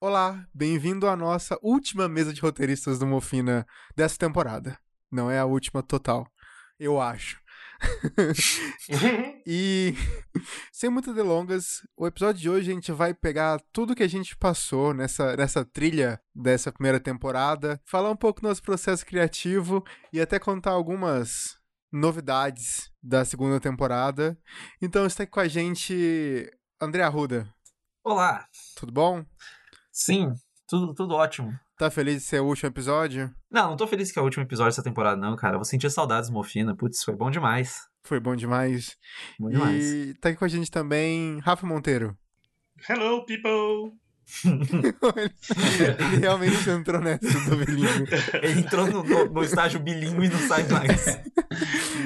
Olá, 0.00 0.46
bem-vindo 0.54 1.08
à 1.08 1.16
nossa 1.16 1.58
última 1.60 2.08
mesa 2.08 2.32
de 2.32 2.40
roteiristas 2.40 3.00
do 3.00 3.06
Mofina 3.06 3.66
dessa 3.96 4.16
temporada. 4.16 4.78
Não 5.10 5.28
é 5.28 5.40
a 5.40 5.44
última 5.44 5.82
total, 5.82 6.24
eu 6.78 7.00
acho. 7.00 7.40
e 9.44 9.94
sem 10.70 10.88
muitas 10.88 11.12
delongas, 11.16 11.82
o 11.96 12.06
episódio 12.06 12.40
de 12.40 12.48
hoje 12.48 12.70
a 12.70 12.74
gente 12.74 12.92
vai 12.92 13.12
pegar 13.12 13.60
tudo 13.72 13.94
que 13.96 14.04
a 14.04 14.08
gente 14.08 14.36
passou 14.36 14.94
nessa, 14.94 15.36
nessa 15.36 15.64
trilha 15.64 16.20
dessa 16.32 16.70
primeira 16.70 17.00
temporada, 17.00 17.82
falar 17.84 18.12
um 18.12 18.16
pouco 18.16 18.40
do 18.40 18.46
nosso 18.46 18.62
processo 18.62 19.04
criativo 19.04 19.84
e 20.12 20.20
até 20.20 20.38
contar 20.38 20.70
algumas 20.70 21.58
novidades 21.90 22.88
da 23.02 23.24
segunda 23.24 23.58
temporada. 23.58 24.38
Então 24.80 25.06
está 25.06 25.24
aqui 25.24 25.32
com 25.32 25.40
a 25.40 25.48
gente 25.48 26.48
André 26.80 27.02
Arruda. 27.02 27.52
Olá. 28.04 28.46
Tudo 28.76 28.92
bom? 28.92 29.26
Sim, 29.98 30.32
tudo, 30.68 30.94
tudo 30.94 31.14
ótimo. 31.14 31.58
Tá 31.76 31.90
feliz 31.90 32.14
de 32.14 32.20
ser 32.20 32.40
o 32.40 32.46
último 32.46 32.68
episódio? 32.68 33.34
Não, 33.50 33.70
não 33.70 33.76
tô 33.76 33.84
feliz 33.84 34.12
que 34.12 34.18
é 34.18 34.22
o 34.22 34.24
último 34.24 34.44
episódio 34.44 34.70
dessa 34.70 34.82
temporada, 34.82 35.20
não, 35.20 35.34
cara. 35.34 35.54
Eu 35.54 35.58
vou 35.58 35.64
sentir 35.64 35.90
saudades, 35.90 36.30
Mofina. 36.30 36.76
Putz, 36.76 37.02
foi 37.02 37.16
bom 37.16 37.28
demais. 37.28 37.80
Foi 38.04 38.20
bom 38.20 38.36
demais. 38.36 38.96
Bom 39.40 39.50
demais. 39.50 39.84
E 39.84 40.14
tá 40.20 40.28
aqui 40.28 40.38
com 40.38 40.44
a 40.44 40.48
gente 40.48 40.70
também 40.70 41.40
Rafa 41.40 41.66
Monteiro. 41.66 42.16
Hello, 42.88 43.26
people! 43.26 43.98
ele, 44.44 44.94
ele 45.98 46.16
realmente 46.18 46.70
entrou 46.70 47.00
nessa 47.00 47.50
do 47.50 47.56
bilíngue. 47.56 48.12
Ele 48.40 48.60
entrou 48.60 48.86
no, 48.86 49.02
no, 49.02 49.24
no 49.24 49.42
estágio 49.42 49.80
bilíngue 49.80 50.26
e 50.26 50.28
não 50.28 50.38
sai 50.38 50.68
mais. 50.68 51.06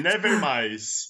Never 0.01 0.39
mais. 0.39 1.07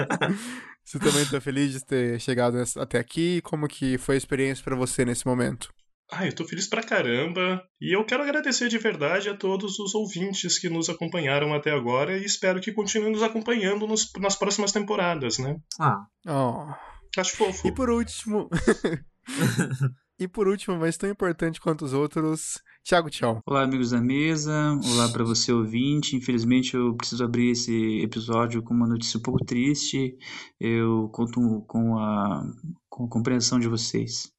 Você 0.82 0.98
também 0.98 1.26
tá 1.26 1.40
feliz 1.40 1.72
de 1.72 1.84
ter 1.84 2.20
chegado 2.20 2.56
até 2.78 2.98
aqui? 2.98 3.42
Como 3.42 3.68
que 3.68 3.98
foi 3.98 4.14
a 4.14 4.18
experiência 4.18 4.64
para 4.64 4.76
você 4.76 5.04
nesse 5.04 5.26
momento? 5.26 5.68
Ah, 6.12 6.26
eu 6.26 6.34
tô 6.34 6.44
feliz 6.44 6.66
pra 6.66 6.82
caramba. 6.82 7.62
E 7.80 7.94
eu 7.94 8.04
quero 8.04 8.22
agradecer 8.22 8.68
de 8.68 8.78
verdade 8.78 9.28
a 9.28 9.36
todos 9.36 9.78
os 9.78 9.94
ouvintes 9.94 10.58
que 10.58 10.68
nos 10.68 10.88
acompanharam 10.88 11.54
até 11.54 11.70
agora 11.70 12.18
e 12.18 12.24
espero 12.24 12.60
que 12.60 12.72
continuem 12.72 13.12
nos 13.12 13.22
acompanhando 13.22 13.86
nos, 13.86 14.10
nas 14.18 14.36
próximas 14.36 14.72
temporadas, 14.72 15.38
né? 15.38 15.56
Ah. 15.78 16.04
Oh. 16.26 17.20
Acho 17.20 17.36
fofo. 17.36 17.68
E 17.68 17.72
por 17.72 17.90
último. 17.90 18.48
e 20.18 20.26
por 20.26 20.48
último, 20.48 20.76
mas 20.78 20.96
tão 20.96 21.08
importante 21.08 21.60
quanto 21.60 21.84
os 21.84 21.92
outros, 21.92 22.60
Thiago 22.84 23.08
Tchau. 23.08 23.40
Olá, 23.46 23.62
amigos 23.62 23.90
da 23.90 24.00
mesa. 24.00 24.52
Olá 24.92 25.08
para 25.12 25.22
você, 25.22 25.52
ouvinte. 25.52 26.16
Infelizmente, 26.16 26.74
eu 26.74 26.94
preciso 26.94 27.24
abrir 27.24 27.50
esse 27.50 28.00
episódio 28.02 28.62
com 28.62 28.74
uma 28.74 28.86
notícia 28.86 29.18
um 29.18 29.22
pouco 29.22 29.44
triste. 29.44 30.16
Eu 30.58 31.08
conto 31.12 31.64
com 31.68 31.98
a, 31.98 32.42
com 32.88 33.04
a 33.04 33.08
compreensão 33.08 33.60
de 33.60 33.68
vocês. 33.68 34.32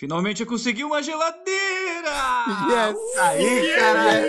Finalmente 0.00 0.40
eu 0.40 0.46
consegui 0.46 0.82
uma 0.82 1.02
geladeira! 1.02 2.08
Yes! 2.70 2.96
Aí, 3.18 3.44
Yes! 3.44 3.76
cara! 3.76 4.22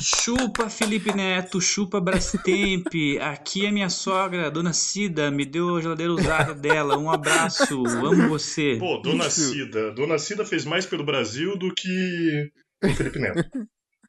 Chupa 0.02 0.68
Felipe 0.68 1.14
Neto, 1.14 1.60
chupa 1.60 2.00
Brastemp. 2.00 2.92
Aqui 3.20 3.64
é 3.64 3.70
minha 3.70 3.88
sogra, 3.88 4.50
Dona 4.50 4.72
Cida, 4.72 5.30
me 5.30 5.44
deu 5.44 5.76
a 5.76 5.80
geladeira 5.80 6.12
usada 6.12 6.52
dela. 6.52 6.98
Um 6.98 7.08
abraço, 7.08 7.86
amo 7.86 8.28
você. 8.28 8.76
Pô, 8.76 8.96
Dona 8.98 9.28
Isso. 9.28 9.52
Cida. 9.52 9.92
Dona 9.92 10.18
Cida 10.18 10.44
fez 10.44 10.64
mais 10.64 10.84
pelo 10.84 11.04
Brasil 11.04 11.56
do 11.56 11.72
que 11.72 12.50
o 12.82 12.88
Felipe 12.88 13.20
Neto. 13.20 13.48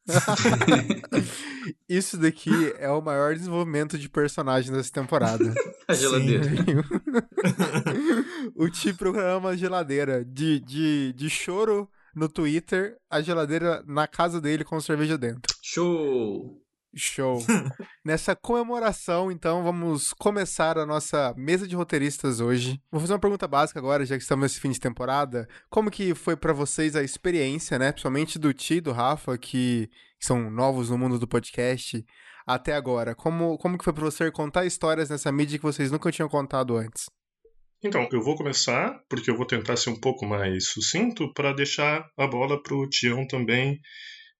Isso 1.87 2.17
daqui 2.17 2.73
é 2.77 2.89
o 2.89 3.01
maior 3.01 3.35
desenvolvimento 3.35 3.97
de 3.97 4.09
personagem 4.09 4.71
dessa 4.71 4.91
temporada. 4.91 5.53
A 5.87 5.93
geladeira. 5.93 6.43
Sim. 6.43 6.53
o 8.55 8.69
Ti 8.69 8.93
procurando 8.93 9.39
uma 9.39 9.55
geladeira 9.57 10.23
de, 10.25 10.59
de, 10.59 11.13
de 11.13 11.29
choro 11.29 11.89
no 12.15 12.27
Twitter, 12.27 12.97
a 13.09 13.21
geladeira 13.21 13.83
na 13.85 14.07
casa 14.07 14.41
dele 14.41 14.63
com 14.63 14.81
cerveja 14.81 15.17
dentro. 15.17 15.55
Show! 15.61 16.66
Show. 16.95 17.39
Nessa 18.03 18.35
comemoração, 18.35 19.31
então, 19.31 19.63
vamos 19.63 20.13
começar 20.13 20.77
a 20.77 20.85
nossa 20.85 21.33
mesa 21.37 21.67
de 21.67 21.75
roteiristas 21.75 22.39
hoje. 22.39 22.81
Vou 22.91 23.01
fazer 23.01 23.13
uma 23.13 23.19
pergunta 23.19 23.47
básica 23.47 23.79
agora, 23.79 24.05
já 24.05 24.15
que 24.15 24.23
estamos 24.23 24.43
nesse 24.43 24.59
fim 24.59 24.71
de 24.71 24.79
temporada. 24.79 25.47
Como 25.69 25.91
que 25.91 26.15
foi 26.15 26.35
pra 26.35 26.53
vocês 26.53 26.95
a 26.95 27.03
experiência, 27.03 27.77
né? 27.77 27.91
Principalmente 27.91 28.39
do 28.39 28.53
Ti 28.53 28.75
e 28.75 28.81
do 28.81 28.91
Rafa, 28.91 29.37
que 29.37 29.89
são 30.19 30.49
novos 30.49 30.89
no 30.89 30.97
mundo 30.97 31.19
do 31.19 31.27
podcast, 31.27 32.05
até 32.45 32.73
agora. 32.73 33.13
Como, 33.13 33.57
como 33.57 33.77
que 33.77 33.83
foi 33.83 33.93
pra 33.93 34.05
você 34.05 34.31
contar 34.31 34.65
histórias 34.65 35.09
nessa 35.09 35.31
mídia 35.31 35.59
que 35.59 35.65
vocês 35.65 35.91
nunca 35.91 36.11
tinham 36.11 36.29
contado 36.29 36.77
antes? 36.77 37.05
Então, 37.83 38.07
eu 38.11 38.21
vou 38.21 38.35
começar, 38.35 38.99
porque 39.07 39.29
eu 39.29 39.37
vou 39.37 39.45
tentar 39.45 39.77
ser 39.77 39.91
um 39.91 39.99
pouco 39.99 40.25
mais 40.25 40.67
sucinto, 40.69 41.31
para 41.33 41.53
deixar 41.53 42.09
a 42.17 42.25
bola 42.25 42.61
pro 42.61 42.89
Tião 42.89 43.27
também 43.27 43.79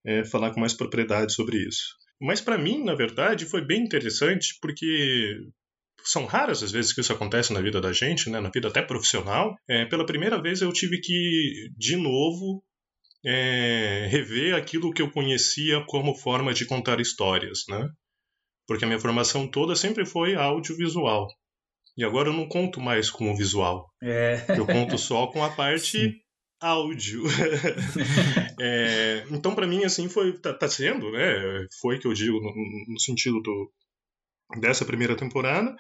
é, 0.03 0.24
falar 0.24 0.52
com 0.52 0.59
mais 0.59 0.74
propriedade 0.74 1.34
sobre 1.34 1.58
isso. 1.58 1.97
Mas 2.19 2.41
para 2.41 2.57
mim, 2.57 2.83
na 2.83 2.95
verdade, 2.95 3.45
foi 3.45 3.61
bem 3.61 3.83
interessante, 3.83 4.57
porque 4.61 5.38
são 6.03 6.25
raras 6.25 6.63
as 6.63 6.72
vezes 6.72 6.94
que 6.94 7.01
isso 7.01 7.13
acontece 7.13 7.53
na 7.53 7.61
vida 7.61 7.81
da 7.81 7.91
gente, 7.91 8.29
né, 8.29 8.39
na 8.39 8.50
vida 8.50 8.67
até 8.69 8.81
profissional. 8.81 9.55
É, 9.69 9.85
pela 9.85 10.05
primeira 10.05 10.41
vez 10.41 10.61
eu 10.61 10.72
tive 10.72 11.00
que, 11.00 11.69
de 11.78 11.95
novo, 11.95 12.63
é, 13.25 14.07
rever 14.09 14.55
aquilo 14.55 14.94
que 14.94 15.01
eu 15.01 15.11
conhecia 15.11 15.83
como 15.88 16.16
forma 16.16 16.53
de 16.53 16.66
contar 16.66 17.00
histórias, 17.00 17.63
né? 17.69 17.89
Porque 18.66 18.85
a 18.85 18.88
minha 18.88 18.99
formação 18.99 19.47
toda 19.47 19.75
sempre 19.75 20.05
foi 20.05 20.35
audiovisual. 20.35 21.28
E 21.97 22.03
agora 22.03 22.29
eu 22.29 22.34
não 22.34 22.47
conto 22.47 22.79
mais 22.79 23.09
com 23.09 23.31
o 23.31 23.35
visual. 23.35 23.89
É. 24.01 24.45
Eu 24.57 24.66
conto 24.66 24.97
só 24.97 25.28
com 25.28 25.44
a 25.44 25.49
parte 25.55 25.99
Sim. 25.99 26.13
áudio. 26.61 27.23
É, 28.59 29.23
então, 29.29 29.53
para 29.53 29.68
mim, 29.68 29.84
assim, 29.84 30.09
foi, 30.09 30.34
tá, 30.40 30.53
tá 30.53 30.68
sendo, 30.68 31.12
né? 31.12 31.66
Foi 31.81 32.00
que 32.00 32.07
eu 32.07 32.13
digo 32.13 32.40
no, 32.40 32.94
no 32.94 33.00
sentido 33.00 33.41
do, 33.41 33.72
dessa 34.59 34.85
primeira 34.85 35.16
temporada, 35.16 35.75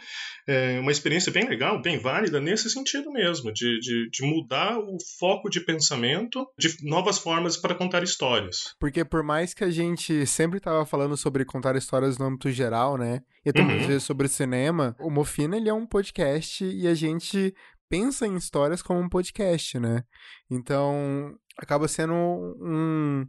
é 0.47 0.79
uma 0.79 0.91
experiência 0.91 1.31
bem 1.31 1.47
legal, 1.47 1.81
bem 1.81 1.97
válida 1.97 2.39
nesse 2.39 2.69
sentido 2.69 3.11
mesmo, 3.11 3.51
de, 3.53 3.79
de, 3.79 4.09
de 4.09 4.25
mudar 4.25 4.77
o 4.77 4.97
foco 5.19 5.49
de 5.49 5.61
pensamento 5.61 6.45
de 6.57 6.75
novas 6.83 7.17
formas 7.17 7.55
para 7.55 7.75
contar 7.75 8.03
histórias. 8.03 8.75
Porque 8.79 9.05
por 9.05 9.23
mais 9.23 9.53
que 9.53 9.63
a 9.63 9.69
gente 9.69 10.25
sempre 10.25 10.59
tava 10.59 10.85
falando 10.85 11.15
sobre 11.15 11.45
contar 11.45 11.75
histórias 11.75 12.17
no 12.17 12.25
âmbito 12.25 12.51
geral, 12.51 12.97
né? 12.97 13.21
E 13.45 13.49
até 13.49 13.61
Uhum. 13.61 13.77
vezes 13.77 14.03
sobre 14.03 14.27
cinema, 14.27 14.95
o 14.99 15.09
Mofina, 15.09 15.55
ele 15.55 15.69
é 15.69 15.73
um 15.73 15.85
podcast 15.85 16.65
e 16.65 16.87
a 16.87 16.93
gente 16.93 17.53
pensa 17.89 18.27
em 18.27 18.35
histórias 18.35 18.81
como 18.81 18.99
um 18.99 19.09
podcast, 19.09 19.79
né? 19.79 20.03
Então, 20.49 21.35
acaba 21.57 21.87
sendo 21.87 22.13
um... 22.13 23.25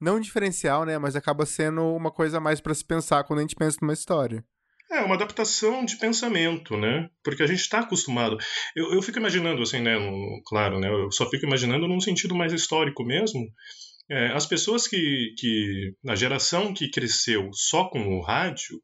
Não 0.00 0.20
diferencial, 0.20 0.84
né? 0.84 0.98
Mas 0.98 1.16
acaba 1.16 1.46
sendo 1.46 1.82
uma 1.94 2.10
coisa 2.10 2.38
mais 2.38 2.60
pra 2.60 2.74
se 2.74 2.84
pensar 2.84 3.24
quando 3.24 3.38
a 3.38 3.42
gente 3.42 3.56
pensa 3.56 3.78
numa 3.80 3.94
história. 3.94 4.44
É, 4.90 5.00
uma 5.00 5.14
adaptação 5.16 5.84
de 5.84 5.96
pensamento, 5.96 6.76
né? 6.76 7.08
Porque 7.24 7.42
a 7.42 7.46
gente 7.46 7.60
está 7.60 7.80
acostumado. 7.80 8.36
Eu, 8.74 8.92
eu 8.92 9.02
fico 9.02 9.18
imaginando, 9.18 9.62
assim, 9.62 9.80
né? 9.80 9.98
no- 9.98 10.42
claro, 10.46 10.78
né? 10.78 10.88
Eu 10.88 11.10
só 11.10 11.28
fico 11.28 11.44
imaginando 11.44 11.88
num 11.88 12.00
sentido 12.00 12.34
mais 12.36 12.52
histórico 12.52 13.04
mesmo. 13.04 13.40
É, 14.08 14.28
as 14.28 14.46
pessoas 14.46 14.86
que, 14.86 15.34
que. 15.36 15.92
A 16.08 16.14
geração 16.14 16.72
que 16.72 16.88
cresceu 16.88 17.50
só 17.52 17.88
com 17.88 18.16
o 18.16 18.22
rádio, 18.22 18.80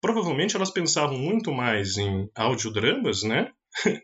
provavelmente 0.00 0.56
elas 0.56 0.70
pensavam 0.70 1.18
muito 1.18 1.52
mais 1.52 1.98
em 1.98 2.30
audiodramas, 2.34 3.22
né? 3.22 3.50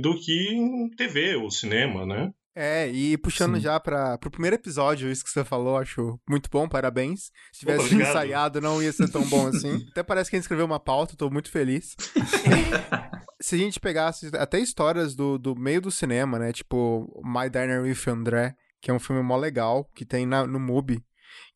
do 0.00 0.18
que 0.18 0.52
em 0.52 0.88
TV 0.90 1.36
ou 1.36 1.50
cinema, 1.50 2.04
né? 2.04 2.32
É, 2.56 2.88
e 2.88 3.18
puxando 3.18 3.56
Sim. 3.56 3.62
já 3.62 3.80
para 3.80 4.16
pro 4.16 4.30
primeiro 4.30 4.54
episódio, 4.54 5.10
isso 5.10 5.24
que 5.24 5.30
você 5.30 5.44
falou, 5.44 5.76
acho 5.76 6.20
muito 6.28 6.48
bom, 6.48 6.68
parabéns. 6.68 7.32
Se 7.52 7.60
tivesse 7.60 7.86
obrigado. 7.86 8.10
ensaiado, 8.10 8.60
não 8.60 8.80
ia 8.80 8.92
ser 8.92 9.10
tão 9.10 9.22
bom 9.22 9.48
assim. 9.48 9.84
Até 9.90 10.04
parece 10.04 10.30
que 10.30 10.36
a 10.36 10.38
gente 10.38 10.44
escreveu 10.44 10.64
uma 10.64 10.78
pauta, 10.78 11.16
tô 11.16 11.28
muito 11.28 11.50
feliz. 11.50 11.96
Se 13.42 13.56
a 13.56 13.58
gente 13.58 13.80
pegasse 13.80 14.30
até 14.36 14.58
histórias 14.58 15.14
do, 15.14 15.36
do 15.36 15.54
meio 15.54 15.80
do 15.80 15.90
cinema, 15.90 16.38
né? 16.38 16.50
Tipo, 16.50 17.20
My 17.22 17.50
Diner 17.50 17.82
with 17.82 17.98
André, 18.06 18.54
que 18.80 18.90
é 18.90 18.94
um 18.94 18.98
filme 18.98 19.22
mó 19.22 19.36
legal, 19.36 19.84
que 19.94 20.06
tem 20.06 20.24
na, 20.24 20.46
no 20.46 20.58
MUBI. 20.58 21.04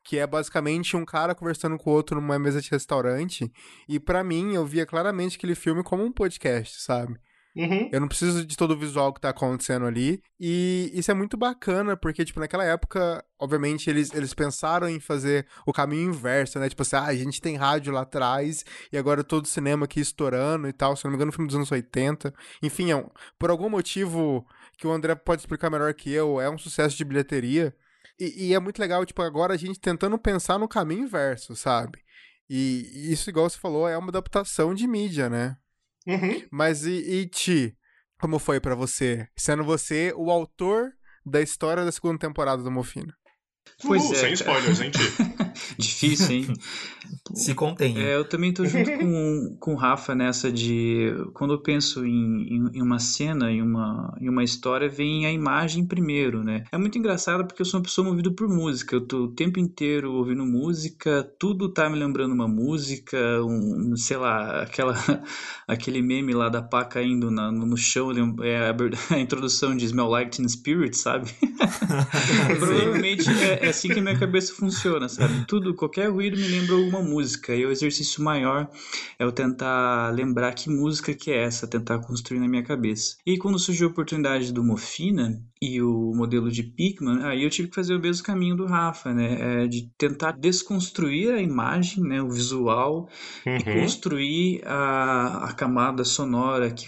Que 0.04 0.18
é 0.18 0.26
basicamente 0.26 0.96
um 0.96 1.04
cara 1.04 1.34
conversando 1.34 1.78
com 1.78 1.88
o 1.88 1.92
outro 1.94 2.20
numa 2.20 2.38
mesa 2.38 2.60
de 2.60 2.68
restaurante. 2.70 3.50
E 3.88 3.98
pra 3.98 4.22
mim, 4.22 4.54
eu 4.54 4.66
via 4.66 4.84
claramente 4.84 5.38
aquele 5.38 5.54
filme 5.54 5.82
como 5.82 6.04
um 6.04 6.12
podcast, 6.12 6.82
sabe? 6.82 7.18
Uhum. 7.58 7.90
Eu 7.92 8.00
não 8.00 8.06
preciso 8.06 8.46
de 8.46 8.56
todo 8.56 8.70
o 8.70 8.78
visual 8.78 9.12
que 9.12 9.20
tá 9.20 9.30
acontecendo 9.30 9.84
ali. 9.84 10.22
E 10.38 10.92
isso 10.94 11.10
é 11.10 11.14
muito 11.14 11.36
bacana, 11.36 11.96
porque, 11.96 12.24
tipo, 12.24 12.38
naquela 12.38 12.64
época, 12.64 13.24
obviamente, 13.36 13.90
eles, 13.90 14.14
eles 14.14 14.32
pensaram 14.32 14.88
em 14.88 15.00
fazer 15.00 15.44
o 15.66 15.72
caminho 15.72 16.10
inverso, 16.10 16.60
né? 16.60 16.68
Tipo 16.68 16.82
assim, 16.82 16.94
ah, 16.94 17.06
a 17.06 17.14
gente 17.16 17.40
tem 17.40 17.56
rádio 17.56 17.92
lá 17.92 18.02
atrás, 18.02 18.64
e 18.92 18.96
agora 18.96 19.24
todo 19.24 19.44
o 19.44 19.48
cinema 19.48 19.86
aqui 19.86 19.98
estourando 19.98 20.68
e 20.68 20.72
tal. 20.72 20.94
Se 20.96 21.04
não 21.04 21.10
me 21.10 21.16
engano, 21.16 21.30
um 21.30 21.32
filme 21.32 21.48
dos 21.48 21.56
anos 21.56 21.72
80. 21.72 22.32
Enfim, 22.62 22.92
é 22.92 22.96
um- 22.96 23.08
por 23.36 23.50
algum 23.50 23.68
motivo 23.68 24.46
que 24.78 24.86
o 24.86 24.92
André 24.92 25.16
pode 25.16 25.42
explicar 25.42 25.68
melhor 25.68 25.92
que 25.94 26.12
eu, 26.12 26.40
é 26.40 26.48
um 26.48 26.56
sucesso 26.56 26.96
de 26.96 27.04
bilheteria. 27.04 27.74
E, 28.20 28.50
e 28.50 28.54
é 28.54 28.60
muito 28.60 28.78
legal, 28.78 29.04
tipo, 29.04 29.20
agora 29.20 29.54
a 29.54 29.56
gente 29.56 29.80
tentando 29.80 30.16
pensar 30.16 30.58
no 30.60 30.68
caminho 30.68 31.02
inverso, 31.02 31.56
sabe? 31.56 31.98
E 32.48 33.10
isso, 33.12 33.28
igual 33.28 33.50
você 33.50 33.58
falou, 33.58 33.88
é 33.88 33.98
uma 33.98 34.08
adaptação 34.10 34.72
de 34.74 34.86
mídia, 34.86 35.28
né? 35.28 35.56
Uhum. 36.06 36.42
Mas 36.50 36.84
e, 36.84 36.92
e 36.92 37.26
Ti? 37.28 37.76
como 38.20 38.38
foi 38.38 38.60
para 38.60 38.74
você, 38.74 39.28
sendo 39.36 39.64
você 39.64 40.12
o 40.16 40.30
autor 40.30 40.92
da 41.24 41.40
história 41.40 41.84
da 41.84 41.92
segunda 41.92 42.18
temporada 42.18 42.62
do 42.62 42.70
Mofina? 42.70 43.14
Pois 43.86 44.02
Uhul, 44.02 44.14
é, 44.14 44.16
sem 44.16 44.32
spoilers, 44.32 44.80
hein, 44.80 44.90
Difícil, 45.78 46.30
hein? 46.30 46.46
Se 47.34 47.54
contém. 47.54 47.98
É, 47.98 48.16
eu 48.16 48.24
também 48.24 48.52
tô 48.52 48.64
junto 48.64 48.90
com, 48.98 49.56
com 49.60 49.74
o 49.74 49.76
Rafa 49.76 50.14
nessa 50.14 50.50
de. 50.50 51.12
Quando 51.34 51.54
eu 51.54 51.58
penso 51.58 52.04
em, 52.04 52.56
em, 52.56 52.70
em, 52.74 52.82
uma 52.82 52.98
cena, 52.98 53.50
em 53.50 53.62
uma, 53.62 54.14
em 54.20 54.28
uma 54.28 54.44
história, 54.44 54.88
vem 54.88 55.26
a 55.26 55.32
imagem 55.32 55.86
primeiro, 55.86 56.42
né? 56.42 56.64
É 56.70 56.78
muito 56.78 56.98
engraçado 56.98 57.46
porque 57.46 57.62
eu 57.62 57.66
sou 57.66 57.78
uma 57.78 57.84
pessoa 57.84 58.06
movida 58.06 58.30
por 58.30 58.48
música. 58.48 58.96
Eu 58.96 59.00
tô 59.00 59.24
o 59.24 59.28
tempo 59.28 59.58
inteiro 59.58 60.12
ouvindo 60.12 60.44
música, 60.44 61.22
tudo 61.38 61.68
tá 61.68 61.88
me 61.88 61.98
lembrando 61.98 62.32
uma 62.32 62.48
música, 62.48 63.18
um, 63.42 63.96
sei 63.96 64.16
lá, 64.16 64.62
aquela, 64.62 64.94
aquele 65.66 66.02
meme 66.02 66.32
lá 66.32 66.48
da 66.48 66.62
pá 66.62 66.84
caindo 66.84 67.30
na, 67.30 67.50
no, 67.50 67.76
chão, 67.76 68.10
é 68.42 68.70
a, 68.70 68.76
a, 69.14 69.18
introdução 69.18 69.76
de 69.76 69.84
Smell 69.86 70.08
Like 70.08 70.36
Teen 70.36 70.48
Spirit, 70.48 70.96
sabe? 70.96 71.30
Provavelmente 72.58 73.28
é, 73.30 73.66
é 73.66 73.68
assim 73.68 73.88
que 73.88 73.98
a 73.98 74.02
minha 74.02 74.18
cabeça 74.18 74.54
funciona, 74.54 75.08
sabe? 75.08 75.46
Tudo, 75.48 75.74
qualquer 75.74 76.10
ruído 76.10 76.36
me 76.36 76.46
lembra 76.46 76.74
alguma 76.74 77.02
música. 77.02 77.54
E 77.54 77.64
o 77.64 77.70
exercício 77.70 78.22
maior 78.22 78.70
é 79.18 79.24
eu 79.24 79.32
tentar 79.32 80.10
lembrar 80.14 80.52
que 80.52 80.68
música 80.68 81.14
que 81.14 81.30
é 81.30 81.42
essa, 81.42 81.66
tentar 81.66 82.00
construir 82.00 82.38
na 82.38 82.46
minha 82.46 82.62
cabeça. 82.62 83.16
E 83.26 83.38
quando 83.38 83.58
surgiu 83.58 83.88
a 83.88 83.90
oportunidade 83.90 84.52
do 84.52 84.62
Mofina 84.62 85.42
e 85.60 85.80
o 85.80 86.12
modelo 86.14 86.50
de 86.50 86.62
Pickman, 86.62 87.24
aí 87.24 87.42
eu 87.42 87.50
tive 87.50 87.68
que 87.68 87.74
fazer 87.74 87.94
o 87.94 88.00
mesmo 88.00 88.24
caminho 88.24 88.56
do 88.56 88.66
Rafa, 88.66 89.12
né? 89.14 89.62
É 89.64 89.66
de 89.66 89.90
tentar 89.96 90.32
desconstruir 90.32 91.32
a 91.32 91.40
imagem, 91.40 92.04
né? 92.04 92.20
O 92.20 92.28
visual 92.28 93.08
uhum. 93.46 93.56
e 93.56 93.64
construir 93.64 94.62
a, 94.66 95.48
a 95.48 95.52
camada 95.54 96.04
sonora 96.04 96.70
que, 96.70 96.86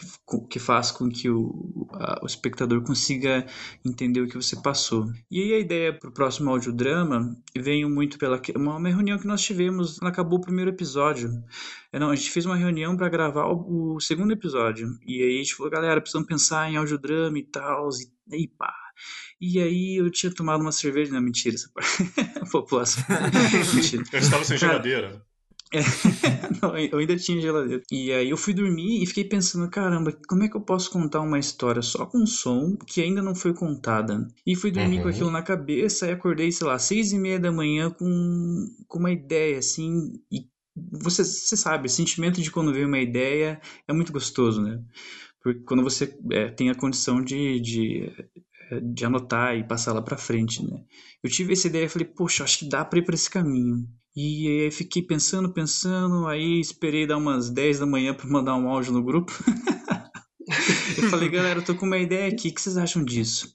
que 0.51 0.59
faz 0.59 0.91
com 0.91 1.09
que 1.09 1.31
o, 1.31 1.89
a, 1.95 2.21
o 2.23 2.27
espectador 2.27 2.83
consiga 2.83 3.47
entender 3.85 4.21
o 4.21 4.29
que 4.29 4.37
você 4.37 4.55
passou. 4.61 5.07
E 5.31 5.43
aí 5.43 5.55
a 5.55 5.59
ideia 5.59 5.93
para 5.93 6.11
o 6.11 6.13
próximo 6.13 6.51
audiodrama 6.51 7.35
veio 7.57 7.89
muito 7.89 8.19
pela 8.19 8.39
uma, 8.57 8.77
uma 8.77 8.89
reunião 8.89 9.19
que 9.19 9.27
nós 9.27 9.43
tivemos, 9.43 10.01
acabou 10.03 10.39
o 10.39 10.43
primeiro 10.43 10.71
episódio. 10.71 11.31
Não, 11.93 12.11
a 12.11 12.17
gente 12.17 12.31
fez 12.31 12.47
uma 12.47 12.57
reunião 12.57 12.97
para 12.97 13.09
gravar 13.09 13.47
o, 13.47 13.95
o, 13.95 14.01
segundo 14.01 14.33
episódio. 14.33 14.89
E 15.07 15.23
aí 15.23 15.35
a 15.37 15.39
gente 15.39 15.55
falou, 15.55 15.71
galera, 15.71 16.01
precisamos 16.01 16.29
pensar 16.29 16.71
em 16.71 16.77
audiodrama 16.77 17.39
e 17.39 17.45
tal, 17.45 17.89
e, 18.33 18.45
e 18.45 18.49
pá. 18.49 18.75
E 19.41 19.59
aí 19.61 19.97
eu 19.97 20.11
tinha 20.11 20.33
tomado 20.33 20.61
uma 20.61 20.73
cerveja, 20.73 21.13
não, 21.13 21.21
mentira, 21.21 21.55
essa 21.55 21.71
parte. 21.73 22.05
População. 22.51 23.05
mentira. 23.75 24.03
Eu 24.13 24.19
estava 24.19 24.45
sem 24.45 24.59
geladeira. 24.59 25.23
Não, 26.61 26.77
eu 26.77 26.99
ainda 26.99 27.17
tinha 27.17 27.41
geladeira. 27.41 27.83
E 27.91 28.13
aí 28.13 28.29
eu 28.29 28.37
fui 28.37 28.53
dormir 28.53 29.03
e 29.03 29.07
fiquei 29.07 29.25
pensando, 29.25 29.71
caramba, 29.71 30.13
como 30.29 30.43
é 30.43 30.49
que 30.49 30.57
eu 30.57 30.61
posso 30.61 30.91
contar 30.91 31.21
uma 31.21 31.39
história 31.39 31.81
só 31.81 32.07
com 32.07 32.27
som 32.27 32.77
que 32.87 33.01
ainda 33.01 33.23
não 33.23 33.35
foi 33.35 33.55
contada? 33.55 34.27
E 34.45 34.57
fui 34.57 34.71
dormir 34.71 34.97
uhum. 34.97 35.03
com 35.05 35.09
aquilo 35.09 35.31
na 35.31 35.43
cabeça 35.43 36.07
e 36.07 36.13
acordei, 36.13 36.51
sei 36.51 36.67
lá, 36.67 36.79
seis 36.79 37.13
e 37.13 37.19
meia 37.19 37.39
da 37.39 37.53
manhã 37.53 37.91
com, 37.91 38.67
com 38.89 38.99
uma 38.99 39.13
ideia, 39.13 39.59
assim, 39.59 40.21
e 40.31 40.49
você, 40.93 41.25
você 41.25 41.57
sabe, 41.57 41.87
o 41.87 41.91
sentimento 41.91 42.41
de 42.41 42.51
quando 42.51 42.73
vem 42.73 42.85
uma 42.85 42.99
ideia 42.99 43.61
é 43.87 43.93
muito 43.93 44.13
gostoso, 44.13 44.63
né? 44.63 44.83
Porque 45.43 45.61
quando 45.61 45.83
você 45.83 46.17
é, 46.33 46.51
tem 46.51 46.71
a 46.71 46.75
condição 46.75 47.23
de, 47.23 47.61
de, 47.61 48.13
de 48.83 49.05
anotar 49.05 49.57
e 49.57 49.65
passar 49.65 49.93
lá 49.93 50.03
para 50.03 50.17
frente, 50.17 50.63
né? 50.63 50.83
Eu 51.23 51.31
tive 51.31 51.53
essa 51.53 51.67
ideia 51.67 51.85
e 51.85 51.89
falei, 51.89 52.07
poxa, 52.07 52.45
acho 52.45 52.61
que 52.61 52.69
dá 52.69 52.85
para 52.85 52.99
ir 52.99 53.05
para 53.05 53.15
esse 53.15 53.29
caminho. 53.29 53.87
E 54.15 54.65
aí 54.65 54.71
fiquei 54.71 55.03
pensando, 55.03 55.53
pensando, 55.53 56.27
aí 56.27 56.61
esperei 56.61 57.07
dar 57.07 57.17
umas 57.17 57.51
10 57.51 57.81
da 57.81 57.87
manhã 57.87 58.13
para 58.13 58.29
mandar 58.29 58.57
um 58.57 58.69
áudio 58.69 58.93
no 58.93 59.03
grupo. 59.03 59.33
eu 60.99 61.09
falei, 61.09 61.29
galera, 61.29 61.61
eu 61.61 61.65
tô 61.65 61.75
com 61.75 61.87
uma 61.87 61.99
ideia 61.99 62.29
aqui, 62.29 62.49
o 62.49 62.55
que 62.55 62.61
vocês 62.61 62.77
acham 62.77 63.05
disso? 63.05 63.55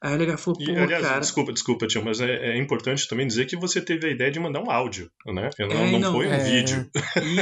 Aí 0.00 0.14
o 0.14 0.18
legal 0.18 0.38
falou, 0.38 0.58
pô, 0.58 0.70
e, 0.70 0.76
aliás, 0.76 1.04
cara... 1.04 1.18
Desculpa, 1.18 1.52
desculpa, 1.52 1.86
tio, 1.86 2.04
mas 2.04 2.20
é, 2.20 2.52
é, 2.52 2.56
importante 2.56 3.08
também 3.08 3.26
dizer 3.26 3.46
que 3.46 3.56
você 3.56 3.80
teve 3.80 4.06
a 4.06 4.10
ideia 4.10 4.30
de 4.30 4.38
mandar 4.38 4.62
um 4.62 4.70
áudio, 4.70 5.10
né? 5.26 5.50
Não, 5.58 5.66
é, 5.66 5.90
não, 5.90 5.98
não 5.98 6.12
foi 6.12 6.28
um 6.28 6.32
é... 6.32 6.38
vídeo. 6.38 6.88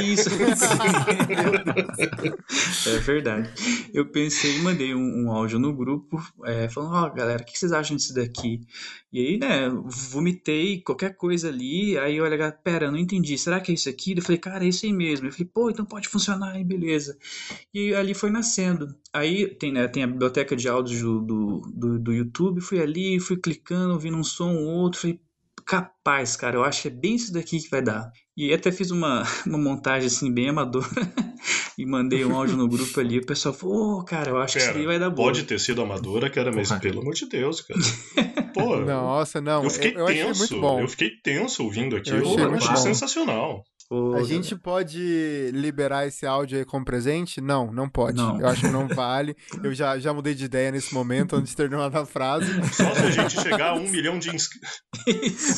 Isso. 0.03 0.29
é 2.89 2.97
verdade. 2.99 3.49
Eu 3.93 4.09
pensei 4.11 4.57
e 4.57 4.61
mandei 4.61 4.95
um, 4.95 5.25
um, 5.25 5.31
áudio 5.31 5.59
no 5.59 5.75
grupo, 5.75 6.19
é, 6.45 6.67
falando, 6.69 6.95
ó, 6.95 7.05
oh, 7.05 7.13
galera, 7.13 7.43
o 7.43 7.45
que 7.45 7.57
vocês 7.57 7.71
acham 7.71 7.95
disso 7.95 8.15
daqui? 8.15 8.61
E 9.11 9.19
aí, 9.19 9.37
né, 9.37 9.69
vomitei 10.09 10.81
qualquer 10.81 11.15
coisa 11.15 11.49
ali, 11.49 11.97
aí 11.97 12.17
eu 12.17 12.25
olhei, 12.25 12.37
pera, 12.63 12.91
não 12.91 12.97
entendi, 12.97 13.37
será 13.37 13.59
que 13.59 13.71
é 13.71 13.75
isso 13.75 13.89
aqui? 13.89 14.15
Eu 14.17 14.21
falei, 14.21 14.37
cara, 14.37 14.65
é 14.65 14.67
isso 14.67 14.85
aí 14.85 14.93
mesmo. 14.93 15.27
Eu 15.27 15.31
falei, 15.31 15.49
pô, 15.53 15.69
então 15.69 15.85
pode 15.85 16.09
funcionar 16.09 16.53
aí, 16.53 16.63
beleza. 16.63 17.17
E 17.73 17.93
ali 17.93 18.13
foi 18.13 18.29
nascendo. 18.29 18.95
Aí 19.13 19.47
tem, 19.47 19.71
né, 19.71 19.87
tem 19.87 20.03
a 20.03 20.07
biblioteca 20.07 20.55
de 20.55 20.67
áudios 20.67 21.01
do, 21.01 21.21
do, 21.21 21.99
do 21.99 22.13
YouTube, 22.13 22.46
fui 22.61 22.79
ali, 22.79 23.19
fui 23.19 23.37
clicando, 23.37 23.93
ouvindo 23.93 24.17
um 24.17 24.23
som 24.23 24.55
ou 24.55 24.65
outro, 24.65 25.01
falei, 25.01 25.19
capaz, 25.65 26.35
cara, 26.35 26.55
eu 26.55 26.63
acho 26.63 26.83
que 26.83 26.87
é 26.87 26.91
bem 26.91 27.15
isso 27.15 27.33
daqui 27.33 27.59
que 27.59 27.69
vai 27.69 27.81
dar. 27.81 28.11
E 28.35 28.53
até 28.53 28.71
fiz 28.71 28.91
uma, 28.91 29.23
uma 29.45 29.57
montagem 29.57 30.07
assim, 30.07 30.31
bem 30.33 30.49
amadora, 30.49 30.87
e 31.77 31.85
mandei 31.85 32.23
um 32.23 32.35
áudio 32.35 32.55
no 32.55 32.67
grupo 32.67 32.99
ali, 32.99 33.19
o 33.19 33.25
pessoal 33.25 33.53
falou, 33.53 33.99
oh, 33.99 34.03
cara, 34.03 34.29
eu 34.29 34.37
acho 34.37 34.53
Pera, 34.53 34.65
que 34.65 34.71
isso 34.71 34.77
daí 34.77 34.87
vai 34.87 34.99
dar 34.99 35.09
bom. 35.09 35.23
Pode 35.23 35.43
ter 35.43 35.59
sido 35.59 35.81
amadora, 35.81 36.29
cara, 36.29 36.51
mas 36.51 36.71
pelo 36.71 37.01
amor 37.01 37.13
de 37.13 37.27
Deus, 37.27 37.61
cara. 37.61 37.79
Pô, 38.53 38.77
Nossa, 38.85 39.41
não. 39.41 39.63
Eu 39.63 39.69
fiquei 39.69 39.93
eu, 39.95 39.99
eu 39.99 40.05
tenso. 40.07 40.55
Eu 40.55 40.87
fiquei 40.87 41.11
tenso 41.21 41.63
ouvindo 41.63 41.95
aquilo. 41.95 42.17
Eu 42.17 42.31
achei, 42.31 42.45
eu 42.45 42.53
achei 42.55 42.77
sensacional. 42.77 43.63
A 43.89 44.23
gente 44.23 44.53
pode 44.53 45.49
liberar 45.53 46.05
esse 46.05 46.25
áudio 46.25 46.57
aí 46.57 46.65
como 46.65 46.83
presente? 46.83 47.39
Não, 47.39 47.71
não 47.71 47.87
pode. 47.87 48.17
Não. 48.17 48.39
Eu 48.39 48.47
acho 48.47 48.61
que 48.61 48.67
não 48.67 48.85
vale. 48.89 49.35
Eu 49.63 49.73
já, 49.73 49.97
já 49.97 50.13
mudei 50.13 50.35
de 50.35 50.43
ideia 50.43 50.71
nesse 50.71 50.93
momento, 50.93 51.37
antes 51.37 51.51
de 51.51 51.55
terminar 51.55 51.95
a 51.95 52.05
frase. 52.05 52.47
Só 52.73 52.93
se 52.93 53.01
a 53.01 53.11
gente 53.11 53.41
chegar 53.41 53.69
a 53.69 53.75
um 53.75 53.87
milhão 53.87 54.19
de 54.19 54.35
inscritos. 54.35 54.81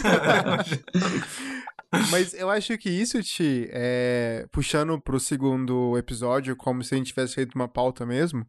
Mas 2.12 2.36
eu 2.36 2.52
acho 2.52 2.78
que 2.78 2.90
isso, 2.90 3.22
Ti, 3.24 3.68
é, 3.72 4.46
puxando 4.52 5.02
pro 5.02 5.20
segundo 5.20 5.98
episódio, 5.98 6.56
como 6.56 6.84
se 6.84 6.94
a 6.94 6.98
gente 6.98 7.08
tivesse 7.08 7.34
feito 7.34 7.56
uma 7.56 7.68
pauta 7.68 8.06
mesmo, 8.06 8.46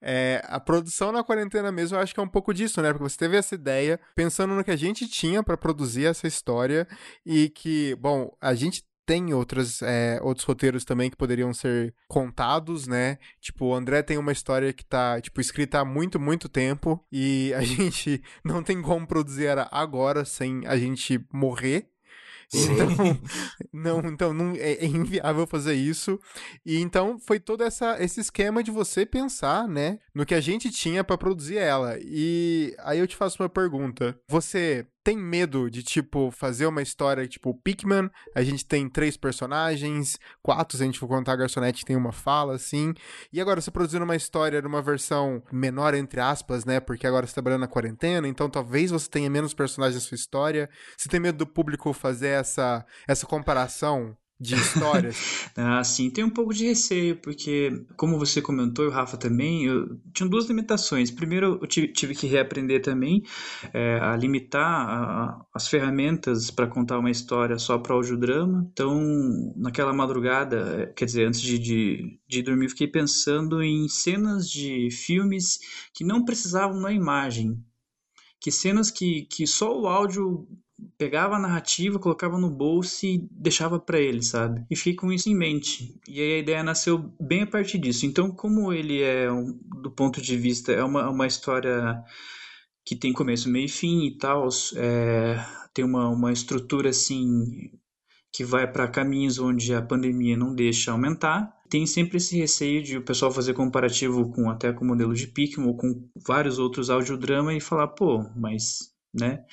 é, 0.00 0.42
a 0.46 0.58
produção 0.58 1.12
na 1.12 1.22
quarentena 1.22 1.70
mesmo, 1.70 1.98
eu 1.98 2.00
acho 2.00 2.14
que 2.14 2.20
é 2.20 2.22
um 2.22 2.28
pouco 2.28 2.54
disso, 2.54 2.80
né? 2.80 2.92
Porque 2.92 3.10
você 3.10 3.18
teve 3.18 3.36
essa 3.36 3.54
ideia 3.54 4.00
pensando 4.14 4.54
no 4.54 4.64
que 4.64 4.70
a 4.70 4.76
gente 4.76 5.06
tinha 5.06 5.42
para 5.42 5.56
produzir 5.56 6.06
essa 6.06 6.26
história 6.26 6.88
e 7.26 7.50
que, 7.50 7.94
bom, 7.96 8.34
a 8.40 8.54
gente 8.54 8.82
tem 9.08 9.32
outras, 9.32 9.80
é, 9.80 10.20
outros 10.22 10.44
roteiros 10.44 10.84
também 10.84 11.08
que 11.08 11.16
poderiam 11.16 11.54
ser 11.54 11.94
contados, 12.06 12.86
né? 12.86 13.16
Tipo, 13.40 13.64
o 13.64 13.74
André 13.74 14.02
tem 14.02 14.18
uma 14.18 14.32
história 14.32 14.70
que 14.70 14.84
tá, 14.84 15.18
tipo, 15.18 15.40
escrita 15.40 15.80
há 15.80 15.84
muito, 15.84 16.20
muito 16.20 16.46
tempo 16.46 17.02
e 17.10 17.54
a 17.54 17.62
gente 17.64 18.22
não 18.44 18.62
tem 18.62 18.82
como 18.82 19.06
produzir 19.06 19.46
ela 19.46 19.66
agora 19.72 20.26
sem 20.26 20.66
a 20.66 20.76
gente 20.76 21.18
morrer. 21.32 21.88
Então, 22.52 22.88
não, 23.72 24.00
então 24.10 24.34
não, 24.34 24.52
é, 24.56 24.72
é, 24.72 24.84
inviável 24.84 25.46
fazer 25.46 25.72
isso. 25.72 26.20
E 26.66 26.78
então 26.78 27.18
foi 27.18 27.40
todo 27.40 27.64
essa, 27.64 27.96
esse 28.02 28.20
esquema 28.20 28.62
de 28.62 28.70
você 28.70 29.06
pensar, 29.06 29.66
né, 29.66 29.98
no 30.14 30.26
que 30.26 30.34
a 30.34 30.40
gente 30.40 30.70
tinha 30.70 31.02
para 31.02 31.16
produzir 31.16 31.56
ela. 31.56 31.96
E 31.98 32.76
aí 32.80 32.98
eu 32.98 33.06
te 33.06 33.16
faço 33.16 33.42
uma 33.42 33.48
pergunta. 33.48 34.20
Você 34.28 34.86
tem 35.02 35.16
medo 35.16 35.70
de, 35.70 35.82
tipo, 35.82 36.30
fazer 36.30 36.66
uma 36.66 36.82
história 36.82 37.26
tipo 37.26 37.54
Pikmin? 37.54 38.10
A 38.34 38.42
gente 38.42 38.66
tem 38.66 38.88
três 38.88 39.16
personagens, 39.16 40.18
quatro 40.42 40.76
se 40.76 40.82
a 40.82 40.86
gente 40.86 40.98
for 40.98 41.08
contar 41.08 41.32
a 41.32 41.36
garçonete 41.36 41.84
tem 41.84 41.96
uma 41.96 42.12
fala, 42.12 42.54
assim. 42.54 42.92
E 43.32 43.40
agora, 43.40 43.60
você 43.60 43.70
produzindo 43.70 44.04
uma 44.04 44.16
história 44.16 44.60
numa 44.60 44.82
versão 44.82 45.42
menor, 45.52 45.94
entre 45.94 46.20
aspas, 46.20 46.64
né? 46.64 46.80
Porque 46.80 47.06
agora 47.06 47.26
você 47.26 47.32
tá 47.32 47.34
trabalhando 47.36 47.62
na 47.62 47.68
quarentena, 47.68 48.28
então 48.28 48.50
talvez 48.50 48.90
você 48.90 49.08
tenha 49.08 49.30
menos 49.30 49.54
personagens 49.54 50.02
na 50.02 50.08
sua 50.08 50.16
história. 50.16 50.68
Você 50.96 51.08
tem 51.08 51.20
medo 51.20 51.38
do 51.38 51.46
público 51.46 51.92
fazer 51.92 52.28
essa, 52.28 52.84
essa 53.06 53.26
comparação? 53.26 54.16
De 54.40 54.54
histórias? 54.54 55.50
ah, 55.56 55.82
sim, 55.82 56.10
tem 56.10 56.22
um 56.22 56.30
pouco 56.30 56.54
de 56.54 56.66
receio, 56.66 57.16
porque, 57.16 57.84
como 57.96 58.18
você 58.18 58.40
comentou, 58.40 58.84
e 58.84 58.88
o 58.88 58.90
Rafa 58.90 59.16
também, 59.16 59.64
eu 59.64 59.98
tinha 60.14 60.28
duas 60.28 60.46
limitações. 60.46 61.10
Primeiro, 61.10 61.58
eu 61.60 61.66
tive, 61.66 61.88
tive 61.88 62.14
que 62.14 62.26
reaprender 62.26 62.80
também 62.80 63.22
é, 63.72 63.98
a 64.00 64.16
limitar 64.16 64.64
a, 64.64 65.46
as 65.52 65.66
ferramentas 65.66 66.50
para 66.50 66.68
contar 66.68 66.98
uma 66.98 67.10
história 67.10 67.58
só 67.58 67.78
para 67.78 67.94
audiodrama. 67.94 68.68
Então, 68.72 69.52
naquela 69.56 69.92
madrugada, 69.92 70.92
quer 70.96 71.06
dizer, 71.06 71.26
antes 71.26 71.40
de, 71.40 71.58
de, 71.58 72.20
de 72.28 72.42
dormir, 72.42 72.68
fiquei 72.68 72.86
pensando 72.86 73.62
em 73.62 73.88
cenas 73.88 74.48
de 74.48 74.88
filmes 74.90 75.58
que 75.92 76.04
não 76.04 76.24
precisavam 76.24 76.80
da 76.80 76.92
imagem. 76.92 77.62
Que 78.40 78.52
cenas 78.52 78.88
que, 78.88 79.22
que 79.22 79.48
só 79.48 79.76
o 79.76 79.88
áudio 79.88 80.46
pegava 80.98 81.36
a 81.36 81.38
narrativa, 81.38 81.98
colocava 81.98 82.36
no 82.36 82.50
bolso 82.50 83.06
e 83.06 83.26
deixava 83.30 83.78
para 83.78 84.00
ele, 84.00 84.20
sabe? 84.20 84.66
E 84.68 84.74
fiquei 84.74 84.94
com 84.94 85.12
isso 85.12 85.30
em 85.30 85.34
mente. 85.34 85.94
E 86.08 86.20
aí 86.20 86.32
a 86.34 86.38
ideia 86.38 86.62
nasceu 86.64 87.14
bem 87.20 87.42
a 87.42 87.46
partir 87.46 87.78
disso. 87.78 88.04
Então, 88.04 88.32
como 88.32 88.72
ele 88.72 89.00
é, 89.00 89.30
um, 89.30 89.56
do 89.80 89.90
ponto 89.92 90.20
de 90.20 90.36
vista, 90.36 90.72
é 90.72 90.82
uma, 90.82 91.08
uma 91.08 91.26
história 91.26 92.02
que 92.84 92.96
tem 92.96 93.12
começo, 93.12 93.48
meio 93.48 93.66
e 93.66 93.68
fim 93.68 94.06
e 94.06 94.18
tal, 94.18 94.48
é, 94.74 95.36
tem 95.72 95.84
uma, 95.84 96.08
uma 96.08 96.32
estrutura 96.32 96.90
assim 96.90 97.70
que 98.32 98.44
vai 98.44 98.70
para 98.70 98.88
caminhos 98.88 99.38
onde 99.38 99.74
a 99.74 99.82
pandemia 99.82 100.36
não 100.36 100.54
deixa 100.54 100.90
aumentar. 100.90 101.54
Tem 101.68 101.86
sempre 101.86 102.16
esse 102.16 102.36
receio 102.36 102.82
de 102.82 102.96
o 102.96 103.04
pessoal 103.04 103.30
fazer 103.30 103.54
comparativo 103.54 104.30
com 104.30 104.50
até 104.50 104.72
com 104.72 104.84
o 104.84 104.88
modelo 104.88 105.14
de 105.14 105.26
Pikmin 105.26 105.66
ou 105.66 105.76
com 105.76 106.08
vários 106.26 106.58
outros 106.58 106.90
audiodrama 106.90 107.54
e 107.54 107.60
falar, 107.60 107.88
pô, 107.88 108.24
mas, 108.34 108.92
né? 109.18 109.44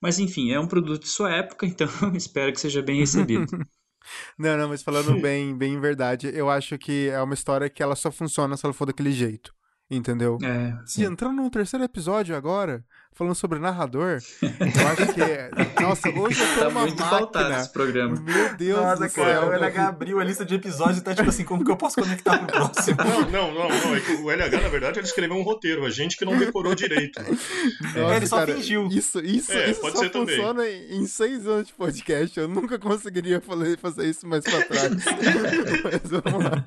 Mas 0.00 0.18
enfim, 0.18 0.52
é 0.52 0.60
um 0.60 0.66
produto 0.66 1.02
de 1.02 1.08
sua 1.08 1.30
época, 1.30 1.66
então 1.66 1.88
espero 2.14 2.52
que 2.52 2.60
seja 2.60 2.82
bem 2.82 3.00
recebido. 3.00 3.46
não, 4.38 4.56
não, 4.56 4.68
mas 4.68 4.82
falando 4.82 5.18
bem, 5.20 5.56
bem 5.56 5.74
em 5.74 5.80
verdade, 5.80 6.30
eu 6.34 6.50
acho 6.50 6.78
que 6.78 7.08
é 7.08 7.20
uma 7.20 7.34
história 7.34 7.70
que 7.70 7.82
ela 7.82 7.96
só 7.96 8.10
funciona 8.10 8.56
se 8.56 8.64
ela 8.64 8.74
for 8.74 8.86
daquele 8.86 9.12
jeito. 9.12 9.52
Entendeu? 9.90 10.38
É, 10.42 10.74
e 10.98 11.04
entrando 11.04 11.42
no 11.42 11.50
terceiro 11.50 11.84
episódio 11.84 12.34
agora, 12.34 12.82
falando 13.14 13.34
sobre 13.34 13.58
narrador, 13.58 14.18
eu 14.42 14.88
acho 14.88 15.14
que 15.14 15.22
é... 15.22 15.50
Nossa, 15.80 16.08
hoje 16.08 16.40
eu 16.40 16.54
tô 16.54 16.60
tá 16.60 16.68
uma 16.68 16.80
muito 16.82 16.98
máquina. 17.00 17.18
faltado 17.18 17.54
esse 17.54 17.72
programa. 17.72 18.20
Meu 18.20 18.56
Deus 18.56 18.80
Nossa, 18.80 19.06
do 19.08 19.12
cara, 19.14 19.40
céu. 19.40 19.48
o 19.48 19.52
LH 19.52 19.88
abriu 19.88 20.20
a 20.20 20.24
lista 20.24 20.44
de 20.44 20.54
episódios 20.54 20.98
e 20.98 21.00
tá 21.02 21.14
tipo 21.14 21.28
assim, 21.28 21.44
como 21.44 21.64
que 21.64 21.70
eu 21.70 21.76
posso 21.76 22.00
conectar 22.00 22.38
pro 22.38 22.46
próximo? 22.48 22.96
Não, 23.04 23.30
não, 23.30 23.54
não, 23.54 23.68
não. 23.68 23.94
É 23.96 24.00
que 24.00 24.12
o 24.12 24.30
LH, 24.30 24.60
na 24.62 24.68
verdade, 24.68 24.98
ele 24.98 25.06
escreveu 25.06 25.36
um 25.36 25.42
roteiro, 25.42 25.84
a 25.84 25.90
gente 25.90 26.16
que 26.16 26.24
não 26.24 26.36
decorou 26.38 26.74
direito. 26.74 27.20
Nossa, 27.22 28.16
Ele 28.16 28.26
só 28.26 28.36
cara, 28.38 28.54
fingiu. 28.54 28.88
Isso, 28.88 29.20
isso, 29.20 29.52
É, 29.52 29.70
isso 29.70 29.80
pode 29.80 29.96
só 29.96 30.02
ser 30.02 30.10
também. 30.10 30.36
funciona 30.36 30.68
em 30.68 30.84
em 31.04 31.06
seis 31.06 31.46
anos 31.46 31.66
de 31.68 31.72
podcast. 31.74 32.38
Eu 32.38 32.48
nunca 32.48 32.78
conseguiria 32.78 33.40
fazer, 33.40 33.78
fazer 33.78 34.06
isso 34.08 34.26
mais 34.26 34.42
pra 34.44 34.62
trás. 34.64 34.90
Mas 35.84 36.10
vamos 36.10 36.44
lá. 36.44 36.64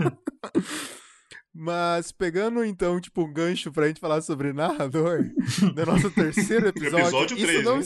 Mas 1.59 2.11
pegando 2.11 2.63
então, 2.63 3.01
tipo, 3.01 3.23
um 3.23 3.33
gancho 3.33 3.71
pra 3.71 3.87
gente 3.87 3.99
falar 3.99 4.21
sobre 4.21 4.53
narrador, 4.53 5.23
no 5.75 5.85
nosso 5.87 6.11
terceiro 6.11 6.67
episódio. 6.69 6.99
Episódio 6.99 7.35
isso 7.35 7.45
três, 7.47 7.65
não 7.65 7.77
né? 7.79 7.83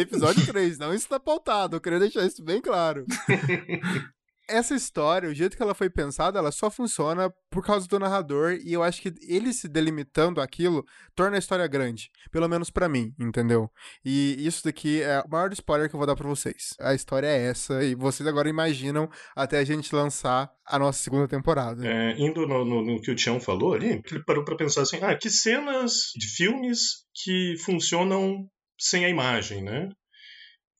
Episódio 0.00 0.46
3, 0.46 0.78
não 0.78 0.92
está 0.92 1.20
pautado. 1.20 1.76
Eu 1.76 1.80
queria 1.80 2.00
deixar 2.00 2.26
isso 2.26 2.42
bem 2.42 2.60
claro. 2.60 3.06
Essa 4.48 4.74
história, 4.74 5.28
o 5.28 5.34
jeito 5.34 5.56
que 5.56 5.62
ela 5.62 5.74
foi 5.74 5.88
pensada, 5.88 6.38
ela 6.38 6.52
só 6.52 6.70
funciona 6.70 7.32
por 7.50 7.64
causa 7.64 7.86
do 7.88 7.98
narrador, 7.98 8.58
e 8.64 8.72
eu 8.72 8.82
acho 8.82 9.00
que 9.00 9.12
ele 9.26 9.52
se 9.52 9.68
delimitando 9.68 10.40
aquilo 10.40 10.84
torna 11.14 11.36
a 11.36 11.38
história 11.38 11.66
grande. 11.66 12.10
Pelo 12.30 12.48
menos 12.48 12.68
pra 12.70 12.88
mim, 12.88 13.14
entendeu? 13.18 13.70
E 14.04 14.36
isso 14.46 14.62
daqui 14.64 15.00
é 15.02 15.20
o 15.20 15.28
maior 15.30 15.52
spoiler 15.52 15.88
que 15.88 15.94
eu 15.94 15.98
vou 15.98 16.06
dar 16.06 16.16
pra 16.16 16.28
vocês. 16.28 16.74
A 16.80 16.94
história 16.94 17.26
é 17.26 17.46
essa, 17.46 17.82
e 17.82 17.94
vocês 17.94 18.26
agora 18.26 18.48
imaginam 18.48 19.08
até 19.34 19.58
a 19.58 19.64
gente 19.64 19.94
lançar 19.94 20.50
a 20.66 20.78
nossa 20.78 21.02
segunda 21.02 21.26
temporada. 21.28 21.86
É, 21.86 22.18
indo 22.18 22.46
no, 22.46 22.64
no- 22.64 22.82
no 22.84 23.00
que 23.00 23.10
o 23.10 23.14
Tião 23.14 23.38
falou 23.40 23.74
ali, 23.74 24.02
ele 24.10 24.24
parou 24.24 24.44
pra 24.44 24.56
pensar 24.56 24.82
assim, 24.82 24.98
ah, 25.02 25.16
que 25.16 25.30
cenas 25.30 26.10
de 26.16 26.26
filmes 26.28 27.04
que 27.14 27.54
funcionam 27.64 28.46
sem 28.78 29.04
a 29.04 29.08
imagem, 29.08 29.62
né? 29.62 29.88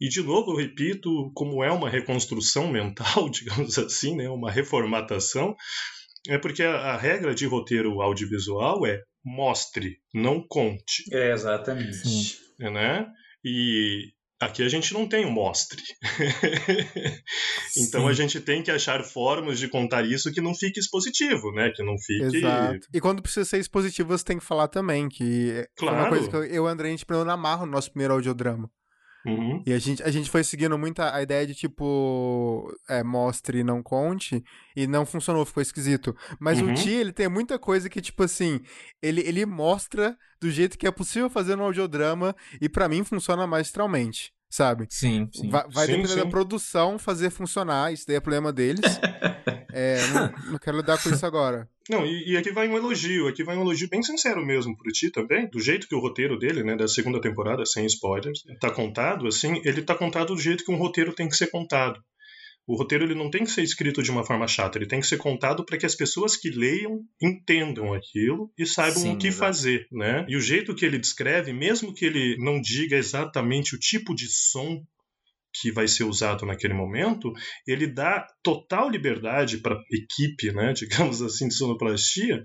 E 0.00 0.08
de 0.08 0.22
novo 0.22 0.52
eu 0.52 0.56
repito, 0.56 1.30
como 1.34 1.62
é 1.62 1.70
uma 1.70 1.88
reconstrução 1.88 2.68
mental, 2.70 3.28
digamos 3.30 3.78
assim, 3.78 4.16
né, 4.16 4.28
uma 4.28 4.50
reformatação, 4.50 5.54
é 6.28 6.38
porque 6.38 6.62
a, 6.62 6.74
a 6.74 6.96
regra 6.96 7.34
de 7.34 7.46
roteiro 7.46 8.00
audiovisual 8.00 8.86
é 8.86 9.00
mostre, 9.24 9.98
não 10.12 10.44
conte, 10.46 11.04
É, 11.12 11.32
exatamente. 11.32 11.96
Sim. 11.96 12.36
né? 12.58 13.06
E 13.44 14.12
aqui 14.40 14.62
a 14.62 14.68
gente 14.68 14.92
não 14.92 15.08
tem 15.08 15.24
o 15.24 15.30
mostre. 15.30 15.82
então 17.76 18.02
Sim. 18.02 18.08
a 18.08 18.12
gente 18.12 18.40
tem 18.40 18.62
que 18.62 18.70
achar 18.70 19.02
formas 19.02 19.58
de 19.58 19.68
contar 19.68 20.04
isso 20.04 20.32
que 20.32 20.40
não 20.40 20.54
fique 20.54 20.78
expositivo, 20.80 21.52
né? 21.52 21.70
Que 21.74 21.82
não 21.82 21.96
fique 21.98 22.36
Exato. 22.36 22.86
E 22.92 23.00
quando 23.00 23.22
precisa 23.22 23.44
ser 23.44 23.58
expositivo, 23.58 24.08
você 24.08 24.24
tem 24.24 24.38
que 24.38 24.44
falar 24.44 24.68
também, 24.68 25.08
que 25.08 25.66
foi 25.78 25.88
uma 25.88 25.96
Claro. 25.96 26.10
coisa 26.10 26.28
que 26.28 26.36
eu 26.36 26.44
eu 26.44 26.54
e 26.54 26.58
o 26.60 26.66
André, 26.66 26.88
a 26.88 26.90
gente 26.90 27.04
aprendeu 27.04 27.24
na 27.24 27.36
marra 27.36 27.64
no 27.64 27.72
nosso 27.72 27.90
primeiro 27.90 28.14
audiodrama. 28.14 28.70
Uhum. 29.26 29.62
E 29.64 29.72
a 29.72 29.78
gente, 29.78 30.02
a 30.02 30.10
gente 30.10 30.30
foi 30.30 30.44
seguindo 30.44 30.76
muito 30.78 31.00
a, 31.00 31.16
a 31.16 31.22
ideia 31.22 31.46
de 31.46 31.54
tipo, 31.54 32.70
é, 32.88 33.02
mostre 33.02 33.60
e 33.60 33.64
não 33.64 33.82
conte, 33.82 34.44
e 34.76 34.86
não 34.86 35.06
funcionou, 35.06 35.44
ficou 35.44 35.62
esquisito. 35.62 36.14
Mas 36.38 36.60
Uhum. 36.60 36.72
o 36.72 36.74
Ti, 36.74 36.90
ele 36.90 37.12
tem 37.12 37.28
muita 37.28 37.58
coisa 37.58 37.88
que, 37.88 38.00
tipo 38.00 38.22
assim, 38.22 38.60
ele, 39.02 39.20
ele 39.22 39.46
mostra 39.46 40.16
do 40.40 40.50
jeito 40.50 40.76
que 40.76 40.86
é 40.86 40.90
possível 40.90 41.30
fazer 41.30 41.56
no 41.56 41.64
audiodrama, 41.64 42.36
e 42.60 42.68
pra 42.68 42.88
mim 42.88 43.02
funciona 43.02 43.46
magistralmente, 43.46 44.32
sabe? 44.54 44.86
Sim, 44.88 45.28
sim. 45.32 45.48
Vai, 45.48 45.64
vai 45.68 45.86
Sim, 45.86 45.92
depender 45.92 46.14
sim. 46.14 46.20
da 46.20 46.26
produção 46.26 46.96
fazer 46.96 47.30
funcionar, 47.30 47.92
isso 47.92 48.06
daí 48.06 48.16
é 48.16 48.20
problema 48.20 48.52
deles. 48.52 48.80
é, 49.72 49.96
não, 50.08 50.52
não 50.52 50.58
quero 50.58 50.76
lidar 50.76 51.02
com 51.02 51.10
isso 51.10 51.26
agora. 51.26 51.68
Não, 51.90 52.06
e, 52.06 52.30
e 52.30 52.36
aqui 52.36 52.52
vai 52.52 52.68
um 52.68 52.76
elogio, 52.76 53.26
aqui 53.26 53.42
vai 53.42 53.56
um 53.56 53.62
elogio 53.62 53.88
bem 53.88 54.02
sincero 54.02 54.46
mesmo 54.46 54.76
pro 54.76 54.92
Ti 54.92 55.10
também, 55.10 55.48
do 55.50 55.60
jeito 55.60 55.88
que 55.88 55.94
o 55.94 55.98
roteiro 55.98 56.38
dele, 56.38 56.62
né, 56.62 56.76
da 56.76 56.86
segunda 56.86 57.20
temporada, 57.20 57.66
sem 57.66 57.84
spoilers, 57.86 58.44
tá 58.60 58.70
contado, 58.70 59.26
assim, 59.26 59.60
ele 59.64 59.82
tá 59.82 59.94
contado 59.94 60.34
do 60.34 60.40
jeito 60.40 60.64
que 60.64 60.70
um 60.70 60.76
roteiro 60.76 61.12
tem 61.12 61.28
que 61.28 61.36
ser 61.36 61.48
contado. 61.48 62.00
O 62.66 62.76
roteiro 62.76 63.04
ele 63.04 63.14
não 63.14 63.30
tem 63.30 63.44
que 63.44 63.50
ser 63.50 63.62
escrito 63.62 64.02
de 64.02 64.10
uma 64.10 64.24
forma 64.24 64.48
chata, 64.48 64.78
ele 64.78 64.86
tem 64.86 65.00
que 65.00 65.06
ser 65.06 65.18
contado 65.18 65.64
para 65.64 65.76
que 65.76 65.84
as 65.84 65.94
pessoas 65.94 66.34
que 66.36 66.48
leiam 66.48 67.00
entendam 67.22 67.92
aquilo 67.92 68.50
e 68.58 68.64
saibam 68.64 69.02
Sim, 69.02 69.14
o 69.14 69.18
que 69.18 69.30
fazer, 69.30 69.86
né? 69.92 70.24
E 70.28 70.36
o 70.36 70.40
jeito 70.40 70.74
que 70.74 70.84
ele 70.84 70.98
descreve, 70.98 71.52
mesmo 71.52 71.92
que 71.92 72.06
ele 72.06 72.36
não 72.38 72.60
diga 72.60 72.96
exatamente 72.96 73.74
o 73.74 73.78
tipo 73.78 74.14
de 74.14 74.28
som 74.28 74.82
que 75.60 75.70
vai 75.70 75.86
ser 75.86 76.04
usado 76.04 76.44
naquele 76.44 76.74
momento, 76.74 77.32
ele 77.66 77.86
dá 77.86 78.26
total 78.42 78.90
liberdade 78.90 79.58
para 79.58 79.76
a 79.76 79.82
equipe, 79.92 80.52
né, 80.52 80.72
digamos 80.74 81.22
assim, 81.22 81.48
de 81.48 81.54
sonoplastia, 81.54 82.42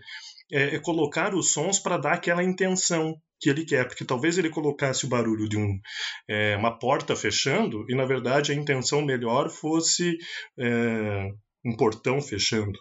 é, 0.51 0.75
é 0.75 0.79
colocar 0.79 1.34
os 1.34 1.51
sons 1.51 1.79
para 1.79 1.98
dar 1.98 2.13
aquela 2.13 2.44
intenção 2.44 3.15
que 3.39 3.50
ele 3.50 3.65
quer, 3.65 3.88
porque 3.88 4.03
talvez 4.03 4.38
ele 4.38 4.50
colocasse 4.50 5.06
o 5.06 5.10
barulho 5.10 5.48
de 5.48 5.58
um, 5.58 5.79
é, 6.27 6.58
uma 6.58 6.77
porta 6.77 7.15
fechando 7.15 7.86
e 7.89 7.96
na 7.96 8.06
verdade 8.06 8.51
a 8.51 8.56
intenção 8.56 9.01
melhor 9.01 9.50
fosse 9.50 10.18
é, 10.60 11.29
um 11.65 11.75
portão 11.77 12.22
fechando. 12.22 12.77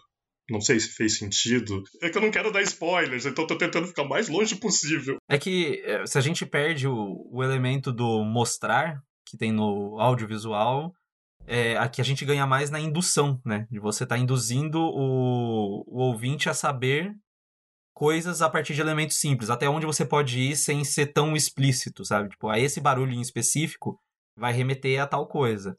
Não 0.49 0.59
sei 0.59 0.79
se 0.79 0.89
fez 0.89 1.17
sentido. 1.17 1.83
É 2.01 2.09
que 2.09 2.17
eu 2.17 2.21
não 2.21 2.31
quero 2.31 2.51
dar 2.51 2.61
spoilers, 2.63 3.25
então 3.25 3.43
estou 3.43 3.57
tentando 3.57 3.87
ficar 3.87 4.01
o 4.01 4.09
mais 4.09 4.27
longe 4.27 4.55
possível. 4.55 5.17
É 5.29 5.37
que 5.37 5.81
é, 5.85 6.05
se 6.05 6.17
a 6.17 6.21
gente 6.21 6.45
perde 6.45 6.87
o, 6.87 7.29
o 7.31 7.43
elemento 7.43 7.93
do 7.93 8.23
mostrar, 8.25 8.99
que 9.25 9.37
tem 9.37 9.51
no 9.51 9.99
audiovisual, 9.99 10.91
é, 11.45 11.77
aqui 11.77 12.01
a 12.01 12.03
gente 12.03 12.25
ganha 12.25 12.47
mais 12.47 12.69
na 12.69 12.79
indução, 12.79 13.39
né? 13.45 13.67
De 13.71 13.79
você 13.79 14.03
estar 14.03 14.17
induzindo 14.17 14.79
o, 14.79 15.83
o 15.87 16.01
ouvinte 16.01 16.49
a 16.49 16.53
saber 16.53 17.13
coisas 17.93 18.41
a 18.41 18.49
partir 18.49 18.73
de 18.73 18.81
elementos 18.81 19.17
simples, 19.17 19.49
até 19.49 19.69
onde 19.69 19.85
você 19.85 20.05
pode 20.05 20.39
ir 20.39 20.55
sem 20.55 20.83
ser 20.83 21.07
tão 21.07 21.35
explícito, 21.35 22.05
sabe? 22.05 22.29
Tipo, 22.29 22.49
a 22.49 22.59
esse 22.59 22.79
barulho 22.79 23.13
em 23.13 23.21
específico 23.21 23.99
vai 24.37 24.53
remeter 24.53 25.01
a 25.01 25.07
tal 25.07 25.27
coisa. 25.27 25.75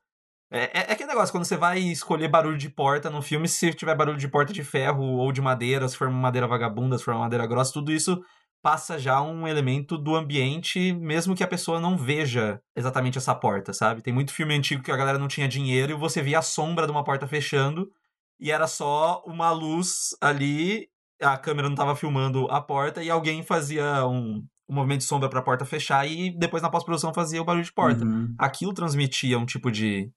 É, 0.52 0.64
é, 0.64 0.70
é 0.88 0.92
aquele 0.92 1.08
negócio, 1.08 1.32
quando 1.32 1.44
você 1.44 1.56
vai 1.56 1.78
escolher 1.78 2.28
barulho 2.28 2.58
de 2.58 2.68
porta 2.68 3.08
no 3.08 3.22
filme, 3.22 3.48
se 3.48 3.72
tiver 3.72 3.94
barulho 3.94 4.18
de 4.18 4.28
porta 4.28 4.52
de 4.52 4.64
ferro 4.64 5.04
ou 5.04 5.30
de 5.30 5.40
madeira, 5.40 5.88
se 5.88 5.96
for 5.96 6.08
uma 6.08 6.20
madeira 6.20 6.46
vagabunda, 6.46 6.98
se 6.98 7.04
for 7.04 7.14
uma 7.14 7.20
madeira 7.20 7.46
grossa, 7.46 7.72
tudo 7.72 7.92
isso 7.92 8.20
passa 8.62 8.98
já 8.98 9.22
um 9.22 9.48
elemento 9.48 9.96
do 9.96 10.14
ambiente, 10.14 10.92
mesmo 10.92 11.34
que 11.34 11.44
a 11.44 11.48
pessoa 11.48 11.80
não 11.80 11.96
veja 11.96 12.60
exatamente 12.76 13.16
essa 13.16 13.34
porta, 13.34 13.72
sabe? 13.72 14.02
Tem 14.02 14.12
muito 14.12 14.34
filme 14.34 14.54
antigo 14.54 14.82
que 14.82 14.92
a 14.92 14.96
galera 14.96 15.18
não 15.18 15.28
tinha 15.28 15.48
dinheiro 15.48 15.92
e 15.92 15.94
você 15.94 16.20
via 16.20 16.40
a 16.40 16.42
sombra 16.42 16.84
de 16.84 16.92
uma 16.92 17.04
porta 17.04 17.26
fechando 17.26 17.90
e 18.38 18.50
era 18.50 18.66
só 18.66 19.22
uma 19.26 19.50
luz 19.50 20.10
ali, 20.20 20.88
a 21.20 21.36
câmera 21.36 21.68
não 21.68 21.74
estava 21.74 21.94
filmando 21.96 22.46
a 22.50 22.60
porta 22.60 23.02
e 23.02 23.10
alguém 23.10 23.42
fazia 23.42 24.06
um, 24.06 24.44
um 24.68 24.74
movimento 24.74 25.00
de 25.00 25.04
sombra 25.06 25.28
para 25.28 25.40
a 25.40 25.42
porta 25.42 25.64
fechar 25.64 26.06
e 26.08 26.30
depois 26.38 26.62
na 26.62 26.70
pós-produção 26.70 27.12
fazia 27.14 27.40
o 27.40 27.44
barulho 27.44 27.64
de 27.64 27.72
porta. 27.72 28.04
Uhum. 28.04 28.34
Aquilo 28.38 28.72
transmitia 28.72 29.38
um 29.38 29.46
tipo 29.46 29.70
de, 29.70 30.10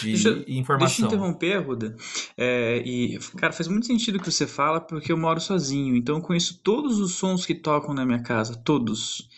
de 0.00 0.04
Deixa- 0.12 0.32
Deixa 0.34 0.50
eu 0.50 0.58
informação. 0.58 1.06
interromper, 1.06 1.58
Arruda. 1.58 1.94
É, 2.36 2.82
e, 2.84 3.18
cara, 3.36 3.52
faz 3.52 3.68
muito 3.68 3.86
sentido 3.86 4.16
o 4.16 4.20
que 4.20 4.30
você 4.30 4.46
fala, 4.46 4.80
porque 4.80 5.12
eu 5.12 5.16
moro 5.16 5.40
sozinho, 5.40 5.94
então 5.96 6.16
eu 6.16 6.22
conheço 6.22 6.60
todos 6.62 6.98
os 6.98 7.14
sons 7.14 7.46
que 7.46 7.54
tocam 7.54 7.94
na 7.94 8.04
minha 8.04 8.22
casa, 8.22 8.56
todos. 8.56 9.28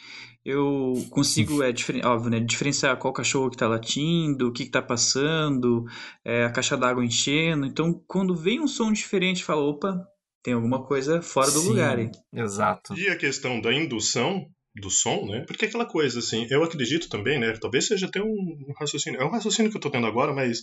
Eu 0.43 0.95
consigo, 1.11 1.63
é, 1.63 1.71
diferen- 1.71 2.03
óbvio, 2.03 2.31
né, 2.31 2.41
diferenciar 2.41 2.97
qual 2.97 3.13
cachorro 3.13 3.51
que 3.51 3.59
tá 3.59 3.69
latindo, 3.69 4.49
o 4.49 4.53
que 4.53 4.65
que 4.65 4.71
tá 4.71 4.81
passando, 4.81 5.85
é, 6.25 6.45
a 6.47 6.51
caixa 6.51 6.79
d'água 6.79 7.05
enchendo. 7.05 7.67
Então, 7.67 7.93
quando 8.09 8.35
vem 8.35 8.59
um 8.59 8.67
som 8.67 8.91
diferente, 8.91 9.41
eu 9.41 9.47
falo, 9.47 9.69
opa, 9.69 10.03
tem 10.43 10.55
alguma 10.55 10.85
coisa 10.85 11.21
fora 11.23 11.51
do 11.51 11.61
Sim, 11.61 11.69
lugar 11.69 11.99
aí. 11.99 12.11
Exato. 12.33 12.95
E 12.95 13.09
a 13.09 13.17
questão 13.17 13.61
da 13.61 13.73
indução 13.73 14.47
do 14.75 14.91
som, 14.91 15.27
né? 15.27 15.45
Porque 15.47 15.65
é 15.65 15.69
aquela 15.69 15.85
coisa, 15.85 16.21
assim, 16.21 16.47
eu 16.49 16.63
acredito 16.63 17.09
também, 17.09 17.39
né? 17.39 17.53
Talvez 17.61 17.87
seja 17.87 18.07
até 18.07 18.23
um 18.23 18.73
raciocínio. 18.79 19.21
É 19.21 19.25
um 19.25 19.31
raciocínio 19.31 19.71
que 19.71 19.77
eu 19.77 19.81
tô 19.81 19.91
tendo 19.91 20.07
agora, 20.07 20.33
mas 20.33 20.63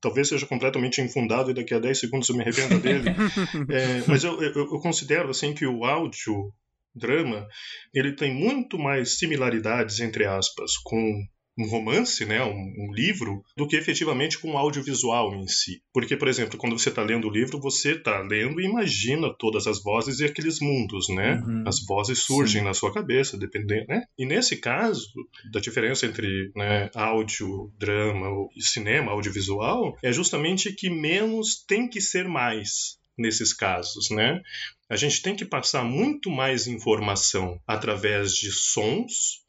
talvez 0.00 0.28
seja 0.28 0.46
completamente 0.46 1.00
infundado 1.00 1.50
e 1.50 1.54
daqui 1.54 1.72
a 1.72 1.78
10 1.78 1.98
segundos 1.98 2.28
eu 2.28 2.36
me 2.36 2.42
arrependa 2.42 2.78
dele. 2.78 3.04
É, 3.70 4.02
mas 4.06 4.24
eu, 4.24 4.42
eu, 4.42 4.52
eu 4.54 4.80
considero, 4.80 5.30
assim, 5.30 5.54
que 5.54 5.66
o 5.66 5.84
áudio 5.84 6.52
drama 6.94 7.46
ele 7.92 8.14
tem 8.14 8.34
muito 8.34 8.78
mais 8.78 9.18
similaridades, 9.18 10.00
entre 10.00 10.24
aspas, 10.24 10.76
com 10.78 11.24
um 11.56 11.66
romance, 11.68 12.24
né, 12.24 12.42
um, 12.42 12.74
um, 12.78 12.92
livro, 12.92 13.42
do 13.56 13.66
que 13.66 13.76
efetivamente 13.76 14.38
com 14.38 14.52
o 14.52 14.58
audiovisual 14.58 15.34
em 15.34 15.46
si. 15.46 15.80
Porque, 15.92 16.16
por 16.16 16.28
exemplo, 16.28 16.58
quando 16.58 16.78
você 16.78 16.88
está 16.88 17.02
lendo 17.02 17.28
o 17.28 17.30
livro, 17.30 17.60
você 17.60 17.92
está 17.92 18.20
lendo 18.20 18.60
e 18.60 18.64
imagina 18.64 19.32
todas 19.38 19.66
as 19.66 19.82
vozes 19.82 20.20
e 20.20 20.24
aqueles 20.24 20.60
mundos, 20.60 21.08
né? 21.08 21.42
Uhum. 21.46 21.64
As 21.66 21.84
vozes 21.84 22.20
surgem 22.20 22.60
Sim. 22.60 22.66
na 22.66 22.74
sua 22.74 22.92
cabeça, 22.92 23.38
dependendo, 23.38 23.86
né? 23.88 24.02
E 24.18 24.26
nesse 24.26 24.56
caso, 24.56 25.08
da 25.52 25.60
diferença 25.60 26.06
entre 26.06 26.50
né, 26.56 26.90
áudio, 26.94 27.72
drama 27.78 28.48
e 28.56 28.62
cinema, 28.62 29.12
audiovisual, 29.12 29.96
é 30.02 30.12
justamente 30.12 30.72
que 30.72 30.90
menos 30.90 31.64
tem 31.66 31.88
que 31.88 32.00
ser 32.00 32.28
mais 32.28 32.98
nesses 33.16 33.52
casos, 33.52 34.10
né? 34.10 34.40
A 34.88 34.96
gente 34.96 35.22
tem 35.22 35.36
que 35.36 35.44
passar 35.44 35.84
muito 35.84 36.30
mais 36.30 36.66
informação 36.66 37.60
através 37.66 38.34
de 38.34 38.50
sons 38.50 39.43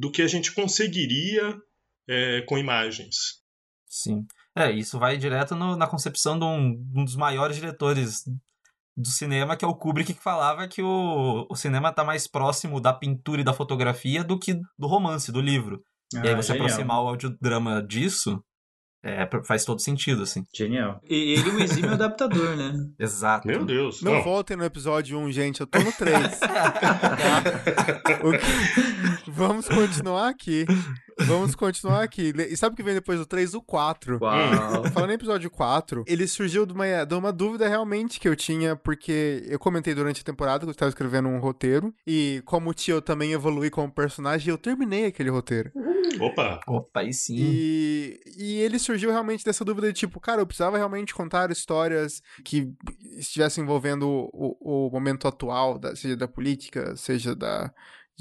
do 0.00 0.10
que 0.10 0.22
a 0.22 0.26
gente 0.26 0.52
conseguiria 0.52 1.60
é, 2.08 2.40
com 2.42 2.56
imagens. 2.56 3.42
Sim. 3.86 4.26
É, 4.56 4.70
isso 4.70 4.98
vai 4.98 5.18
direto 5.18 5.54
no, 5.54 5.76
na 5.76 5.86
concepção 5.86 6.38
de 6.38 6.44
um, 6.44 6.82
um, 6.96 7.04
dos 7.04 7.16
maiores 7.16 7.56
diretores 7.56 8.24
do 8.96 9.08
cinema, 9.08 9.56
que 9.56 9.64
é 9.64 9.68
o 9.68 9.74
Kubrick, 9.74 10.14
que 10.14 10.22
falava 10.22 10.66
que 10.66 10.82
o, 10.82 11.46
o 11.48 11.54
cinema 11.54 11.90
está 11.90 12.02
mais 12.02 12.26
próximo 12.26 12.80
da 12.80 12.94
pintura 12.94 13.42
e 13.42 13.44
da 13.44 13.52
fotografia 13.52 14.24
do 14.24 14.38
que 14.38 14.54
do 14.78 14.86
romance, 14.86 15.30
do 15.30 15.40
livro. 15.40 15.84
Ah, 16.14 16.24
e 16.24 16.28
aí 16.28 16.34
você 16.34 16.48
genial. 16.48 16.66
aproximar 16.66 17.02
o 17.02 17.08
audiodrama 17.08 17.82
disso, 17.82 18.42
é, 19.02 19.28
faz 19.44 19.64
todo 19.64 19.80
sentido, 19.80 20.22
assim. 20.22 20.44
Genial. 20.54 21.00
E 21.08 21.34
ele 21.38 21.48
é 21.48 21.52
um 21.52 21.60
exímio 21.60 21.92
adaptador, 21.92 22.56
né? 22.56 22.72
Exato. 22.98 23.48
Meu 23.48 23.64
Deus. 23.64 24.02
Não, 24.02 24.14
não 24.14 24.22
voltem 24.22 24.56
no 24.56 24.64
episódio 24.64 25.18
1, 25.18 25.32
gente. 25.32 25.60
Eu 25.60 25.66
tô 25.66 25.78
no 25.78 25.90
3. 25.92 26.38
tá? 26.38 27.42
que... 28.04 29.30
Vamos 29.30 29.68
continuar 29.68 30.28
aqui. 30.28 30.66
Vamos 31.20 31.54
continuar 31.54 32.02
aqui. 32.02 32.32
E 32.50 32.56
sabe 32.56 32.74
o 32.74 32.76
que 32.76 32.82
vem 32.82 32.94
depois 32.94 33.18
do 33.18 33.26
3? 33.26 33.54
O 33.54 33.62
4. 33.62 34.18
Uau. 34.20 34.84
Falando 34.92 35.10
em 35.10 35.14
episódio 35.14 35.50
4, 35.50 36.04
ele 36.06 36.26
surgiu 36.26 36.66
de 36.66 36.72
uma, 36.72 37.04
de 37.04 37.14
uma 37.14 37.32
dúvida 37.32 37.68
realmente 37.68 38.20
que 38.20 38.28
eu 38.28 38.36
tinha, 38.36 38.76
porque 38.76 39.44
eu 39.48 39.58
comentei 39.58 39.94
durante 39.94 40.20
a 40.20 40.24
temporada 40.24 40.60
que 40.60 40.68
eu 40.68 40.72
estava 40.72 40.88
escrevendo 40.88 41.28
um 41.28 41.38
roteiro, 41.38 41.94
e 42.06 42.42
como 42.44 42.70
o 42.70 42.74
tio 42.74 43.00
também 43.00 43.32
evolui 43.32 43.70
como 43.70 43.90
personagem, 43.90 44.50
eu 44.50 44.58
terminei 44.58 45.06
aquele 45.06 45.30
roteiro. 45.30 45.70
Opa! 46.20 46.60
Opa, 46.66 47.00
aí 47.00 47.12
sim. 47.12 47.36
E, 47.38 48.20
e 48.36 48.60
ele 48.60 48.78
surgiu 48.78 48.89
realmente 48.96 49.44
dessa 49.44 49.64
dúvida 49.64 49.88
de 49.88 49.92
tipo, 49.92 50.20
cara, 50.20 50.40
eu 50.40 50.46
precisava 50.46 50.76
realmente 50.76 51.14
contar 51.14 51.50
histórias 51.50 52.22
que 52.44 52.72
estivessem 53.16 53.64
envolvendo 53.64 54.08
o, 54.32 54.86
o 54.86 54.90
momento 54.90 55.28
atual, 55.28 55.78
da, 55.78 55.94
seja 55.94 56.16
da 56.16 56.28
política, 56.28 56.96
seja 56.96 57.34
da 57.34 57.72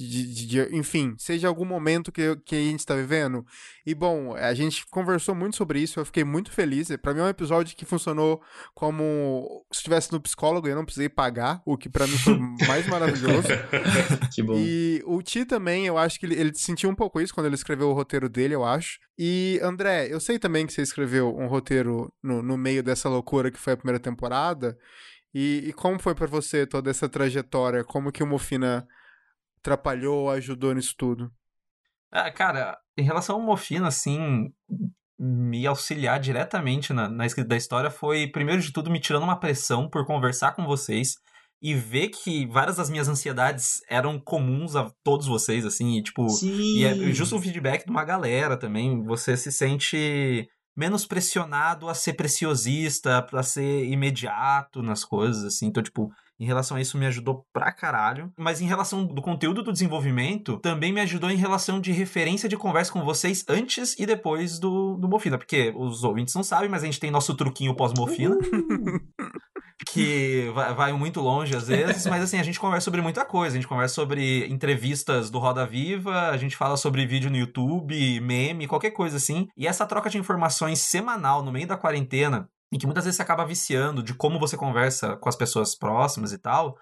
de, 0.08 0.34
de, 0.34 0.48
de, 0.48 0.76
enfim, 0.76 1.16
seja 1.18 1.48
algum 1.48 1.66
momento 1.66 2.12
que, 2.12 2.36
que 2.46 2.56
a 2.56 2.60
gente 2.60 2.80
está 2.80 2.96
vivendo. 2.96 3.46
E 3.86 3.94
bom, 3.94 4.36
a 4.36 4.54
gente 4.54 4.86
conversou 4.88 5.34
muito 5.34 5.56
sobre 5.56 5.80
isso, 5.80 6.00
eu 6.00 6.06
fiquei 6.06 6.24
muito 6.24 6.52
feliz. 6.52 6.90
Para 7.02 7.14
mim 7.14 7.22
é 7.22 7.24
um 7.24 7.30
episódio 7.30 7.76
que 7.76 7.86
funcionou 7.86 8.42
como 8.74 9.66
se 9.72 9.80
estivesse 9.80 10.12
no 10.12 10.22
psicólogo 10.22 10.68
e 10.68 10.72
eu 10.72 10.76
não 10.76 10.86
precisei 10.86 11.10
pagar, 11.10 11.62
o 11.66 11.78
que 11.78 11.90
para 11.90 12.08
mim 12.08 12.18
foi 12.18 12.38
mais 12.68 12.88
maravilhoso. 12.88 13.48
que 14.34 14.44
bom. 14.44 14.54
E 14.58 15.02
o 15.06 15.22
Ti 15.22 15.46
também, 15.46 15.86
eu 15.86 15.98
acho 15.98 16.20
que 16.20 16.26
ele, 16.26 16.36
ele 16.36 16.52
sentiu 16.56 16.90
um 16.90 16.96
pouco 16.96 17.20
isso 17.20 17.34
quando 17.34 17.48
ele 17.48 17.56
escreveu 17.56 17.90
o 17.90 17.94
roteiro 17.94 18.30
dele, 18.30 18.56
eu 18.56 18.64
acho. 18.64 19.00
E 19.18 19.60
André, 19.62 20.08
eu 20.10 20.20
sei 20.20 20.40
também 20.40 20.66
que 20.66 20.74
você 20.74 20.82
escreveu 20.82 21.36
um 21.36 21.48
roteiro 21.48 22.12
no, 22.24 22.42
no 22.42 22.58
meio 22.58 22.82
dessa 22.82 23.10
loucura 23.10 23.52
que 23.52 23.60
foi 23.60 23.74
a 23.74 23.78
primeira 23.78 24.00
temporada. 24.00 24.78
E, 25.34 25.64
e 25.68 25.74
como 25.74 26.00
foi 26.00 26.16
para 26.16 26.26
você 26.26 26.66
toda 26.66 26.90
essa 26.90 27.08
trajetória? 27.08 27.84
Como 27.84 28.12
que 28.12 28.24
o 28.24 28.28
Mofina 28.28 28.88
atrapalhou 29.60 30.24
ou 30.24 30.30
ajudou 30.32 30.74
nisso 30.74 30.96
tudo? 30.98 31.32
Ah, 32.12 32.32
cara, 32.32 32.78
em 32.98 33.04
relação 33.04 33.36
ao 33.36 33.42
Mofina, 33.42 33.88
assim, 33.88 34.52
me 35.20 35.68
auxiliar 35.68 36.20
diretamente 36.20 36.94
na, 36.94 37.10
na 37.10 37.26
escrita 37.26 37.50
da 37.50 37.58
história 37.58 37.92
foi, 37.92 38.28
primeiro 38.28 38.62
de 38.62 38.72
tudo, 38.72 38.90
me 38.90 39.00
tirando 39.00 39.24
uma 39.24 39.40
pressão 39.40 39.90
por 39.90 40.06
conversar 40.06 40.54
com 40.54 40.66
vocês 40.66 41.16
e 41.62 41.76
ver 41.76 42.08
que 42.08 42.48
várias 42.48 42.78
das 42.78 42.90
minhas 42.90 43.10
ansiedades 43.10 43.82
eram 43.90 44.18
comuns 44.18 44.76
a 44.76 44.90
todos 45.04 45.28
vocês, 45.28 45.66
assim, 45.66 45.98
e, 45.98 46.04
tipo, 46.04 46.28
Sim. 46.30 46.78
e 46.78 46.86
é 46.86 46.96
justo 47.12 47.36
o 47.36 47.42
feedback 47.42 47.84
de 47.84 47.92
uma 47.92 48.06
galera 48.06 48.56
também, 48.56 49.04
você 49.04 49.36
se 49.36 49.52
sente 49.52 50.48
menos 50.76 51.06
pressionado 51.06 51.90
a 51.90 51.94
ser 51.94 52.14
preciosista, 52.14 53.22
para 53.22 53.44
ser 53.44 53.86
imediato 53.86 54.82
nas 54.82 55.04
coisas, 55.04 55.44
assim, 55.44 55.66
então, 55.66 55.84
tipo, 55.84 56.10
em 56.40 56.46
relação 56.46 56.78
a 56.78 56.82
isso, 56.82 56.98
me 56.98 57.06
ajudou 57.06 57.46
pra 57.52 57.72
caralho. 57.72 58.32
Mas 58.38 58.62
em 58.62 58.66
relação 58.66 59.06
do 59.06 59.22
conteúdo 59.22 59.62
do 59.62 59.74
desenvolvimento, 59.74 60.58
também 60.58 60.94
me 60.94 61.02
ajudou 61.02 61.30
em 61.30 61.36
relação 61.36 61.82
de 61.82 61.92
referência 61.92 62.48
de 62.48 62.56
conversa 62.56 62.92
com 62.92 63.04
vocês 63.04 63.44
antes 63.48 63.98
e 64.00 64.06
depois 64.06 64.58
do, 64.58 64.96
do 64.96 65.10
Mofina. 65.10 65.38
Porque 65.38 65.74
os 65.76 66.04
ouvintes 66.04 66.34
não 66.34 66.44
sabem, 66.44 66.70
mas 66.70 66.84
a 66.84 66.86
gente 66.86 67.00
tem 67.00 67.12
nosso 67.12 67.36
truquinho 67.36 67.76
pós-Mofina. 67.76 68.38
que 69.88 70.52
vai, 70.54 70.74
vai, 70.74 70.94
muito 70.94 71.22
longe 71.22 71.56
às 71.56 71.68
vezes, 71.68 72.06
mas 72.06 72.22
assim, 72.22 72.38
a 72.38 72.44
gente 72.44 72.60
conversa 72.60 72.86
sobre 72.86 73.02
muita 73.02 73.26
coisa. 73.26 73.56
A 73.56 73.60
gente 73.60 73.68
conversa 73.68 73.96
sobre 73.96 74.48
entrevistas 74.48 75.30
do 75.30 75.40
Roda 75.40 75.66
Viva, 75.66 76.30
a 76.30 76.38
gente 76.38 76.56
fala 76.56 76.78
sobre 76.78 77.06
vídeo 77.06 77.30
no 77.30 77.38
YouTube, 77.38 78.20
meme, 78.22 78.68
qualquer 78.68 78.92
coisa 78.92 79.18
assim. 79.18 79.48
E 79.58 79.68
essa 79.68 79.86
troca 79.86 80.10
de 80.10 80.18
informações 80.18 80.80
semanal 80.80 81.44
no 81.44 81.52
meio 81.52 81.68
da 81.68 81.78
quarentena, 81.78 82.50
e 82.72 82.78
que 82.78 82.86
muitas 82.86 83.06
vezes 83.06 83.18
você 83.18 83.22
acaba 83.22 83.46
viciando 83.46 84.04
de 84.04 84.14
como 84.14 84.40
você 84.40 84.56
conversa 84.58 85.16
com 85.18 85.30
as 85.30 85.36
pessoas 85.36 85.76
próximas 85.76 86.32
e 86.32 86.38
tal, 86.38 86.78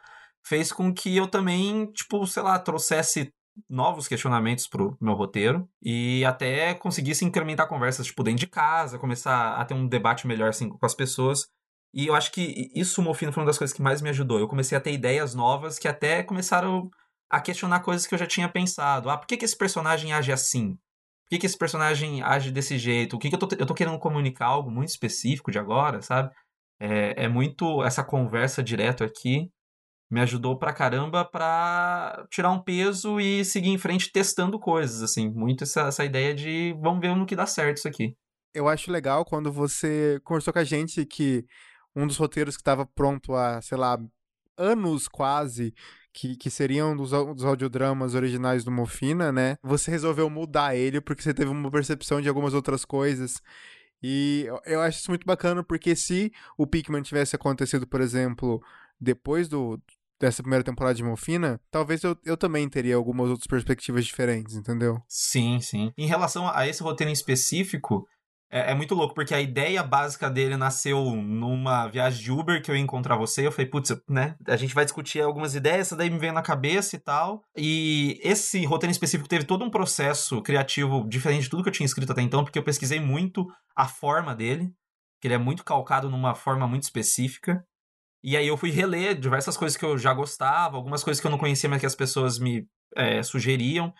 fez 0.45 0.71
com 0.71 0.93
que 0.93 1.15
eu 1.15 1.28
também, 1.28 1.91
tipo, 1.91 2.26
sei 2.26 2.43
lá, 2.43 2.58
trouxesse 2.60 3.34
novos 3.69 4.08
questionamentos 4.08 4.67
pro 4.67 4.95
meu 5.02 5.13
roteiro 5.13 5.67
e 5.82 6.23
até 6.26 6.73
conseguisse 6.76 7.26
incrementar 7.26 7.67
conversas, 7.67 8.06
tipo, 8.06 8.23
dentro 8.23 8.41
de 8.41 8.47
casa, 8.47 9.00
começar 9.00 9.56
a 9.56 9.65
ter 9.65 9.73
um 9.73 9.88
debate 9.88 10.28
melhor, 10.28 10.50
assim, 10.50 10.69
com 10.69 10.86
as 10.86 10.93
pessoas. 10.93 11.47
E 11.93 12.08
eu 12.08 12.15
acho 12.15 12.32
que 12.32 12.69
isso, 12.76 13.02
Mofino, 13.02 13.32
foi 13.32 13.41
uma 13.41 13.47
das 13.47 13.58
coisas 13.58 13.76
que 13.76 13.82
mais 13.82 14.02
me 14.02 14.10
ajudou. 14.10 14.39
Eu 14.39 14.47
comecei 14.47 14.78
a 14.78 14.82
ter 14.82 14.91
ideias 14.91 15.34
novas 15.34 15.80
que 15.80 15.88
até 15.88 16.21
começaram 16.21 16.89
a 17.30 17.41
questionar 17.41 17.80
coisas 17.82 18.06
que 18.06 18.13
eu 18.13 18.19
já 18.19 18.28
tinha 18.28 18.47
pensado. 18.50 19.10
Ah, 19.10 19.17
por 19.17 19.28
que, 19.28 19.38
que 19.38 19.45
esse 19.45 19.58
personagem 19.58 20.13
age 20.13 20.32
assim? 20.32 20.78
Por 21.28 21.32
que, 21.32 21.40
que 21.40 21.46
esse 21.46 21.58
personagem 21.58 22.22
age 22.22 22.52
desse 22.52 22.78
jeito? 22.78 23.18
O 23.18 23.20
que, 23.20 23.28
que 23.30 23.36
eu, 23.36 23.40
tô, 23.40 23.48
eu 23.60 23.66
tô 23.66 23.74
querendo 23.74 24.00
comunicar 24.00 24.46
algo 24.46 24.72
muito 24.72 24.90
específico 24.90 25.52
de 25.52 25.60
agora, 25.60 26.02
sabe? 26.02 26.34
É, 26.80 27.26
é 27.26 27.28
muito 27.28 27.84
essa 27.84 28.04
conversa 28.04 28.63
direto 28.63 29.04
aqui 29.04 29.52
me 30.10 30.22
ajudou 30.22 30.58
pra 30.58 30.74
caramba 30.74 31.26
pra 31.26 32.26
tirar 32.32 32.52
um 32.52 32.62
peso 32.62 33.20
e 33.20 33.44
seguir 33.44 33.70
em 33.70 33.78
frente 33.78 34.12
testando 34.12 34.60
coisas, 34.60 35.04
assim. 35.04 35.30
Muito 35.30 35.63
essa, 35.63 35.82
essa 35.82 36.06
ideia 36.06 36.34
de 36.34 36.74
vamos 36.82 37.02
ver 37.02 37.13
no 37.16 37.26
que 37.26 37.36
dá 37.36 37.46
certo 37.46 37.78
isso 37.78 37.88
aqui. 37.88 38.16
Eu 38.54 38.68
acho 38.68 38.92
legal 38.92 39.26
quando 39.26 39.52
você 39.52 40.20
conversou 40.24 40.54
com 40.54 40.60
a 40.60 40.63
gente 40.63 41.06
que 41.06 41.46
um 41.96 42.08
dos 42.08 42.18
roteiros 42.18 42.56
que 42.56 42.62
estava 42.62 42.86
pronto 42.86 43.36
há, 43.36 43.62
sei 43.62 43.78
lá, 43.78 44.00
anos 44.58 45.08
quase, 45.08 45.74
que, 46.18 46.36
que 46.36 46.50
seriam 46.50 46.98
dos, 46.98 47.12
dos 47.12 47.46
audiodramas 47.46 48.16
originais 48.16 48.64
do 48.64 48.72
Mofina, 48.72 49.32
né? 49.32 49.56
Você 49.62 49.92
resolveu 49.92 50.28
mudar 50.32 50.76
ele 50.76 51.00
porque 51.00 51.22
você 51.22 51.32
teve 51.32 51.52
uma 51.52 51.70
percepção 51.70 52.20
de 52.20 52.28
algumas 52.28 52.56
outras 52.56 52.84
coisas. 52.84 53.40
E 54.02 54.46
eu, 54.48 54.60
eu 54.66 54.82
acho 54.82 54.98
isso 54.98 55.12
muito 55.12 55.28
bacana 55.28 55.64
porque 55.64 55.96
se 55.96 56.34
o 56.58 56.66
Pikmin 56.66 57.04
tivesse 57.04 57.36
acontecido, 57.36 57.86
por 57.86 58.02
exemplo, 58.02 58.60
depois 59.00 59.48
do, 59.48 59.80
dessa 60.20 60.42
primeira 60.42 60.64
temporada 60.64 60.96
de 60.96 61.04
Mofina, 61.04 61.62
talvez 61.70 62.04
eu, 62.04 62.18
eu 62.26 62.36
também 62.36 62.68
teria 62.68 62.96
algumas 62.96 63.30
outras 63.30 63.46
perspectivas 63.46 64.04
diferentes, 64.04 64.56
entendeu? 64.56 65.00
Sim, 65.08 65.60
sim. 65.62 65.94
Em 65.96 66.08
relação 66.08 66.50
a 66.50 66.68
esse 66.68 66.82
roteiro 66.82 67.12
em 67.12 67.14
específico, 67.14 68.08
é, 68.50 68.72
é, 68.72 68.74
muito 68.74 68.96
louco, 68.96 69.14
porque 69.14 69.34
a 69.34 69.42
ideia 69.42 69.84
básica 69.84 70.30
dele 70.30 70.56
nasceu 70.56 71.04
numa 71.16 71.88
viagem 71.88 72.24
de 72.24 72.32
Uber 72.32 72.62
que 72.62 72.72
eu 72.72 72.76
ia 72.76 72.82
encontrar 72.82 73.18
você. 73.18 73.46
Eu 73.46 73.52
falei, 73.52 73.70
putz, 73.70 73.94
né? 74.08 74.38
A 74.48 74.56
gente 74.56 74.74
vai 74.74 74.86
discutir 74.86 75.22
algumas 75.22 75.54
ideias, 75.54 75.88
essa 75.88 75.96
daí 75.98 76.10
me 76.10 76.18
veio 76.18 76.32
na 76.32 76.42
cabeça 76.42 76.96
e 76.96 77.00
tal. 77.00 77.44
E 77.58 78.20
esse 78.24 78.64
roteiro 78.66 78.92
específico 78.92 79.28
teve 79.28 79.44
todo 79.44 79.66
um 79.66 79.70
processo 79.70 80.42
criativo 80.42 81.06
diferente 81.08 81.44
de 81.44 81.50
tudo 81.50 81.64
que 81.64 81.70
eu 81.70 81.74
tinha 81.74 81.86
escrito 81.86 82.12
até 82.12 82.22
então, 82.22 82.44
porque 82.44 82.58
eu 82.58 82.64
pesquisei 82.64 83.02
muito 83.02 83.46
a 83.76 83.86
forma 83.86 84.34
dele, 84.34 84.72
que 85.20 85.28
ele 85.28 85.36
é 85.36 85.40
muito 85.40 85.66
calcado 85.66 86.10
numa 86.10 86.34
forma 86.34 86.66
muito 86.68 86.84
específica. 86.84 87.62
E 88.24 88.38
aí 88.38 88.48
eu 88.48 88.56
fui 88.56 88.72
reler 88.72 89.20
diversas 89.20 89.58
coisas 89.58 89.78
que 89.78 89.86
eu 89.86 89.98
já 89.98 90.14
gostava, 90.14 90.78
algumas 90.78 91.04
coisas 91.04 91.20
que 91.20 91.28
eu 91.28 91.32
não 91.32 91.38
conhecia, 91.38 91.70
mas 91.70 91.82
que 91.82 91.86
as 91.86 91.96
pessoas 91.96 92.40
me 92.40 92.66
é, 92.96 93.22
sugeriam 93.22 93.94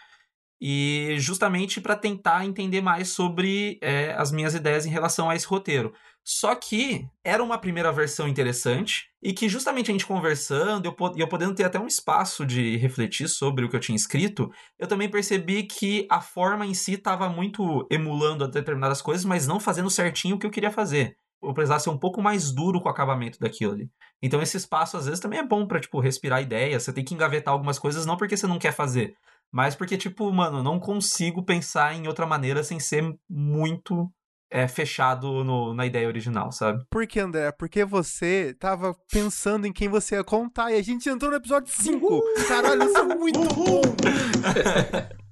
e 0.60 1.16
justamente 1.20 1.80
para 1.80 1.96
tentar 1.96 2.46
entender 2.46 2.82
mais 2.82 3.10
sobre 3.10 3.78
é, 3.82 4.14
as 4.14 4.32
minhas 4.32 4.56
ideias 4.56 4.86
em 4.86 4.90
relação 4.90 5.30
a 5.30 5.36
esse 5.36 5.46
roteiro. 5.46 5.94
Só 6.30 6.54
que 6.56 7.08
era 7.24 7.42
uma 7.42 7.58
primeira 7.58 7.90
versão 7.90 8.28
interessante 8.28 9.06
e 9.24 9.32
que 9.32 9.48
justamente 9.48 9.90
a 9.90 9.94
gente 9.94 10.06
conversando 10.06 10.86
e 10.86 10.90
eu, 10.90 11.14
eu 11.16 11.28
podendo 11.28 11.56
ter 11.56 11.64
até 11.64 11.80
um 11.80 11.88
espaço 11.88 12.46
de 12.46 12.76
refletir 12.76 13.30
sobre 13.30 13.64
o 13.64 13.70
que 13.70 13.78
eu 13.78 13.80
tinha 13.80 13.96
escrito, 13.96 14.52
eu 14.78 14.88
também 14.88 15.10
percebi 15.10 15.64
que 15.64 16.06
a 16.12 16.20
forma 16.20 16.66
em 16.66 16.74
si 16.74 16.96
estava 16.96 17.30
muito 17.30 17.88
emulando 17.90 18.46
determinadas 18.46 19.02
coisas, 19.02 19.24
mas 19.24 19.48
não 19.48 19.58
fazendo 19.58 19.90
certinho 19.90 20.36
o 20.36 20.40
que 20.40 20.46
eu 20.46 20.52
queria 20.52 20.70
fazer. 20.70 21.16
Eu 21.42 21.54
precisava 21.54 21.80
ser 21.80 21.92
um 21.92 21.98
pouco 21.98 22.22
mais 22.22 22.52
duro 22.52 22.82
com 22.82 22.90
o 22.90 22.92
acabamento 22.92 23.40
daquilo 23.40 23.72
ali. 23.72 23.90
Então 24.22 24.42
esse 24.42 24.58
espaço 24.58 24.98
às 24.98 25.06
vezes 25.06 25.22
também 25.22 25.40
é 25.40 25.48
bom 25.48 25.66
para 25.66 25.80
tipo 25.80 26.00
respirar 26.02 26.42
ideias, 26.42 26.84
você 26.84 26.92
tem 26.92 27.06
que 27.06 27.14
engavetar 27.14 27.54
algumas 27.54 27.80
coisas 27.80 28.06
não 28.06 28.18
porque 28.18 28.36
você 28.36 28.48
não 28.48 28.60
quer 28.60 28.74
fazer, 28.74 29.16
Mas 29.52 29.76
porque, 29.76 29.98
tipo, 29.98 30.32
mano, 30.32 30.62
não 30.62 30.80
consigo 30.80 31.44
pensar 31.44 31.96
em 31.96 32.08
outra 32.08 32.26
maneira 32.26 32.64
sem 32.64 32.80
ser 32.80 33.04
muito 33.30 34.12
é, 34.50 34.68
fechado 34.68 35.44
no, 35.44 35.74
na 35.74 35.86
ideia 35.86 36.08
original, 36.08 36.52
sabe? 36.52 36.84
Por 36.90 37.06
que, 37.08 37.20
André? 37.20 37.52
Porque 37.52 37.84
você 37.84 38.56
tava 38.60 38.96
pensando 39.12 39.66
em 39.68 39.74
quem 39.74 39.88
você 39.90 40.16
ia 40.16 40.24
contar 40.24 40.72
e 40.72 40.78
a 40.78 40.82
gente 40.82 41.10
entrou 41.10 41.32
no 41.32 41.38
episódio 41.38 41.74
5. 41.74 42.22
Caralho, 42.48 42.84
isso 42.84 42.98
é 42.98 43.16
muito 43.16 43.40
bom! 43.40 43.82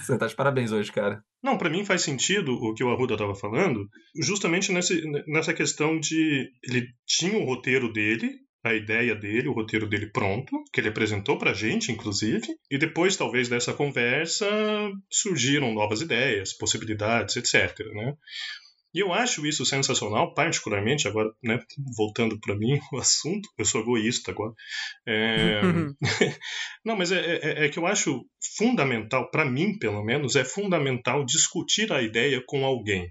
Você 0.00 0.18
tá 0.18 0.26
de 0.26 0.34
parabéns 0.34 0.70
hoje, 0.72 0.92
cara. 0.92 1.22
Não, 1.42 1.56
para 1.56 1.70
mim 1.70 1.84
faz 1.84 2.02
sentido 2.02 2.52
o 2.52 2.74
que 2.74 2.84
o 2.84 2.90
Arruda 2.90 3.14
estava 3.14 3.34
falando, 3.34 3.88
justamente 4.20 4.72
nessa, 4.72 4.94
nessa 5.26 5.54
questão 5.54 5.98
de 5.98 6.50
ele 6.62 6.86
tinha 7.06 7.38
o 7.38 7.44
roteiro 7.44 7.92
dele, 7.92 8.30
a 8.64 8.74
ideia 8.74 9.14
dele, 9.14 9.48
o 9.48 9.52
roteiro 9.52 9.86
dele 9.86 10.10
pronto, 10.10 10.64
que 10.72 10.80
ele 10.80 10.88
apresentou 10.88 11.36
pra 11.36 11.52
gente, 11.52 11.92
inclusive, 11.92 12.46
e 12.70 12.78
depois, 12.78 13.16
talvez, 13.16 13.48
dessa 13.48 13.74
conversa, 13.74 14.46
surgiram 15.10 15.74
novas 15.74 16.00
ideias, 16.00 16.56
possibilidades, 16.56 17.36
etc. 17.36 17.78
Né? 17.92 18.14
E 18.94 19.00
eu 19.00 19.12
acho 19.12 19.44
isso 19.44 19.66
sensacional, 19.66 20.32
particularmente, 20.32 21.08
agora, 21.08 21.30
né, 21.42 21.60
voltando 21.96 22.40
para 22.40 22.56
mim 22.56 22.78
o 22.92 22.98
assunto, 22.98 23.48
eu 23.58 23.64
sou 23.64 23.82
egoísta 23.82 24.30
agora. 24.30 24.54
É... 25.06 25.60
Não, 26.84 26.96
mas 26.96 27.12
é, 27.12 27.18
é, 27.18 27.64
é, 27.66 27.68
que 27.68 27.78
eu 27.78 27.86
acho 27.86 28.24
fundamental, 28.56 29.30
para 29.30 29.44
mim 29.44 29.76
pelo 29.78 30.02
menos, 30.02 30.36
é 30.36 30.44
fundamental 30.44 31.24
discutir 31.24 31.92
a 31.92 32.00
ideia 32.00 32.40
com 32.46 32.64
alguém. 32.64 33.10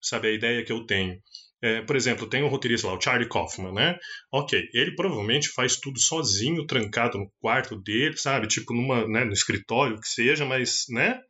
Sabe, 0.00 0.28
a 0.28 0.32
ideia 0.32 0.64
que 0.64 0.72
eu 0.72 0.84
tenho. 0.84 1.18
É, 1.60 1.82
por 1.82 1.96
exemplo, 1.96 2.28
tem 2.28 2.42
o 2.42 2.48
roteirista 2.48 2.86
lá, 2.86 2.94
o 2.94 3.00
Charlie 3.00 3.28
Kaufman, 3.28 3.72
né? 3.72 3.98
Ok, 4.32 4.68
ele 4.72 4.94
provavelmente 4.94 5.48
faz 5.48 5.76
tudo 5.76 5.98
sozinho, 5.98 6.66
trancado 6.66 7.18
no 7.18 7.30
quarto 7.40 7.76
dele, 7.76 8.16
sabe? 8.16 8.46
Tipo 8.46 8.72
numa, 8.72 9.06
né, 9.08 9.24
no 9.24 9.32
escritório, 9.32 10.00
que 10.00 10.08
seja, 10.08 10.44
mas, 10.44 10.84
né? 10.88 11.20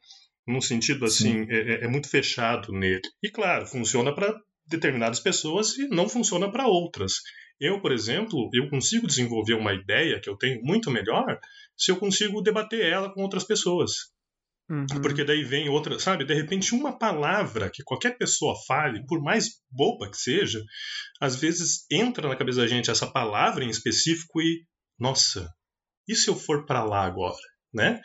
Num 0.47 0.61
sentido 0.61 1.05
assim, 1.05 1.47
é, 1.49 1.57
é, 1.57 1.85
é, 1.85 1.89
muito 1.89 2.11
fechado 2.11 2.73
nele. 2.73 3.03
E 3.23 3.31
claro, 3.31 3.67
funciona 3.67 4.15
para 4.15 4.35
determinadas 4.67 5.21
pessoas 5.21 5.77
e 5.79 5.89
não 5.89 6.09
funciona 6.09 6.51
para 6.51 6.67
outras. 6.67 7.15
Eu, 7.61 7.81
por 7.81 7.91
exemplo, 7.91 8.51
eu 8.53 8.69
consigo 8.69 9.07
desenvolver 9.07 9.55
uma 9.55 9.73
ideia 9.73 10.21
que 10.21 10.29
eu 10.29 10.37
tenho 10.37 10.63
muito 10.63 10.91
melhor 10.91 11.39
se 11.77 11.91
eu 11.91 11.97
consigo 11.97 12.43
debater 12.43 12.85
ela 12.85 13.13
com 13.13 13.23
outras 13.23 13.45
pessoas. 13.45 14.13
Uhum. 14.71 14.87
Porque 15.01 15.25
daí 15.25 15.43
vem 15.45 15.69
outra, 15.69 15.99
sabe? 15.99 16.25
De 16.25 16.35
repente, 16.35 16.75
uma 16.75 16.99
palavra 16.99 17.71
que 17.71 17.83
qualquer 17.83 18.19
pessoa 18.19 18.55
fale, 18.67 19.05
por 19.07 19.23
mais 19.23 19.63
boba 19.71 20.11
que 20.11 20.17
seja, 20.17 20.63
às 21.21 21.37
vezes 21.37 21.87
entra 21.91 22.29
na 22.29 22.37
cabeça 22.37 22.61
da 22.61 22.67
gente 22.67 22.91
essa 22.91 23.07
palavra 23.07 23.65
em 23.65 23.71
específico 23.71 24.43
e, 24.43 24.67
nossa, 24.99 25.51
e 26.07 26.15
se 26.15 26.29
eu 26.29 26.37
for 26.37 26.67
para 26.67 26.85
lá 26.85 27.05
agora? 27.05 27.37
Né? 27.73 28.01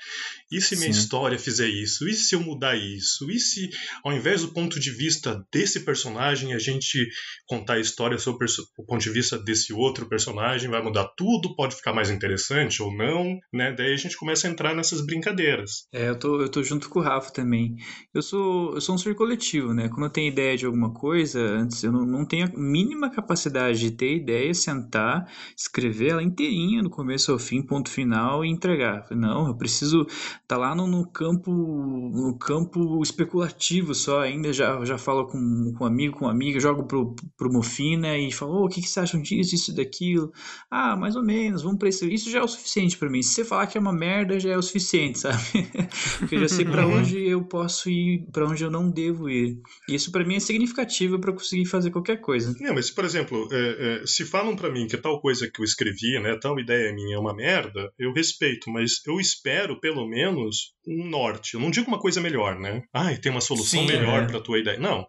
E 0.51 0.61
se 0.61 0.75
minha 0.75 0.91
Sim. 0.91 0.99
história 0.99 1.39
fizer 1.39 1.67
isso? 1.67 2.07
E 2.07 2.13
se 2.13 2.35
eu 2.35 2.41
mudar 2.41 2.75
isso? 2.75 3.29
E 3.31 3.39
se, 3.39 3.69
ao 4.03 4.13
invés 4.13 4.41
do 4.41 4.53
ponto 4.53 4.79
de 4.79 4.91
vista 4.91 5.43
desse 5.51 5.79
personagem, 5.81 6.53
a 6.53 6.59
gente 6.59 7.07
contar 7.47 7.75
a 7.75 7.79
história 7.79 8.17
sobre 8.17 8.45
o 8.77 8.85
ponto 8.85 9.01
de 9.01 9.09
vista 9.09 9.37
desse 9.37 9.73
outro 9.73 10.07
personagem? 10.07 10.69
Vai 10.69 10.83
mudar 10.83 11.07
tudo? 11.17 11.55
Pode 11.55 11.75
ficar 11.75 11.93
mais 11.93 12.09
interessante 12.09 12.83
ou 12.83 12.95
não? 12.95 13.37
Né? 13.51 13.73
Daí 13.73 13.93
a 13.93 13.97
gente 13.97 14.17
começa 14.17 14.47
a 14.47 14.51
entrar 14.51 14.75
nessas 14.75 15.05
brincadeiras. 15.05 15.87
É, 15.91 16.09
eu 16.09 16.19
tô, 16.19 16.41
eu 16.41 16.49
tô 16.49 16.61
junto 16.61 16.89
com 16.89 16.99
o 16.99 17.03
Rafa 17.03 17.31
também. 17.31 17.75
Eu 18.13 18.21
sou, 18.21 18.75
eu 18.75 18.81
sou 18.81 18.95
um 18.95 18.97
ser 18.97 19.15
coletivo, 19.15 19.73
né? 19.73 19.89
Quando 19.89 20.05
eu 20.05 20.11
tenho 20.11 20.31
ideia 20.31 20.57
de 20.57 20.65
alguma 20.65 20.93
coisa, 20.93 21.39
antes 21.39 21.83
eu 21.83 21.91
não, 21.91 22.05
não 22.05 22.25
tenho 22.25 22.45
a 22.45 22.51
mínima 22.53 23.09
capacidade 23.09 23.79
de 23.79 23.91
ter 23.91 24.15
ideia, 24.15 24.53
sentar, 24.53 25.25
escrever 25.57 26.11
ela 26.11 26.23
inteirinha, 26.23 26.83
do 26.83 26.89
começo 26.89 27.31
ao 27.31 27.39
fim, 27.39 27.61
ponto 27.61 27.89
final 27.89 28.43
e 28.43 28.49
entregar. 28.49 29.07
Não, 29.11 29.52
eu 29.53 29.57
preciso 29.57 30.01
estar 30.01 30.39
tá 30.47 30.57
lá 30.57 30.75
no, 30.75 30.87
no, 30.87 31.05
campo 31.07 31.51
no 31.51 32.37
campo 32.37 33.01
especulativo 33.01 33.93
só 33.93 34.21
ainda, 34.21 34.51
já, 34.51 34.83
já 34.83 34.97
falo 34.97 35.27
com, 35.27 35.73
com 35.77 35.83
um 35.83 35.87
amigo, 35.87 36.17
com 36.17 36.25
uma 36.25 36.31
amiga, 36.31 36.59
jogo 36.59 36.83
pro, 36.83 37.15
pro 37.37 37.51
Mofina 37.51 38.17
e 38.17 38.31
falo, 38.31 38.61
oh, 38.61 38.65
o 38.65 38.69
que, 38.69 38.81
que 38.81 38.87
você 38.87 38.99
acham 38.99 39.21
disso, 39.21 39.55
isso, 39.55 39.75
daquilo? 39.75 40.31
Ah, 40.69 40.95
mais 40.95 41.15
ou 41.15 41.23
menos, 41.23 41.61
vamos 41.61 41.77
pra 41.77 41.89
isso. 41.89 42.05
Isso 42.05 42.29
já 42.29 42.39
é 42.39 42.43
o 42.43 42.47
suficiente 42.47 42.97
para 42.97 43.09
mim. 43.09 43.21
Se 43.21 43.35
você 43.35 43.45
falar 43.45 43.67
que 43.67 43.77
é 43.77 43.81
uma 43.81 43.93
merda, 43.93 44.39
já 44.39 44.51
é 44.51 44.57
o 44.57 44.61
suficiente, 44.61 45.19
sabe? 45.19 45.41
Porque 46.19 46.35
eu 46.35 46.39
já 46.41 46.47
sei 46.47 46.65
para 46.65 46.85
uhum. 46.85 46.99
onde 46.99 47.19
eu 47.19 47.43
posso 47.43 47.89
ir, 47.89 48.25
para 48.31 48.47
onde 48.47 48.63
eu 48.63 48.71
não 48.71 48.89
devo 48.89 49.29
ir. 49.29 49.59
E 49.87 49.95
isso 49.95 50.11
para 50.11 50.25
mim 50.25 50.35
é 50.35 50.39
significativo 50.39 51.19
para 51.19 51.31
conseguir 51.31 51.65
fazer 51.65 51.91
qualquer 51.91 52.19
coisa. 52.19 52.55
Não, 52.59 52.73
mas, 52.73 52.89
por 52.89 53.05
exemplo, 53.05 53.47
é, 53.51 54.01
é, 54.01 54.05
se 54.05 54.25
falam 54.25 54.55
para 54.55 54.71
mim 54.71 54.87
que 54.87 54.97
tal 54.97 55.21
coisa 55.21 55.49
que 55.49 55.61
eu 55.61 55.65
escrevi, 55.65 56.19
né, 56.19 56.37
tal 56.39 56.59
ideia 56.59 56.93
minha 56.93 57.15
é 57.15 57.19
uma 57.19 57.35
merda, 57.35 57.91
eu 57.97 58.11
respeito, 58.13 58.69
mas 58.69 59.01
eu 59.05 59.19
espero 59.19 59.42
espero, 59.43 59.79
pelo 59.79 60.07
menos, 60.07 60.73
um 60.87 61.05
norte. 61.05 61.55
Eu 61.55 61.59
não 61.59 61.69
digo 61.69 61.89
uma 61.89 61.99
coisa 61.99 62.21
melhor, 62.21 62.57
né? 62.57 62.81
Ai, 62.93 63.17
tem 63.17 63.31
uma 63.31 63.41
solução 63.41 63.81
Sim, 63.81 63.87
melhor 63.87 64.23
é. 64.23 64.27
para 64.27 64.39
tua 64.39 64.57
ideia. 64.57 64.79
Não. 64.79 65.05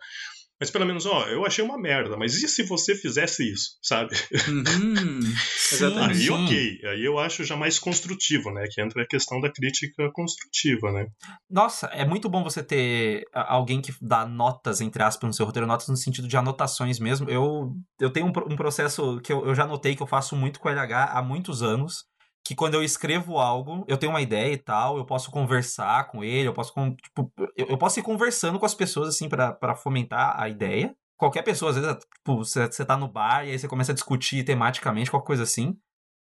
Mas 0.60 0.70
pelo 0.70 0.86
menos, 0.86 1.04
ó, 1.04 1.26
eu 1.26 1.44
achei 1.44 1.64
uma 1.64 1.76
merda, 1.76 2.16
mas 2.16 2.40
e 2.40 2.48
se 2.48 2.62
você 2.62 2.94
fizesse 2.94 3.42
isso, 3.52 3.70
sabe? 3.82 4.14
Uhum. 4.48 5.20
Aí, 6.08 6.30
ok. 6.30 6.80
Aí 6.84 7.04
eu 7.04 7.18
acho 7.18 7.44
já 7.44 7.56
mais 7.56 7.78
construtivo, 7.78 8.50
né? 8.52 8.64
Que 8.70 8.80
entra 8.80 9.02
a 9.02 9.06
questão 9.06 9.40
da 9.40 9.50
crítica 9.50 10.10
construtiva, 10.12 10.92
né? 10.92 11.08
Nossa, 11.50 11.86
é 11.88 12.06
muito 12.06 12.28
bom 12.28 12.44
você 12.44 12.62
ter 12.62 13.24
alguém 13.32 13.82
que 13.82 13.92
dá 14.00 14.24
notas, 14.24 14.80
entre 14.80 15.02
aspas, 15.02 15.26
no 15.26 15.34
seu 15.34 15.44
roteiro, 15.44 15.66
notas 15.66 15.88
no 15.88 15.96
sentido 15.96 16.28
de 16.28 16.36
anotações 16.36 17.00
mesmo. 17.00 17.28
Eu, 17.28 17.72
eu 18.00 18.10
tenho 18.10 18.26
um, 18.26 18.52
um 18.52 18.56
processo 18.56 19.20
que 19.22 19.32
eu, 19.32 19.44
eu 19.44 19.54
já 19.56 19.66
notei 19.66 19.96
que 19.96 20.02
eu 20.02 20.06
faço 20.06 20.36
muito 20.36 20.60
com 20.60 20.68
o 20.68 20.72
LH 20.72 21.10
há 21.12 21.20
muitos 21.20 21.62
anos 21.62 22.04
que 22.44 22.54
quando 22.54 22.74
eu 22.74 22.84
escrevo 22.84 23.38
algo, 23.38 23.84
eu 23.88 23.96
tenho 23.96 24.12
uma 24.12 24.20
ideia 24.20 24.52
e 24.52 24.58
tal, 24.58 24.98
eu 24.98 25.06
posso 25.06 25.30
conversar 25.30 26.08
com 26.08 26.22
ele, 26.22 26.46
eu 26.46 26.52
posso, 26.52 26.72
tipo, 27.02 27.32
eu, 27.56 27.68
eu 27.68 27.78
posso 27.78 27.98
ir 27.98 28.02
conversando 28.02 28.58
com 28.58 28.66
as 28.66 28.74
pessoas, 28.74 29.08
assim, 29.08 29.28
para 29.28 29.74
fomentar 29.74 30.38
a 30.38 30.48
ideia. 30.48 30.94
Qualquer 31.16 31.42
pessoa, 31.42 31.70
às 31.70 31.76
vezes, 31.78 31.96
tipo, 32.16 32.36
você, 32.36 32.66
você 32.66 32.84
tá 32.84 32.96
no 32.98 33.08
bar 33.08 33.46
e 33.46 33.50
aí 33.50 33.58
você 33.58 33.66
começa 33.66 33.92
a 33.92 33.94
discutir 33.94 34.44
tematicamente, 34.44 35.10
qualquer 35.10 35.26
coisa 35.26 35.42
assim. 35.44 35.74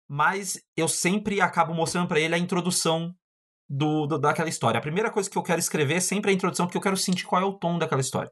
Mas 0.10 0.62
eu 0.78 0.88
sempre 0.88 1.42
acabo 1.42 1.74
mostrando 1.74 2.08
para 2.08 2.20
ele 2.20 2.36
a 2.36 2.38
introdução 2.38 3.14
do, 3.70 4.06
do, 4.06 4.18
daquela 4.18 4.50
história. 4.50 4.78
A 4.78 4.82
primeira 4.82 5.12
coisa 5.12 5.30
que 5.30 5.38
eu 5.38 5.44
quero 5.44 5.60
escrever 5.60 5.96
é 5.96 6.00
sempre 6.00 6.32
a 6.32 6.34
introdução, 6.34 6.66
porque 6.68 6.78
eu 6.78 6.82
quero 6.82 6.96
sentir 6.96 7.26
qual 7.26 7.42
é 7.42 7.46
o 7.46 7.54
tom 7.54 7.78
daquela 7.78 8.02
história. 8.02 8.32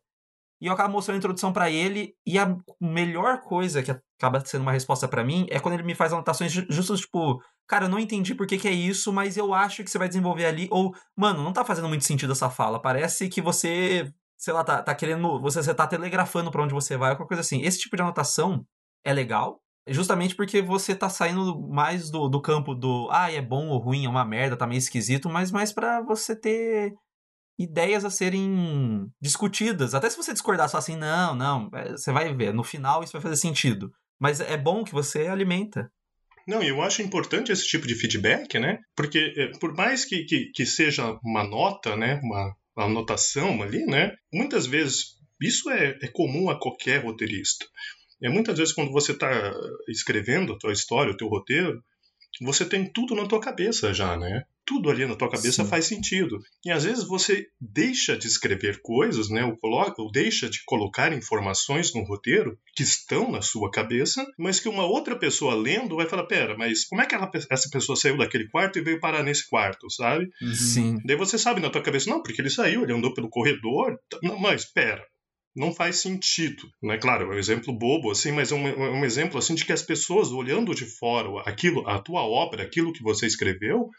E 0.62 0.68
eu 0.68 0.74
acabo 0.74 0.94
mostrando 0.94 1.16
a 1.16 1.18
introdução 1.18 1.52
para 1.52 1.72
ele, 1.72 2.14
e 2.26 2.38
a 2.38 2.56
melhor 2.80 3.42
coisa 3.42 3.82
que 3.82 3.92
acaba 4.20 4.40
sendo 4.46 4.62
uma 4.62 4.72
resposta 4.72 5.08
para 5.08 5.24
mim 5.24 5.48
é 5.50 5.60
quando 5.60 5.74
ele 5.74 5.84
me 5.84 5.96
faz 5.96 6.14
anotações 6.14 6.52
justas, 6.52 7.00
tipo, 7.00 7.42
cara, 7.68 7.86
eu 7.86 7.90
não 7.90 7.98
entendi 7.98 8.36
por 8.36 8.46
que, 8.46 8.60
que 8.60 8.68
é 8.68 8.72
isso, 8.72 9.12
mas 9.12 9.38
eu 9.38 9.54
acho 9.56 9.84
que 9.84 9.90
você 9.90 9.98
vai 9.98 10.08
desenvolver 10.08 10.46
ali. 10.46 10.68
Ou, 10.72 10.94
mano, 11.18 11.44
não 11.44 11.52
tá 11.52 11.66
fazendo 11.66 11.88
muito 11.90 12.06
sentido 12.06 12.34
essa 12.34 12.50
fala. 12.50 12.80
Parece 12.80 13.28
que 13.28 13.42
você, 13.42 14.14
sei 14.38 14.54
lá, 14.54 14.64
tá, 14.64 14.84
tá 14.84 14.94
querendo. 14.94 15.42
Você, 15.42 15.64
você 15.64 15.74
tá 15.74 15.88
telegrafando 15.88 16.52
para 16.52 16.62
onde 16.64 16.74
você 16.74 16.96
vai, 16.96 17.10
alguma 17.10 17.28
coisa 17.28 17.42
assim. 17.42 17.62
Esse 17.62 17.80
tipo 17.80 17.96
de 17.96 18.04
anotação 18.04 18.64
é 19.04 19.12
legal. 19.12 19.60
Justamente 19.88 20.36
porque 20.36 20.62
você 20.62 20.94
tá 20.94 21.10
saindo 21.10 21.60
mais 21.70 22.12
do, 22.12 22.30
do 22.30 22.40
campo 22.40 22.76
do 22.76 23.10
ah, 23.12 23.32
é 23.32 23.42
bom 23.42 23.70
ou 23.70 23.80
ruim, 23.80 24.06
é 24.06 24.10
uma 24.10 24.24
merda, 24.24 24.56
tá 24.56 24.68
meio 24.68 24.78
esquisito, 24.78 25.28
mas 25.28 25.52
mais 25.52 25.74
para 25.74 26.02
você 26.02 26.36
ter 26.36 26.94
ideias 27.58 28.04
a 28.06 28.10
serem 28.10 29.12
discutidas. 29.22 29.94
Até 29.94 30.10
se 30.10 30.18
você 30.18 30.34
discordar 30.34 30.70
só 30.70 30.78
assim, 30.78 30.96
não, 30.96 31.36
não, 31.36 31.70
é, 31.74 31.92
você 31.92 32.12
vai 32.12 32.34
ver, 32.34 32.54
no 32.54 32.64
final 32.64 33.04
isso 33.04 33.14
vai 33.14 33.22
fazer 33.22 33.36
sentido. 33.36 33.92
Mas 34.20 34.40
é 34.40 34.58
bom 34.58 34.84
que 34.84 34.94
você 34.94 35.28
alimenta. 35.28 35.92
Não, 36.48 36.62
eu 36.62 36.82
acho 36.82 37.02
importante 37.02 37.52
esse 37.52 37.68
tipo 37.68 37.88
de 37.88 37.96
feedback, 37.96 38.60
né? 38.60 38.80
Porque 38.96 39.34
é, 39.38 39.48
por 39.60 39.74
mais 39.76 40.06
que, 40.06 40.24
que, 40.26 40.52
que 40.54 40.66
seja 40.66 41.18
uma 41.24 41.44
nota, 41.44 41.96
né? 41.96 42.20
Uma, 42.24 42.56
uma 42.76 42.86
anotação 42.86 43.62
ali, 43.62 43.86
né? 43.86 44.16
Muitas 44.34 44.66
vezes 44.66 45.18
isso 45.42 45.70
é, 45.70 45.98
é 46.02 46.08
comum 46.08 46.50
a 46.50 46.60
qualquer 46.60 47.04
roteirista. 47.04 47.66
É 48.22 48.30
muitas 48.30 48.58
vezes 48.58 48.74
quando 48.74 48.92
você 48.92 49.12
está 49.12 49.52
escrevendo 49.88 50.54
a 50.54 50.58
tua 50.58 50.72
história, 50.72 51.12
o 51.12 51.18
teu 51.18 51.28
roteiro, 51.28 51.84
você 52.40 52.64
tem 52.66 52.92
tudo 52.92 53.16
na 53.16 53.28
tua 53.28 53.42
cabeça 53.42 53.94
já, 53.94 54.16
né? 54.16 54.44
Tudo 54.66 54.90
ali 54.90 55.06
na 55.06 55.16
tua 55.16 55.30
cabeça 55.30 55.64
Sim. 55.64 55.70
faz 55.70 55.86
sentido. 55.86 56.40
E 56.66 56.72
às 56.72 56.84
vezes 56.84 57.04
você 57.04 57.48
deixa 57.60 58.18
de 58.18 58.28
escrever 58.28 58.82
coisas, 58.82 59.30
né, 59.30 59.44
ou, 59.44 59.58
coloca, 59.58 60.02
ou 60.02 60.12
deixa 60.12 60.50
de 60.50 60.64
colocar 60.66 61.14
informações 61.14 61.94
no 61.94 62.04
roteiro 62.04 62.58
que 62.76 62.84
estão 62.84 63.32
na 63.32 63.42
sua 63.42 63.70
cabeça, 63.72 64.26
mas 64.38 64.60
que 64.60 64.70
uma 64.70 64.86
outra 64.86 65.16
pessoa 65.18 65.56
lendo 65.56 65.96
vai 65.96 66.08
falar: 66.08 66.26
pera, 66.26 66.58
mas 66.58 66.86
como 66.86 67.02
é 67.02 67.06
que 67.06 67.16
ela, 67.16 67.30
essa 67.50 67.70
pessoa 67.70 67.96
saiu 67.96 68.18
daquele 68.18 68.48
quarto 68.50 68.80
e 68.80 68.84
veio 68.84 69.00
parar 69.00 69.24
nesse 69.24 69.50
quarto, 69.50 69.90
sabe? 69.90 70.30
Uhum. 70.42 70.54
Sim. 70.54 70.98
Daí 71.06 71.16
você 71.16 71.38
sabe 71.38 71.62
na 71.62 71.70
tua 71.70 71.82
cabeça: 71.82 72.10
não, 72.10 72.22
porque 72.22 72.42
ele 72.42 72.50
saiu, 72.50 72.84
ele 72.84 72.94
andou 72.94 73.14
pelo 73.14 73.30
corredor. 73.30 74.00
Não, 74.24 74.38
mas 74.38 74.66
pera, 74.66 75.06
não 75.56 75.74
faz 75.74 75.98
sentido. 75.98 76.64
Não 76.82 76.94
é 76.94 76.98
claro, 76.98 77.32
é 77.32 77.36
um 77.36 77.40
exemplo 77.40 77.78
bobo, 77.78 78.12
assim, 78.12 78.32
mas 78.32 78.52
é 78.52 78.56
um, 78.56 78.68
é 78.68 78.92
um, 78.92 79.06
exemplo 79.06 79.38
assim 79.38 79.56
de 79.56 79.66
que 79.66 79.74
as 79.74 79.82
pessoas 79.82 80.32
olhando 80.32 80.74
de 80.74 80.86
fora 80.86 81.42
aquilo, 81.46 81.88
a 81.88 82.00
tua 82.00 82.22
obra, 82.22 82.64
aquilo 82.64 82.94
que 82.94 83.04
você 83.04 83.26
escreveu, 83.26 83.90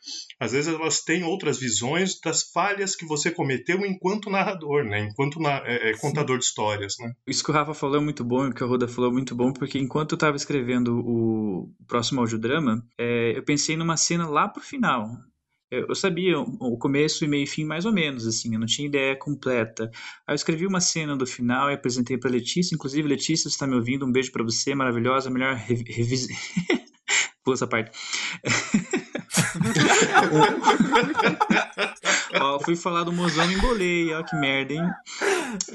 às 0.40 0.52
vezes 0.52 0.72
elas 0.72 1.02
têm 1.02 1.24
outras 1.24 1.58
visões 1.58 2.18
das 2.20 2.50
falhas 2.50 2.96
que 2.96 3.06
você 3.06 3.30
cometeu 3.30 3.84
enquanto 3.84 4.30
narrador, 4.30 4.84
né? 4.84 5.00
Enquanto 5.00 5.38
na, 5.38 5.62
é, 5.66 5.90
é, 5.90 5.96
contador 5.98 6.38
de 6.38 6.44
histórias, 6.44 6.94
né? 6.98 7.12
Isso 7.26 7.44
que 7.44 7.50
o 7.50 7.54
Rafa 7.54 7.74
falou 7.74 7.96
é 7.96 8.00
muito 8.00 8.24
bom, 8.24 8.48
o 8.48 8.54
que 8.54 8.62
a 8.62 8.66
Roda 8.66 8.88
falou 8.88 9.10
é 9.10 9.12
muito 9.12 9.34
bom, 9.34 9.52
porque 9.52 9.78
enquanto 9.78 10.12
eu 10.12 10.16
estava 10.16 10.36
escrevendo 10.36 10.98
o 10.98 11.70
próximo 11.86 12.20
audiodrama, 12.20 12.82
é, 12.98 13.36
eu 13.36 13.42
pensei 13.44 13.76
numa 13.76 13.96
cena 13.96 14.28
lá 14.28 14.48
pro 14.48 14.62
final 14.62 15.08
eu, 15.72 15.94
sabia 15.94 16.38
o 16.38 16.76
começo 16.76 17.24
e 17.24 17.28
meio 17.28 17.44
e 17.44 17.46
fim 17.46 17.64
mais 17.64 17.86
ou 17.86 17.92
menos, 17.92 18.26
assim, 18.26 18.52
eu 18.52 18.60
não 18.60 18.66
tinha 18.66 18.86
ideia 18.86 19.16
completa. 19.16 19.90
Aí 20.26 20.32
eu 20.32 20.34
escrevi 20.34 20.66
uma 20.66 20.82
cena 20.82 21.16
do 21.16 21.26
final 21.26 21.70
e 21.70 21.74
apresentei 21.74 22.18
para 22.18 22.30
Letícia, 22.30 22.74
inclusive 22.74 23.08
Letícia, 23.08 23.48
você 23.48 23.54
está 23.54 23.66
me 23.66 23.74
ouvindo, 23.74 24.04
um 24.04 24.12
beijo 24.12 24.30
para 24.30 24.44
você, 24.44 24.74
maravilhosa, 24.74 25.30
melhor 25.30 25.56
revis... 25.56 26.28
Pula 27.42 27.56
essa 27.56 27.66
parte. 27.66 27.90
ó, 32.40 32.60
fui 32.60 32.76
falar 32.76 33.02
do 33.02 33.12
mozão 33.12 33.50
e 33.50 33.54
embolei, 33.54 34.14
ó, 34.14 34.22
que 34.22 34.36
merda, 34.36 34.74
hein? 34.74 34.88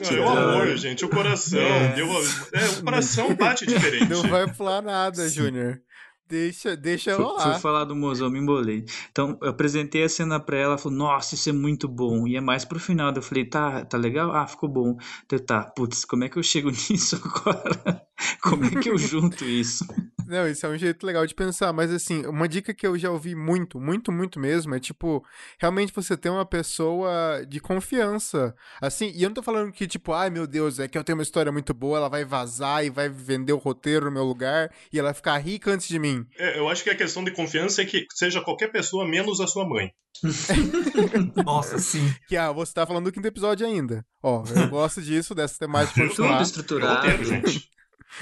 É 0.09 0.19
o 0.19 0.29
amor, 0.29 0.77
gente, 0.77 1.03
o 1.03 1.09
coração. 1.09 1.59
É. 1.59 1.93
Deu, 1.93 2.07
é, 2.53 2.65
o 2.79 2.83
coração 2.83 3.35
bate 3.35 3.65
diferente. 3.65 4.09
Não 4.09 4.23
vai 4.23 4.47
falar 4.53 4.81
nada, 4.81 5.27
Júnior. 5.29 5.81
Deixa, 6.29 6.75
deixa 6.75 7.11
eu 7.11 7.33
lá. 7.33 7.53
Fui 7.53 7.61
falar 7.61 7.85
do 7.85 7.95
mozão, 7.95 8.29
me 8.29 8.39
embolei. 8.39 8.85
Então, 9.11 9.37
eu 9.41 9.49
apresentei 9.49 10.03
a 10.03 10.09
cena 10.09 10.39
pra 10.39 10.57
ela, 10.57 10.65
ela 10.73 10.77
falou, 10.77 10.97
nossa, 10.97 11.35
isso 11.35 11.49
é 11.49 11.53
muito 11.53 11.87
bom. 11.87 12.27
E 12.27 12.35
é 12.35 12.41
mais 12.41 12.65
pro 12.65 12.79
final. 12.79 13.13
Eu 13.15 13.21
falei, 13.21 13.45
tá, 13.45 13.85
tá 13.85 13.97
legal? 13.97 14.31
Ah, 14.33 14.45
ficou 14.47 14.67
bom. 14.69 14.97
Eu, 15.31 15.39
tá, 15.45 15.63
putz, 15.63 16.03
como 16.05 16.23
é 16.25 16.29
que 16.29 16.37
eu 16.37 16.43
chego 16.43 16.69
nisso 16.89 17.15
agora? 17.15 18.06
como 18.41 18.65
é 18.65 18.69
que 18.69 18.89
eu 18.89 18.97
junto 18.97 19.45
isso? 19.45 19.85
Não, 20.27 20.45
isso 20.45 20.65
é 20.65 20.69
um 20.69 20.77
jeito 20.77 21.05
legal 21.05 21.25
de 21.25 21.33
pensar, 21.33 21.71
mas 21.71 21.89
assim, 21.89 22.25
uma 22.25 22.49
dica 22.49 22.73
que 22.73 22.85
eu 22.85 22.97
já 22.97 23.09
ouvi 23.09 23.33
muito, 23.33 23.79
muito, 23.79 24.11
muito 24.11 24.37
mesmo, 24.41 24.75
é 24.75 24.79
tipo, 24.79 25.23
realmente 25.57 25.93
você 25.93 26.17
ter 26.17 26.29
uma 26.29 26.45
pessoa 26.45 27.45
de 27.47 27.61
confiança. 27.61 28.53
Assim, 28.81 29.13
e 29.15 29.23
eu 29.23 29.29
não 29.29 29.33
tô 29.33 29.41
falando 29.41 29.71
que, 29.71 29.87
tipo, 29.87 30.11
ai 30.11 30.29
meu 30.29 30.45
Deus, 30.45 30.79
é 30.79 30.87
que 30.89 30.97
eu 30.97 31.03
tenho 31.03 31.17
uma 31.17 31.23
história 31.23 31.49
muito 31.49 31.73
boa, 31.73 31.97
ela 31.97 32.09
vai 32.09 32.25
vazar 32.25 32.83
e 32.83 32.89
vai 32.89 33.07
vender 33.07 33.53
o 33.53 33.57
roteiro 33.57 34.07
no 34.07 34.11
meu 34.11 34.25
lugar 34.25 34.69
e 34.91 34.99
ela 34.99 35.07
vai 35.07 35.13
ficar 35.13 35.37
rica 35.37 35.71
antes 35.71 35.87
de 35.87 35.97
mim. 35.97 36.25
É, 36.37 36.59
eu 36.59 36.67
acho 36.67 36.83
que 36.83 36.89
a 36.89 36.95
questão 36.95 37.23
de 37.23 37.31
confiança 37.31 37.81
é 37.81 37.85
que 37.85 38.05
seja 38.13 38.41
qualquer 38.41 38.69
pessoa 38.69 39.07
menos 39.07 39.39
a 39.39 39.47
sua 39.47 39.65
mãe. 39.65 39.91
Nossa, 41.45 41.79
sim. 41.79 42.13
Que 42.27 42.35
ah, 42.35 42.51
você 42.51 42.73
tá 42.73 42.85
falando 42.85 43.05
do 43.05 43.11
quinto 43.13 43.27
episódio 43.27 43.65
ainda. 43.65 44.05
Ó, 44.21 44.43
eu 44.53 44.67
gosto 44.67 45.01
disso, 45.01 45.33
dessa 45.33 45.57
temática. 45.57 46.05
Tudo 46.09 46.41
estruturado. 46.41 47.23
gente. 47.23 47.69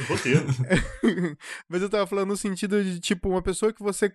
Roteiro. 0.07 0.45
Mas 1.69 1.81
eu 1.81 1.89
tava 1.89 2.07
falando 2.07 2.29
no 2.29 2.37
sentido 2.37 2.83
de, 2.83 2.99
tipo, 2.99 3.29
uma 3.29 3.41
pessoa 3.41 3.73
que 3.73 3.83
você 3.83 4.11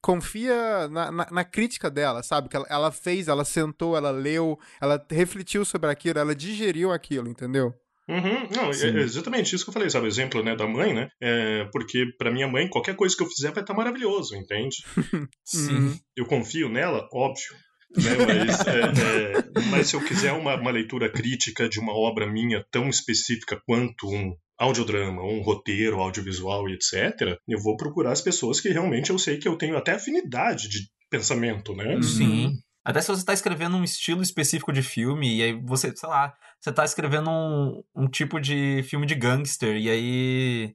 confia 0.00 0.88
na, 0.88 1.12
na, 1.12 1.30
na, 1.30 1.44
crítica 1.44 1.88
dela, 1.88 2.22
sabe? 2.22 2.48
Que 2.48 2.56
ela, 2.56 2.66
ela, 2.68 2.90
fez, 2.90 3.28
ela 3.28 3.44
sentou, 3.44 3.96
ela 3.96 4.10
leu, 4.10 4.58
ela 4.80 5.04
refletiu 5.10 5.64
sobre 5.64 5.90
aquilo, 5.90 6.18
ela 6.18 6.34
digeriu 6.34 6.90
aquilo, 6.90 7.28
entendeu? 7.28 7.72
Uhum, 8.08 8.48
não, 8.54 8.70
é 8.70 9.02
exatamente 9.02 9.54
isso 9.54 9.64
que 9.64 9.70
eu 9.70 9.72
falei, 9.72 9.88
sabe? 9.88 10.06
O 10.06 10.08
exemplo 10.08 10.42
né, 10.42 10.56
da 10.56 10.66
mãe, 10.66 10.92
né? 10.92 11.08
É, 11.20 11.64
porque 11.72 12.06
para 12.18 12.32
minha 12.32 12.48
mãe, 12.48 12.68
qualquer 12.68 12.96
coisa 12.96 13.16
que 13.16 13.22
eu 13.22 13.28
fizer 13.28 13.52
vai 13.52 13.62
estar 13.62 13.72
tá 13.72 13.74
maravilhoso, 13.74 14.34
entende? 14.34 14.76
Sim. 15.44 15.76
Uhum. 15.76 15.98
Eu 16.16 16.26
confio 16.26 16.68
nela, 16.68 17.08
óbvio. 17.12 17.54
Né, 17.96 18.10
mas, 18.26 18.66
é, 18.66 18.80
é, 18.80 19.60
mas 19.70 19.88
se 19.88 19.96
eu 19.96 20.04
quiser 20.04 20.32
uma, 20.32 20.56
uma 20.56 20.70
leitura 20.70 21.10
crítica 21.10 21.68
de 21.68 21.78
uma 21.78 21.92
obra 21.92 22.26
minha 22.26 22.64
tão 22.70 22.88
específica 22.88 23.60
quanto 23.66 24.08
um 24.08 24.34
audiodrama, 24.62 25.22
um 25.22 25.42
roteiro 25.42 26.00
audiovisual 26.00 26.68
e 26.68 26.74
etc., 26.74 27.36
eu 27.48 27.58
vou 27.60 27.76
procurar 27.76 28.12
as 28.12 28.20
pessoas 28.20 28.60
que 28.60 28.68
realmente 28.68 29.10
eu 29.10 29.18
sei 29.18 29.38
que 29.38 29.48
eu 29.48 29.56
tenho 29.56 29.76
até 29.76 29.92
afinidade 29.92 30.68
de 30.68 30.88
pensamento, 31.10 31.74
né? 31.74 32.00
Sim. 32.02 32.58
Até 32.84 33.00
se 33.00 33.08
você 33.08 33.20
está 33.20 33.32
escrevendo 33.32 33.76
um 33.76 33.84
estilo 33.84 34.22
específico 34.22 34.72
de 34.72 34.82
filme, 34.82 35.36
e 35.36 35.42
aí 35.42 35.52
você, 35.52 35.94
sei 35.94 36.08
lá, 36.08 36.34
você 36.60 36.70
está 36.70 36.84
escrevendo 36.84 37.30
um, 37.30 37.82
um 37.94 38.08
tipo 38.08 38.40
de 38.40 38.82
filme 38.84 39.06
de 39.06 39.14
gangster, 39.14 39.76
e 39.76 39.88
aí 39.88 40.74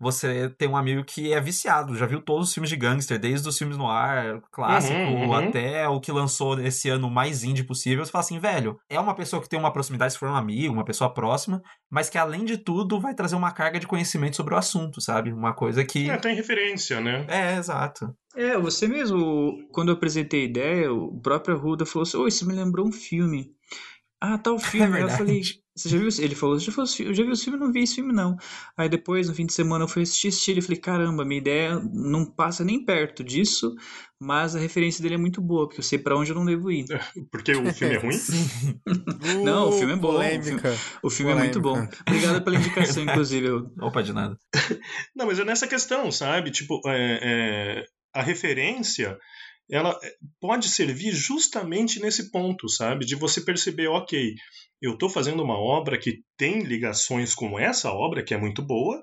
você 0.00 0.48
tem 0.56 0.66
um 0.66 0.76
amigo 0.76 1.04
que 1.04 1.30
é 1.30 1.38
viciado, 1.38 1.94
já 1.94 2.06
viu 2.06 2.22
todos 2.22 2.48
os 2.48 2.54
filmes 2.54 2.70
de 2.70 2.76
gangster, 2.76 3.18
desde 3.18 3.46
os 3.46 3.58
filmes 3.58 3.76
no 3.76 3.86
ar, 3.86 4.40
clássico, 4.50 4.98
uhum, 4.98 5.26
uhum. 5.26 5.34
até 5.34 5.86
o 5.86 6.00
que 6.00 6.10
lançou 6.10 6.58
esse 6.58 6.88
ano 6.88 7.10
mais 7.10 7.44
indie 7.44 7.62
possível. 7.62 8.02
Você 8.02 8.10
fala 8.10 8.24
assim, 8.24 8.38
velho, 8.38 8.80
é 8.88 8.98
uma 8.98 9.14
pessoa 9.14 9.42
que 9.42 9.48
tem 9.48 9.58
uma 9.58 9.72
proximidade, 9.72 10.14
se 10.14 10.18
for 10.18 10.30
um 10.30 10.34
amigo, 10.34 10.72
uma 10.72 10.86
pessoa 10.86 11.12
próxima, 11.12 11.62
mas 11.90 12.08
que 12.08 12.16
além 12.16 12.46
de 12.46 12.56
tudo 12.56 12.98
vai 12.98 13.14
trazer 13.14 13.36
uma 13.36 13.52
carga 13.52 13.78
de 13.78 13.86
conhecimento 13.86 14.36
sobre 14.36 14.54
o 14.54 14.56
assunto, 14.56 15.02
sabe? 15.02 15.32
Uma 15.32 15.52
coisa 15.52 15.84
que. 15.84 16.08
É, 16.08 16.16
tem 16.16 16.34
referência, 16.34 16.98
né? 16.98 17.26
É, 17.28 17.56
exato. 17.56 18.14
É, 18.34 18.56
você 18.56 18.88
mesmo, 18.88 19.68
quando 19.70 19.88
eu 19.88 19.94
apresentei 19.94 20.42
a 20.42 20.44
ideia, 20.44 20.92
o 20.92 21.20
próprio 21.20 21.58
Ruda 21.58 21.84
falou 21.84 22.04
assim: 22.04 22.16
Oi, 22.16 22.28
isso 22.28 22.46
me 22.46 22.54
lembrou 22.54 22.86
um 22.86 22.92
filme. 22.92 23.50
Ah, 24.20 24.36
tal 24.38 24.56
tá 24.56 24.62
filme. 24.68 24.98
É 24.98 25.02
eu 25.02 25.08
falei, 25.08 25.42
você 25.74 25.88
já 25.88 25.98
viu? 25.98 26.08
Ele 26.18 26.34
falou, 26.34 26.58
já 26.58 26.70
eu 26.76 27.14
já 27.14 27.24
vi 27.24 27.30
o 27.30 27.36
filme, 27.36 27.58
não 27.58 27.72
vi 27.72 27.82
esse 27.82 27.94
filme 27.94 28.12
não. 28.12 28.36
Aí 28.76 28.88
depois, 28.88 29.28
no 29.28 29.34
fim 29.34 29.46
de 29.46 29.52
semana, 29.52 29.84
eu 29.84 29.88
fui 29.88 30.02
assistir, 30.02 30.28
assistir 30.28 30.58
e 30.58 30.62
falei, 30.62 30.78
caramba, 30.78 31.24
minha 31.24 31.40
ideia 31.40 31.80
não 31.92 32.26
passa 32.26 32.62
nem 32.62 32.84
perto 32.84 33.24
disso, 33.24 33.74
mas 34.20 34.54
a 34.54 34.58
referência 34.58 35.02
dele 35.02 35.14
é 35.14 35.18
muito 35.18 35.40
boa, 35.40 35.66
porque 35.66 35.80
eu 35.80 35.84
sei 35.84 35.98
para 35.98 36.16
onde 36.16 36.32
eu 36.32 36.36
não 36.36 36.44
devo 36.44 36.70
ir. 36.70 36.84
Porque 37.30 37.52
o 37.52 37.72
filme 37.72 37.94
é 37.94 37.98
ruim? 37.98 38.18
não, 39.42 39.70
o 39.70 39.72
filme 39.72 39.94
é 39.94 39.96
bom. 39.96 40.12
Polêmica. 40.12 40.68
O 40.68 40.70
filme, 40.70 40.78
o 41.02 41.10
filme 41.10 41.32
é 41.32 41.34
muito 41.36 41.60
bom. 41.60 41.88
Obrigado 42.06 42.44
pela 42.44 42.56
indicação, 42.56 43.02
inclusive. 43.04 43.48
Opa, 43.80 44.02
de 44.02 44.12
nada. 44.12 44.36
Não, 45.16 45.26
mas 45.26 45.38
é 45.38 45.44
nessa 45.44 45.66
questão, 45.66 46.12
sabe? 46.12 46.50
Tipo, 46.50 46.78
é, 46.86 47.20
é, 47.22 47.84
a 48.14 48.22
referência 48.22 49.16
ela 49.70 49.98
é, 50.02 50.12
pode 50.40 50.68
servir 50.68 51.12
justamente 51.12 52.00
nesse 52.00 52.30
ponto, 52.30 52.68
sabe? 52.68 53.04
De 53.04 53.14
você 53.14 53.40
perceber, 53.40 53.88
ok, 53.88 54.34
eu 54.82 54.94
estou 54.94 55.08
fazendo 55.08 55.42
uma 55.42 55.58
obra 55.58 55.98
que 55.98 56.18
tem 56.36 56.62
ligações 56.62 57.34
com 57.34 57.58
essa 57.58 57.90
obra, 57.92 58.24
que 58.24 58.34
é 58.34 58.38
muito 58.38 58.62
boa, 58.62 59.02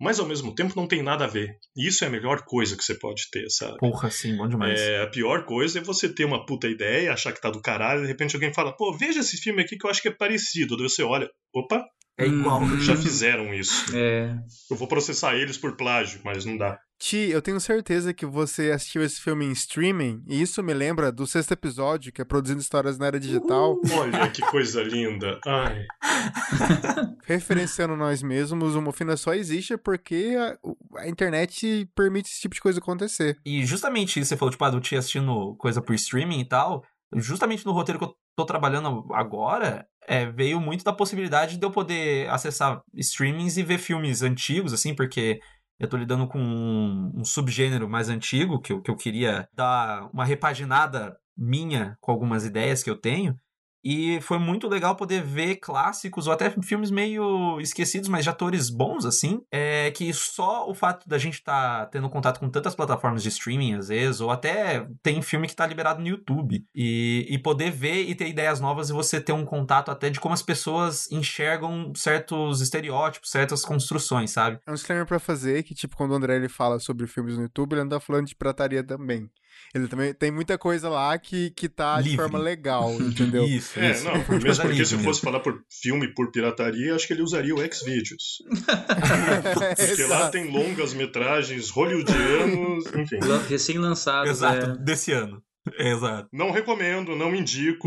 mas 0.00 0.18
ao 0.18 0.26
mesmo 0.26 0.54
tempo 0.54 0.74
não 0.74 0.86
tem 0.86 1.02
nada 1.02 1.24
a 1.24 1.28
ver. 1.28 1.50
E 1.76 1.86
isso 1.86 2.04
é 2.04 2.08
a 2.08 2.10
melhor 2.10 2.42
coisa 2.44 2.76
que 2.76 2.82
você 2.82 2.94
pode 2.98 3.24
ter, 3.30 3.48
sabe? 3.50 3.76
Porra, 3.78 4.10
sim, 4.10 4.36
bom 4.36 4.48
demais. 4.48 4.80
É, 4.80 5.02
a 5.02 5.06
pior 5.06 5.44
coisa 5.44 5.78
é 5.78 5.82
você 5.82 6.08
ter 6.12 6.24
uma 6.24 6.46
puta 6.46 6.68
ideia, 6.68 7.12
achar 7.12 7.32
que 7.32 7.40
tá 7.40 7.50
do 7.50 7.60
caralho, 7.60 8.00
e 8.00 8.02
de 8.02 8.08
repente 8.08 8.34
alguém 8.34 8.52
fala, 8.52 8.74
pô, 8.74 8.96
veja 8.96 9.20
esse 9.20 9.36
filme 9.36 9.62
aqui 9.62 9.76
que 9.76 9.86
eu 9.86 9.90
acho 9.90 10.00
que 10.00 10.08
é 10.08 10.14
parecido. 10.14 10.76
Daí 10.76 10.88
você 10.88 11.02
olha, 11.02 11.28
opa, 11.54 11.84
é 12.18 12.26
igual. 12.26 12.62
Já 12.80 12.96
fizeram 12.96 13.54
isso. 13.54 13.96
É. 13.96 14.36
Eu 14.70 14.76
vou 14.76 14.88
processar 14.88 15.36
eles 15.36 15.56
por 15.56 15.76
plágio, 15.76 16.20
mas 16.24 16.44
não 16.44 16.56
dá. 16.56 16.78
Ti, 17.00 17.30
eu 17.30 17.40
tenho 17.40 17.58
certeza 17.58 18.12
que 18.12 18.26
você 18.26 18.70
assistiu 18.70 19.02
esse 19.02 19.18
filme 19.18 19.46
em 19.46 19.52
streaming, 19.52 20.22
e 20.28 20.42
isso 20.42 20.62
me 20.62 20.74
lembra 20.74 21.10
do 21.10 21.26
sexto 21.26 21.52
episódio, 21.52 22.12
que 22.12 22.20
é 22.20 22.24
Produzindo 22.26 22.60
Histórias 22.60 22.98
na 22.98 23.06
Era 23.06 23.18
Digital. 23.18 23.72
Uh, 23.72 23.98
olha 24.00 24.30
que 24.30 24.42
coisa 24.42 24.82
linda. 24.82 25.40
Ai. 25.46 25.86
Referenciando 27.24 27.96
nós 27.96 28.22
mesmos, 28.22 28.74
o 28.76 28.82
Mofina 28.82 29.16
só 29.16 29.32
existe 29.32 29.78
porque 29.78 30.36
a, 30.38 31.00
a, 31.00 31.08
internet 31.08 31.88
permite 31.94 32.28
esse 32.28 32.40
tipo 32.42 32.54
de 32.54 32.60
coisa 32.60 32.78
acontecer. 32.78 33.38
E 33.46 33.64
justamente 33.64 34.20
isso, 34.20 34.28
você 34.28 34.36
falou, 34.36 34.52
tipo, 34.52 34.64
ah, 34.66 34.70
do 34.70 34.80
Ti 34.80 34.96
assistindo 34.96 35.56
coisa 35.56 35.80
por 35.80 35.94
streaming 35.94 36.40
e 36.40 36.48
tal, 36.48 36.84
justamente 37.16 37.64
no 37.64 37.72
roteiro 37.72 37.98
que 37.98 38.04
eu 38.04 38.14
tô 38.36 38.44
trabalhando 38.44 39.06
agora, 39.14 39.86
é, 40.06 40.26
veio 40.26 40.60
muito 40.60 40.84
da 40.84 40.92
possibilidade 40.92 41.56
de 41.56 41.64
eu 41.64 41.70
poder 41.70 42.28
acessar 42.28 42.82
streamings 42.94 43.56
e 43.56 43.62
ver 43.62 43.78
filmes 43.78 44.20
antigos, 44.20 44.74
assim, 44.74 44.94
porque 44.94 45.40
eu 45.80 45.88
tô 45.88 45.96
lidando 45.96 46.28
com 46.28 46.38
um, 46.38 47.10
um 47.16 47.24
subgênero 47.24 47.88
mais 47.88 48.10
antigo, 48.10 48.60
que 48.60 48.72
eu, 48.72 48.82
que 48.82 48.90
eu 48.90 48.96
queria 48.96 49.48
dar 49.54 50.10
uma 50.12 50.26
repaginada 50.26 51.18
minha 51.34 51.96
com 52.00 52.12
algumas 52.12 52.44
ideias 52.44 52.82
que 52.82 52.90
eu 52.90 52.96
tenho. 52.96 53.34
E 53.82 54.20
foi 54.20 54.38
muito 54.38 54.68
legal 54.68 54.94
poder 54.94 55.22
ver 55.22 55.56
clássicos 55.56 56.26
ou 56.26 56.32
até 56.32 56.50
filmes 56.62 56.90
meio 56.90 57.60
esquecidos, 57.60 58.08
mas 58.08 58.24
de 58.24 58.30
atores 58.30 58.68
bons, 58.70 59.04
assim. 59.04 59.40
É 59.50 59.90
que 59.90 60.12
só 60.12 60.68
o 60.68 60.74
fato 60.74 61.08
da 61.08 61.18
gente 61.18 61.34
estar 61.34 61.80
tá 61.80 61.86
tendo 61.86 62.08
contato 62.08 62.38
com 62.38 62.48
tantas 62.48 62.74
plataformas 62.74 63.22
de 63.22 63.28
streaming, 63.28 63.74
às 63.74 63.88
vezes, 63.88 64.20
ou 64.20 64.30
até 64.30 64.86
tem 65.02 65.22
filme 65.22 65.46
que 65.46 65.56
tá 65.56 65.66
liberado 65.66 66.00
no 66.00 66.08
YouTube. 66.08 66.64
E, 66.74 67.26
e 67.28 67.38
poder 67.38 67.70
ver 67.70 68.04
e 68.04 68.14
ter 68.14 68.28
ideias 68.28 68.60
novas 68.60 68.90
e 68.90 68.92
você 68.92 69.20
ter 69.20 69.32
um 69.32 69.44
contato 69.44 69.90
até 69.90 70.10
de 70.10 70.20
como 70.20 70.34
as 70.34 70.42
pessoas 70.42 71.10
enxergam 71.10 71.92
certos 71.94 72.60
estereótipos, 72.60 73.30
certas 73.30 73.64
construções, 73.64 74.30
sabe? 74.30 74.58
É 74.66 74.70
um 74.70 74.74
disclaimer 74.74 75.06
pra 75.06 75.18
fazer 75.18 75.62
que, 75.62 75.74
tipo, 75.74 75.96
quando 75.96 76.12
o 76.12 76.14
André 76.14 76.36
ele 76.36 76.48
fala 76.48 76.78
sobre 76.78 77.06
filmes 77.06 77.36
no 77.36 77.42
YouTube, 77.42 77.72
ele 77.72 77.82
anda 77.82 78.00
falando 78.00 78.26
de 78.26 78.34
prataria 78.34 78.84
também. 78.84 79.30
Ele 79.72 79.86
também 79.86 80.12
tem 80.12 80.32
muita 80.32 80.58
coisa 80.58 80.88
lá 80.88 81.16
que, 81.16 81.50
que 81.50 81.68
tá 81.68 81.96
Livre. 81.96 82.10
de 82.10 82.16
forma 82.16 82.38
legal, 82.38 82.92
entendeu? 83.00 83.44
isso, 83.44 83.78
é, 83.78 83.92
isso. 83.92 84.04
Não, 84.04 84.14
mesmo 84.40 84.64
porque 84.64 84.84
se 84.84 84.94
eu 84.94 84.98
fosse 85.00 85.20
falar 85.20 85.40
por 85.40 85.62
filme 85.70 86.12
por 86.12 86.32
pirataria, 86.32 86.94
acho 86.94 87.06
que 87.06 87.12
ele 87.12 87.22
usaria 87.22 87.54
o 87.54 87.58
Xvideos. 87.58 88.42
porque 89.76 90.04
lá 90.04 90.28
tem 90.28 90.50
longas 90.50 90.92
metragens 90.92 91.70
hollywoodianos, 91.70 92.84
enfim. 92.96 93.18
Recém-lançado. 93.48 94.28
Exato, 94.28 94.70
é. 94.70 94.76
desse 94.78 95.12
ano. 95.12 95.40
Exato. 95.78 96.28
Não 96.32 96.50
recomendo, 96.50 97.14
não 97.14 97.34
indico. 97.34 97.86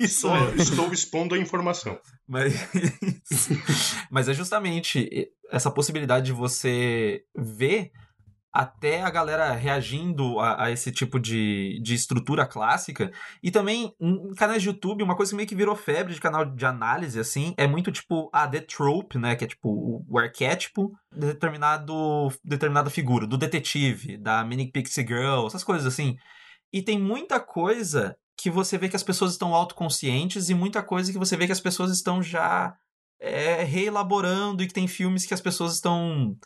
Isso 0.00 0.22
só 0.22 0.40
mesmo. 0.46 0.62
estou 0.62 0.92
expondo 0.92 1.34
a 1.34 1.38
informação. 1.38 2.00
Mas, 2.26 2.54
mas 4.10 4.28
é 4.28 4.34
justamente 4.34 5.30
essa 5.50 5.70
possibilidade 5.70 6.26
de 6.26 6.32
você 6.32 7.22
ver 7.36 7.92
até 8.58 9.02
a 9.02 9.08
galera 9.08 9.52
reagindo 9.52 10.40
a, 10.40 10.64
a, 10.64 10.70
esse 10.72 10.90
tipo 10.90 11.20
de, 11.20 11.78
de 11.80 11.94
estrutura 11.94 12.44
clássica. 12.44 13.12
E 13.40 13.52
também, 13.52 13.94
em 14.00 14.34
canais 14.34 14.62
de 14.62 14.68
YouTube, 14.68 15.04
uma 15.04 15.14
coisa 15.14 15.30
que 15.30 15.36
meio 15.36 15.48
que 15.48 15.54
virou 15.54 15.76
febre 15.76 16.12
de 16.12 16.20
canal 16.20 16.44
de 16.44 16.66
análise, 16.66 17.20
assim, 17.20 17.54
é 17.56 17.68
muito 17.68 17.92
tipo 17.92 18.28
a 18.32 18.48
The 18.48 18.62
Trope, 18.62 19.16
né? 19.16 19.36
Que 19.36 19.44
é 19.44 19.46
tipo 19.46 19.68
o, 19.68 20.04
o 20.08 20.18
arquétipo 20.18 20.92
de 21.12 21.28
determinado, 21.28 22.32
determinada 22.42 22.90
figura, 22.90 23.28
do 23.28 23.38
detetive, 23.38 24.16
da 24.16 24.42
Mini 24.42 24.72
Pixie 24.72 25.06
Girl, 25.06 25.46
essas 25.46 25.62
coisas 25.62 25.86
assim. 25.86 26.16
E 26.72 26.82
tem 26.82 26.98
muita 26.98 27.38
coisa 27.38 28.16
que 28.36 28.50
você 28.50 28.76
vê 28.76 28.88
que 28.88 28.96
as 28.96 29.04
pessoas 29.04 29.30
estão 29.32 29.54
autoconscientes 29.54 30.50
e 30.50 30.54
muita 30.54 30.82
coisa 30.82 31.12
que 31.12 31.18
você 31.18 31.36
vê 31.36 31.46
que 31.46 31.52
as 31.52 31.60
pessoas 31.60 31.92
estão 31.92 32.20
já 32.20 32.76
é, 33.20 33.62
reelaborando 33.62 34.64
e 34.64 34.66
que 34.66 34.74
tem 34.74 34.88
filmes 34.88 35.24
que 35.24 35.34
as 35.34 35.40
pessoas 35.40 35.74
estão 35.74 36.36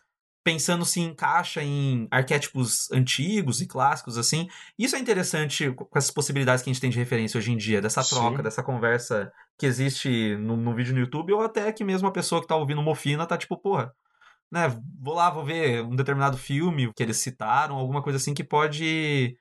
pensando 0.45 0.85
se 0.85 1.01
encaixa 1.01 1.63
em 1.63 2.09
arquétipos 2.11 2.91
antigos 2.91 3.61
e 3.61 3.67
clássicos, 3.67 4.19
assim. 4.19 4.49
Isso 4.79 4.97
é 4.97 4.99
interessante 4.99 5.71
com 5.73 5.87
essas 5.97 6.11
possibilidades 6.11 6.63
que 6.63 6.71
a 6.71 6.73
gente 6.73 6.81
tem 6.81 6.91
de 6.91 6.99
referência 6.99 7.39
hoje 7.39 7.53
em 7.53 7.57
dia, 7.57 7.81
dessa 7.81 8.03
troca, 8.03 8.39
Sim. 8.39 8.43
dessa 8.43 8.63
conversa 8.63 9.33
que 9.59 9.67
existe 9.67 10.37
no, 10.37 10.57
no, 10.57 10.75
vídeo 10.75 10.95
no 10.95 11.01
YouTube, 11.01 11.33
ou 11.33 11.43
até 11.43 11.73
que 11.73 11.85
mesmo 11.85 12.09
a 12.09 12.13
pessoa 12.13 12.41
que 12.41 12.47
tá 12.47 12.57
ouvindo 12.57 12.83
Mofina 12.83 13.27
tá 13.27 13.39
tipo, 13.39 13.57
porra, 13.57 13.93
né, 14.51 14.69
vou 15.01 15.15
lá, 15.15 15.31
vou 15.31 15.45
ver 15.45 15.83
um 15.83 15.95
determinado 15.97 16.37
filme 16.37 16.93
que 16.95 17.03
eles 17.03 17.19
citaram, 17.19 17.77
alguma 17.77 18.03
coisa 18.03 18.17
assim 18.17 18.35
que 18.35 18.45
pode 18.45 19.37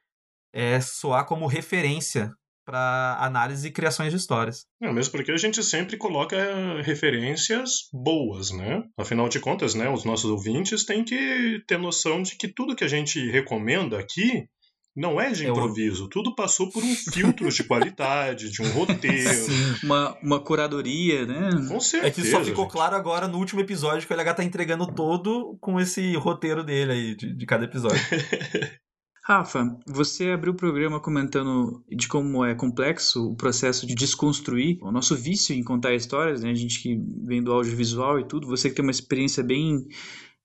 é, 0.54 0.80
soar 0.80 1.26
como 1.26 1.48
referência 1.48 2.32
para 2.66 3.18
análise 3.20 3.68
e 3.68 3.72
criações 3.72 4.12
de 4.12 4.18
histórias. 4.18 4.66
É, 4.82 4.92
mesmo 4.92 5.12
porque 5.12 5.32
a 5.32 5.38
gente 5.38 5.64
sempre 5.64 5.98
coloca 5.98 6.38
referências 6.84 7.90
boas, 7.94 8.52
né? 8.52 8.84
Afinal 8.98 9.30
de 9.30 9.40
contas, 9.40 9.76
né, 9.76 9.90
os 9.90 10.06
nossos 10.06 10.30
ouvintes 10.30 10.86
têm 10.86 11.04
que 11.04 11.62
ter 11.68 11.78
noção 11.78 12.22
de 12.22 12.36
que 12.36 12.48
tudo 12.48 12.76
que 12.76 12.84
a 12.84 12.88
gente 12.88 13.20
recomenda 13.30 14.00
aqui 14.00 14.48
não 14.96 15.22
é 15.22 15.32
de 15.32 15.48
improviso, 15.48 16.04
Eu... 16.04 16.10
tudo 16.10 16.36
passou 16.36 16.70
por 16.70 16.84
um 16.84 16.96
filtro 16.96 17.50
de 17.50 17.64
qualidade, 17.64 18.52
de 18.52 18.62
um 18.62 18.70
roteiro. 18.74 19.34
Sim, 19.34 19.76
uma, 19.84 20.18
uma 20.22 20.40
curadoria, 20.40 21.26
né? 21.26 21.50
Com 21.70 21.80
certeza. 21.80 22.08
É 22.08 22.12
que 22.12 22.30
só 22.30 22.44
ficou 22.44 22.66
gente. 22.66 22.74
claro 22.74 22.96
agora 22.96 23.28
no 23.28 23.38
último 23.38 23.62
episódio 23.62 24.06
que 24.06 24.14
o 24.14 24.18
LH 24.18 24.34
tá 24.34 24.44
entregando 24.44 24.86
todo 24.94 25.58
com 25.62 25.80
esse 25.80 26.14
roteiro 26.18 26.64
dele 26.64 26.92
aí, 26.92 27.16
de, 27.16 27.34
de 27.34 27.46
cada 27.46 27.64
episódio. 27.64 28.02
Rafa, 29.24 29.78
você 29.86 30.32
abriu 30.32 30.52
o 30.52 30.56
programa 30.56 31.00
comentando 31.00 31.84
de 31.88 32.08
como 32.08 32.44
é 32.44 32.56
complexo 32.56 33.32
o 33.32 33.36
processo 33.36 33.86
de 33.86 33.94
desconstruir 33.94 34.80
o 34.82 34.92
nosso 34.92 35.16
vício 35.16 35.56
em 35.56 35.64
contar 35.64 35.94
histórias, 35.94 36.42
né? 36.42 36.50
A 36.50 36.56
gente 36.56 36.82
que 36.82 37.00
vem 37.24 37.44
do 37.44 37.54
audiovisual 37.54 38.20
e 38.20 38.28
tudo, 38.28 38.48
você 38.48 38.70
que 38.70 38.76
tem 38.76 38.84
uma 38.84 38.92
experiência 38.92 39.44
bem 39.44 39.88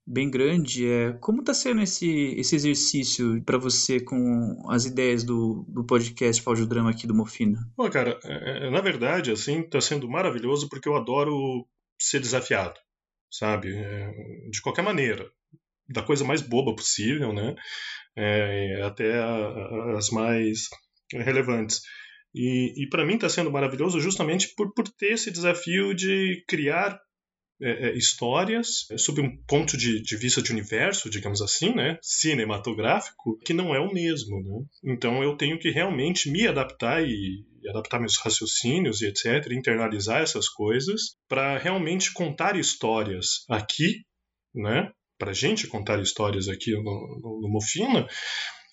bem 0.07 0.31
grande, 0.31 0.87
é 0.87 1.13
como 1.15 1.41
está 1.41 1.53
sendo 1.53 1.83
esse, 1.83 2.09
esse 2.39 2.55
exercício 2.55 3.43
para 3.43 3.59
você 3.59 3.99
com 3.99 4.63
as 4.71 4.85
ideias 4.85 5.25
do, 5.25 5.65
do 5.69 5.85
podcast 5.85 6.41
Audiodrama 6.47 6.91
aqui 6.91 7.09
do 7.09 7.15
Mofina? 7.15 7.59
Pô, 7.75 7.91
cara, 7.91 8.17
é, 8.23 8.69
é 8.69 8.71
na 8.71 8.81
verdade, 8.81 9.33
assim, 9.33 9.63
está 9.63 9.81
sendo 9.81 10.09
maravilhoso 10.09 10.69
porque 10.69 10.89
eu 10.89 10.95
adoro 10.95 11.67
ser 11.99 12.21
desafiado, 12.21 12.79
sabe? 13.29 13.75
É, 13.77 14.13
de 14.49 14.63
qualquer 14.63 14.83
maneira, 14.83 15.29
da 15.89 16.03
coisa 16.03 16.25
mais 16.25 16.41
boba 16.41 16.75
possível, 16.75 17.33
né? 17.33 17.57
É, 18.17 18.83
até 18.83 19.19
a, 19.19 19.97
as 19.97 20.11
mais 20.11 20.69
relevantes. 21.13 21.81
E, 22.35 22.75
e 22.77 22.89
para 22.89 23.05
mim 23.05 23.15
está 23.15 23.29
sendo 23.29 23.51
maravilhoso 23.51 24.01
justamente 24.01 24.55
por, 24.55 24.73
por 24.75 24.87
ter 24.89 25.13
esse 25.13 25.31
desafio 25.31 25.95
de 25.95 26.45
criar 26.47 26.99
é, 27.61 27.89
é, 27.89 27.97
histórias 27.97 28.85
é, 28.91 28.99
sob 28.99 29.23
um 29.23 29.35
ponto 29.47 29.79
de, 29.79 30.03
de, 30.03 30.17
vista 30.17 30.43
de 30.43 30.53
universo, 30.53 31.09
digamos 31.09 31.41
assim, 31.41 31.75
né, 31.75 31.99
cinematográfico, 32.03 33.39
que 33.39 33.55
não 33.55 33.75
é 33.75 33.81
o 33.81 33.93
mesmo. 33.93 34.43
Né? 34.43 34.93
Então 34.93 35.23
eu 35.23 35.37
tenho 35.37 35.59
que 35.59 35.71
realmente 35.71 36.31
me 36.31 36.47
adaptar 36.47 37.03
e, 37.03 37.45
e 37.63 37.69
adaptar 37.71 37.99
meus 37.99 38.19
raciocínios 38.19 39.01
e 39.01 39.07
etc., 39.07 39.51
internalizar 39.53 40.21
essas 40.21 40.49
coisas 40.51 41.17
para 41.27 41.57
realmente 41.57 42.13
contar 42.13 42.57
histórias 42.57 43.47
aqui, 43.49 44.03
né, 44.55 44.93
para 45.19 45.31
a 45.31 45.35
gente 45.35 45.67
contar 45.67 46.01
histórias 46.01 46.49
aqui 46.49 46.73
no, 46.73 46.83
no, 46.83 47.41
no 47.43 47.49
Mofina, 47.49 48.07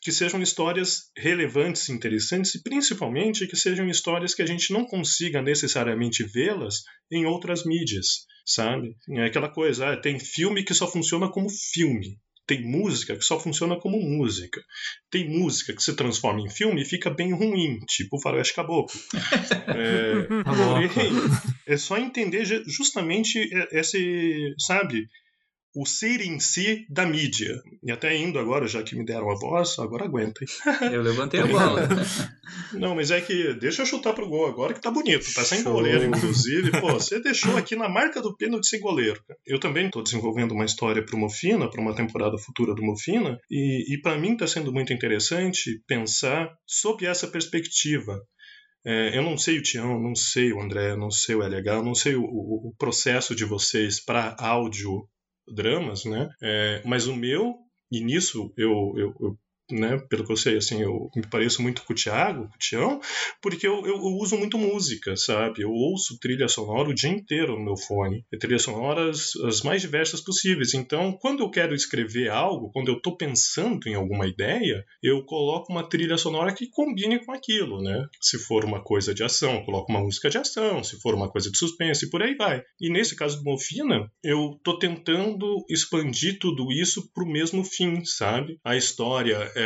que 0.03 0.11
sejam 0.11 0.41
histórias 0.41 1.09
relevantes, 1.17 1.87
interessantes 1.87 2.55
e 2.55 2.61
principalmente 2.61 3.47
que 3.47 3.55
sejam 3.55 3.87
histórias 3.87 4.35
que 4.35 4.41
a 4.41 4.45
gente 4.45 4.73
não 4.73 4.85
consiga 4.85 5.41
necessariamente 5.41 6.23
vê-las 6.23 6.83
em 7.09 7.25
outras 7.25 7.63
mídias, 7.65 8.25
sabe? 8.45 8.95
É 9.11 9.25
aquela 9.25 9.49
coisa, 9.49 9.93
ah, 9.93 9.97
tem 9.97 10.19
filme 10.19 10.63
que 10.63 10.73
só 10.73 10.87
funciona 10.87 11.29
como 11.31 11.49
filme. 11.49 12.19
Tem 12.45 12.61
música 12.61 13.15
que 13.15 13.23
só 13.23 13.39
funciona 13.39 13.79
como 13.79 13.97
música. 13.97 14.61
Tem 15.09 15.29
música 15.29 15.73
que 15.73 15.81
se 15.81 15.95
transforma 15.95 16.41
em 16.41 16.49
filme 16.49 16.81
e 16.81 16.85
fica 16.85 17.09
bem 17.09 17.33
ruim, 17.33 17.79
tipo 17.87 18.19
Faroeste 18.19 18.53
Caboclo. 18.53 18.99
é, 21.67 21.73
é 21.73 21.77
só 21.77 21.97
entender 21.97 22.43
justamente 22.67 23.49
esse, 23.71 24.53
sabe, 24.59 25.07
o 25.75 25.85
ser 25.85 26.21
em 26.21 26.39
si 26.39 26.85
da 26.89 27.05
mídia. 27.05 27.61
E 27.81 27.91
até 27.91 28.15
indo 28.15 28.37
agora, 28.37 28.67
já 28.67 28.83
que 28.83 28.95
me 28.95 29.03
deram 29.03 29.31
a 29.31 29.35
voz, 29.35 29.77
agora 29.79 30.05
aguentem. 30.05 30.47
Eu 30.91 31.01
levantei 31.01 31.39
a 31.39 31.47
bola. 31.47 31.89
Não, 32.73 32.95
mas 32.95 33.09
é 33.09 33.19
que 33.19 33.53
deixa 33.55 33.81
eu 33.81 33.85
chutar 33.85 34.13
pro 34.13 34.29
gol 34.29 34.45
agora 34.45 34.73
que 34.73 34.81
tá 34.81 34.91
bonito. 34.91 35.33
Tá 35.33 35.43
sem 35.43 35.63
Show. 35.63 35.73
goleiro, 35.73 36.05
inclusive. 36.05 36.71
Pô, 36.79 36.93
você 36.93 37.19
deixou 37.19 37.57
aqui 37.57 37.75
na 37.75 37.89
marca 37.89 38.21
do 38.21 38.35
pênalti 38.35 38.67
sem 38.67 38.79
goleiro. 38.79 39.19
Eu 39.45 39.59
também 39.59 39.89
tô 39.89 40.01
desenvolvendo 40.01 40.51
uma 40.51 40.65
história 40.65 41.03
pro 41.03 41.17
Mofina, 41.17 41.69
para 41.69 41.81
uma 41.81 41.95
temporada 41.95 42.37
futura 42.37 42.75
do 42.75 42.83
Mofina, 42.83 43.39
e, 43.49 43.93
e 43.93 44.01
para 44.01 44.17
mim 44.17 44.37
tá 44.37 44.45
sendo 44.45 44.71
muito 44.71 44.93
interessante 44.93 45.81
pensar 45.87 46.53
sob 46.67 47.05
essa 47.05 47.27
perspectiva. 47.27 48.21
É, 48.85 49.17
eu 49.17 49.23
não 49.23 49.37
sei 49.37 49.57
o 49.57 49.63
Tião, 49.63 49.99
não 49.99 50.13
sei 50.13 50.51
o 50.51 50.61
André, 50.61 50.95
não 50.95 51.09
sei 51.09 51.35
o 51.35 51.41
LH, 51.41 51.81
não 51.81 51.95
sei 51.95 52.15
o, 52.15 52.23
o, 52.23 52.69
o 52.69 52.75
processo 52.77 53.33
de 53.33 53.45
vocês 53.45 54.03
para 54.03 54.35
áudio 54.37 55.07
dramas, 55.47 56.05
né? 56.05 56.29
É, 56.41 56.81
mas 56.85 57.07
o 57.07 57.15
meu, 57.15 57.57
e 57.91 58.03
nisso 58.03 58.53
eu, 58.57 58.93
eu, 58.97 59.15
eu 59.19 59.39
né, 59.73 59.97
pelo 60.09 60.25
que 60.25 60.31
eu 60.31 60.37
sei, 60.37 60.57
assim, 60.57 60.81
eu 60.81 61.09
me 61.15 61.25
pareço 61.27 61.61
muito 61.61 61.83
com 61.83 61.93
o 61.93 61.95
Thiago, 61.95 62.47
com 62.47 62.55
o 62.55 62.59
Tião, 62.59 63.01
porque 63.41 63.67
eu, 63.67 63.85
eu, 63.85 63.95
eu, 63.95 64.17
uso 64.19 64.37
muito 64.37 64.57
música, 64.57 65.15
sabe? 65.15 65.61
Eu 65.61 65.71
ouço 65.71 66.19
trilha 66.19 66.47
sonora 66.47 66.89
o 66.89 66.93
dia 66.93 67.09
inteiro 67.09 67.57
no 67.57 67.65
meu 67.65 67.77
fone. 67.77 68.25
E 68.31 68.37
trilhas 68.37 68.63
sonoras 68.63 69.31
as 69.47 69.61
mais 69.61 69.81
diversas 69.81 70.21
possíveis. 70.21 70.73
Então, 70.73 71.11
quando 71.13 71.43
eu 71.43 71.49
quero 71.49 71.75
escrever 71.75 72.29
algo, 72.29 72.71
quando 72.71 72.89
eu 72.89 72.97
estou 72.97 73.17
pensando 73.17 73.87
em 73.87 73.95
alguma 73.95 74.27
ideia, 74.27 74.83
eu 75.01 75.23
coloco 75.25 75.71
uma 75.71 75.87
trilha 75.87 76.17
sonora 76.17 76.53
que 76.53 76.69
combine 76.69 77.23
com 77.25 77.31
aquilo, 77.31 77.81
né? 77.81 78.05
Se 78.21 78.37
for 78.37 78.63
uma 78.65 78.81
coisa 78.83 79.13
de 79.13 79.23
ação, 79.23 79.55
eu 79.55 79.65
coloco 79.65 79.91
uma 79.91 80.01
música 80.01 80.29
de 80.29 80.37
ação, 80.37 80.83
se 80.83 80.99
for 80.99 81.13
uma 81.13 81.29
coisa 81.29 81.51
de 81.51 81.57
suspense, 81.57 82.05
e 82.05 82.09
por 82.09 82.21
aí 82.21 82.35
vai. 82.35 82.61
E 82.79 82.89
nesse 82.89 83.15
caso 83.15 83.37
do 83.37 83.43
Mofina, 83.43 84.09
eu 84.23 84.59
tô 84.63 84.77
tentando 84.77 85.63
expandir 85.69 86.37
tudo 86.39 86.71
isso 86.71 87.11
pro 87.13 87.25
mesmo 87.25 87.63
fim, 87.63 88.03
sabe? 88.05 88.59
A 88.63 88.75
história 88.75 89.51
é, 89.55 89.62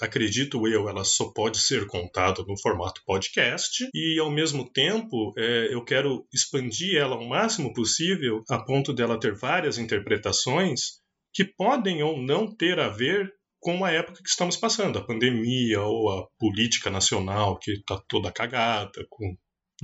acredito 0.00 0.66
eu, 0.66 0.88
ela 0.88 1.04
só 1.04 1.30
pode 1.32 1.58
ser 1.58 1.86
contada 1.86 2.42
no 2.46 2.58
formato 2.58 3.02
podcast 3.04 3.88
e, 3.94 4.18
ao 4.20 4.30
mesmo 4.30 4.70
tempo, 4.70 5.32
é, 5.36 5.72
eu 5.72 5.84
quero 5.84 6.26
expandir 6.32 6.96
ela 6.96 7.16
o 7.16 7.28
máximo 7.28 7.72
possível 7.72 8.42
a 8.48 8.58
ponto 8.58 8.92
dela 8.92 9.18
ter 9.18 9.34
várias 9.34 9.78
interpretações 9.78 11.00
que 11.32 11.44
podem 11.44 12.02
ou 12.02 12.20
não 12.20 12.54
ter 12.54 12.78
a 12.78 12.88
ver 12.88 13.32
com 13.60 13.84
a 13.84 13.90
época 13.90 14.22
que 14.22 14.28
estamos 14.28 14.56
passando, 14.56 14.98
a 14.98 15.04
pandemia 15.04 15.82
ou 15.82 16.10
a 16.10 16.26
política 16.38 16.90
nacional 16.90 17.58
que 17.58 17.72
está 17.72 18.00
toda 18.08 18.32
cagada, 18.32 19.06
com 19.10 19.36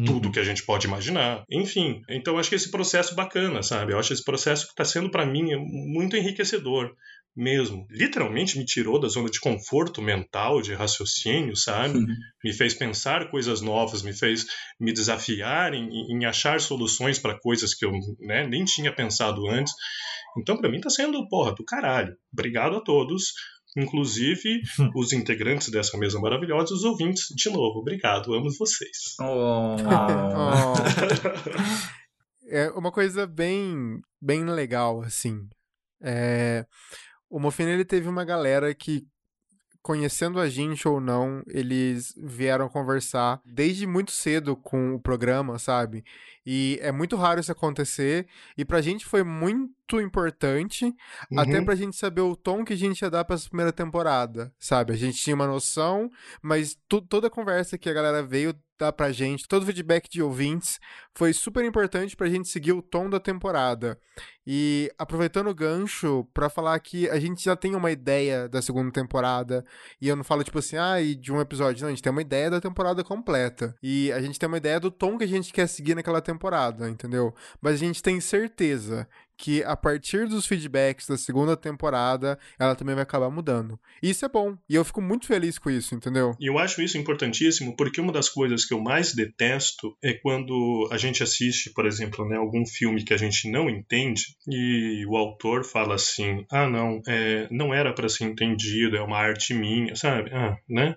tudo 0.05 0.27
uhum. 0.27 0.33
que 0.33 0.39
a 0.39 0.45
gente 0.45 0.65
pode 0.65 0.87
imaginar. 0.87 1.45
Enfim, 1.51 2.03
então 2.11 2.39
acho 2.39 2.51
que 2.51 2.55
esse 2.55 2.71
processo 2.71 3.15
bacana, 3.15 3.63
sabe? 3.63 3.93
Eu 3.93 3.99
acho 3.99 4.13
esse 4.13 4.25
processo 4.25 4.67
que 4.67 4.73
está 4.73 4.85
sendo 4.85 5.11
para 5.11 5.25
mim 5.25 5.55
muito 5.57 6.17
enriquecedor 6.17 6.95
mesmo. 7.37 7.87
Literalmente 7.91 8.59
me 8.59 8.65
tirou 8.65 8.99
da 8.99 9.09
zona 9.09 9.29
de 9.29 9.39
conforto 9.39 10.01
mental, 10.01 10.63
de 10.63 10.73
raciocínio, 10.73 11.55
sabe? 11.55 11.99
Uhum. 11.99 12.07
Me 12.43 12.53
fez 12.53 12.73
pensar 12.73 13.31
coisas 13.31 13.61
novas, 13.61 14.03
me 14.03 14.15
fez 14.15 14.47
me 14.81 14.93
desafiar 14.93 15.75
em, 15.75 16.11
em 16.11 16.25
achar 16.25 16.61
soluções 16.61 17.19
para 17.19 17.39
coisas 17.39 17.75
que 17.75 17.85
eu 17.85 17.93
né, 18.21 18.47
nem 18.47 18.65
tinha 18.65 18.95
pensado 18.95 19.47
antes. 19.49 19.75
Então, 20.39 20.57
para 20.57 20.71
mim, 20.71 20.81
tá 20.81 20.89
sendo, 20.89 21.29
porra, 21.29 21.55
do 21.55 21.65
caralho. 21.65 22.17
Obrigado 22.33 22.77
a 22.77 22.81
todos. 22.81 23.35
Inclusive, 23.77 24.63
os 24.97 25.13
integrantes 25.13 25.69
dessa 25.69 25.99
mesa 25.99 26.19
maravilhosa, 26.19 26.73
os 26.73 26.85
ouvintes, 26.85 27.27
de 27.35 27.51
novo, 27.51 27.81
obrigado, 27.81 28.33
amo 28.33 28.49
vocês. 28.59 29.15
Oh. 29.21 29.77
é 32.49 32.71
uma 32.71 32.91
coisa 32.91 33.27
bem, 33.27 34.01
bem 34.21 34.47
legal, 34.47 35.03
assim. 35.03 35.47
É, 36.03 36.65
o 37.29 37.39
Mofina 37.39 37.71
ele 37.71 37.85
teve 37.85 38.09
uma 38.09 38.25
galera 38.25 38.75
que 38.75 39.07
conhecendo 39.87 40.41
a 40.41 40.49
gente 40.49 40.89
ou 40.89 41.01
não, 41.01 41.45
eles 41.47 42.13
vieram 42.17 42.69
conversar 42.69 43.41
desde 43.45 43.87
muito 43.87 44.11
cedo 44.11 44.57
com 44.57 44.97
o 44.97 45.01
programa, 45.01 45.61
sabe? 45.61 46.05
E 46.47 46.79
é 46.81 46.93
muito 46.93 47.17
raro 47.17 47.41
isso 47.41 47.51
acontecer. 47.51 48.27
E 48.57 48.65
pra 48.65 48.81
gente 48.81 49.05
foi 49.05 49.25
muito 49.25 50.01
importante, 50.01 50.85
Uhum. 51.31 51.41
até 51.41 51.61
pra 51.61 51.75
gente 51.75 51.97
saber 51.97 52.21
o 52.21 52.37
tom 52.37 52.65
que 52.65 52.73
a 52.73 52.77
gente 52.77 53.03
ia 53.03 53.11
dar 53.11 53.25
pra 53.25 53.35
essa 53.35 53.49
primeira 53.49 53.73
temporada, 53.73 54.53
sabe? 54.59 54.93
A 54.93 54.97
gente 54.97 55.19
tinha 55.23 55.35
uma 55.35 55.47
noção, 55.47 56.11
mas 56.43 56.77
tu- 56.89 57.03
toda 57.03 57.27
a 57.27 57.31
conversa 57.31 57.77
que 57.77 57.89
a 57.89 57.93
galera 57.93 58.23
veio 58.23 58.55
dar 58.79 58.93
pra 58.93 59.11
gente, 59.11 59.49
todo 59.49 59.63
o 59.63 59.67
feedback 59.67 60.07
de 60.07 60.21
ouvintes, 60.23 60.79
foi 61.15 61.33
super 61.33 61.65
importante 61.65 62.15
pra 62.15 62.29
gente 62.29 62.47
seguir 62.47 62.73
o 62.73 62.83
tom 62.83 63.09
da 63.09 63.19
temporada. 63.19 63.99
E 64.47 64.93
aproveitando 64.99 65.49
o 65.49 65.55
gancho 65.55 66.29
pra 66.35 66.51
falar 66.51 66.79
que 66.81 67.09
a 67.09 67.19
gente 67.19 67.43
já 67.43 67.57
tem 67.57 67.75
uma 67.75 67.91
ideia 67.91 68.47
da 68.51 68.61
segunda 68.61 68.93
temporada, 68.93 69.65
e 69.99 70.09
eu 70.09 70.15
não 70.15 70.23
falo 70.23 70.45
tipo 70.45 70.59
assim, 70.59 70.77
ah, 70.77 71.01
e 71.01 71.15
de 71.15 71.33
um 71.33 71.41
episódio, 71.41 71.81
não, 71.83 71.89
a 71.89 71.91
gente 71.91 72.03
tem 72.03 72.13
uma 72.13 72.21
ideia 72.21 72.51
da 72.51 72.61
temporada 72.61 73.03
completa. 73.03 73.75
E 73.83 74.13
a 74.13 74.21
gente 74.21 74.39
tem 74.39 74.47
uma 74.47 74.59
ideia 74.59 74.79
do 74.79 74.91
tom 74.91 75.17
que 75.17 75.25
a 75.25 75.29
gente 75.29 75.55
quer 75.55 75.67
seguir 75.69 75.95
naquela 75.95 76.21
temporada, 76.21 76.36
entendeu? 76.89 77.35
Mas 77.61 77.75
a 77.75 77.79
gente 77.79 78.03
tem 78.03 78.21
certeza 78.21 79.09
que 79.37 79.63
a 79.65 79.77
partir 79.77 80.27
dos 80.27 80.47
feedbacks 80.47 81.07
da 81.07 81.17
segunda 81.17 81.57
temporada, 81.57 82.39
ela 82.59 82.75
também 82.75 82.95
vai 82.95 83.03
acabar 83.03 83.31
mudando. 83.31 83.79
Isso 84.03 84.25
é 84.25 84.29
bom, 84.29 84.57
e 84.69 84.75
eu 84.75 84.85
fico 84.85 85.03
muito 85.03 85.27
feliz 85.27 85.59
com 85.59 85.71
isso, 85.71 85.95
entendeu? 85.95 86.35
E 86.41 86.47
eu 86.47 86.59
acho 86.59 86.81
isso 86.83 86.97
importantíssimo 86.97 87.77
porque 87.77 88.01
uma 88.01 88.13
das 88.13 88.29
coisas 88.29 88.65
que 88.65 88.73
eu 88.73 88.81
mais 88.81 89.15
detesto 89.15 89.97
é 90.03 90.15
quando 90.15 90.89
a 90.91 90.97
gente 90.97 91.23
assiste, 91.23 91.71
por 91.73 91.87
exemplo, 91.87 92.27
né, 92.27 92.37
algum 92.37 92.65
filme 92.67 93.05
que 93.05 93.13
a 93.13 93.19
gente 93.19 93.51
não 93.51 93.69
entende 93.69 94.23
e 94.49 95.05
o 95.07 95.17
autor 95.17 95.65
fala 95.65 95.97
assim: 95.97 96.45
ah, 96.51 96.69
não, 96.69 97.03
é, 97.07 97.47
não 97.51 97.75
era 97.75 97.93
para 97.93 98.09
ser 98.09 98.25
entendido, 98.25 98.97
é 98.97 99.03
uma 99.03 99.19
arte 99.19 99.53
minha, 99.53 99.95
sabe? 99.95 100.31
Ah, 100.33 100.57
né? 100.69 100.97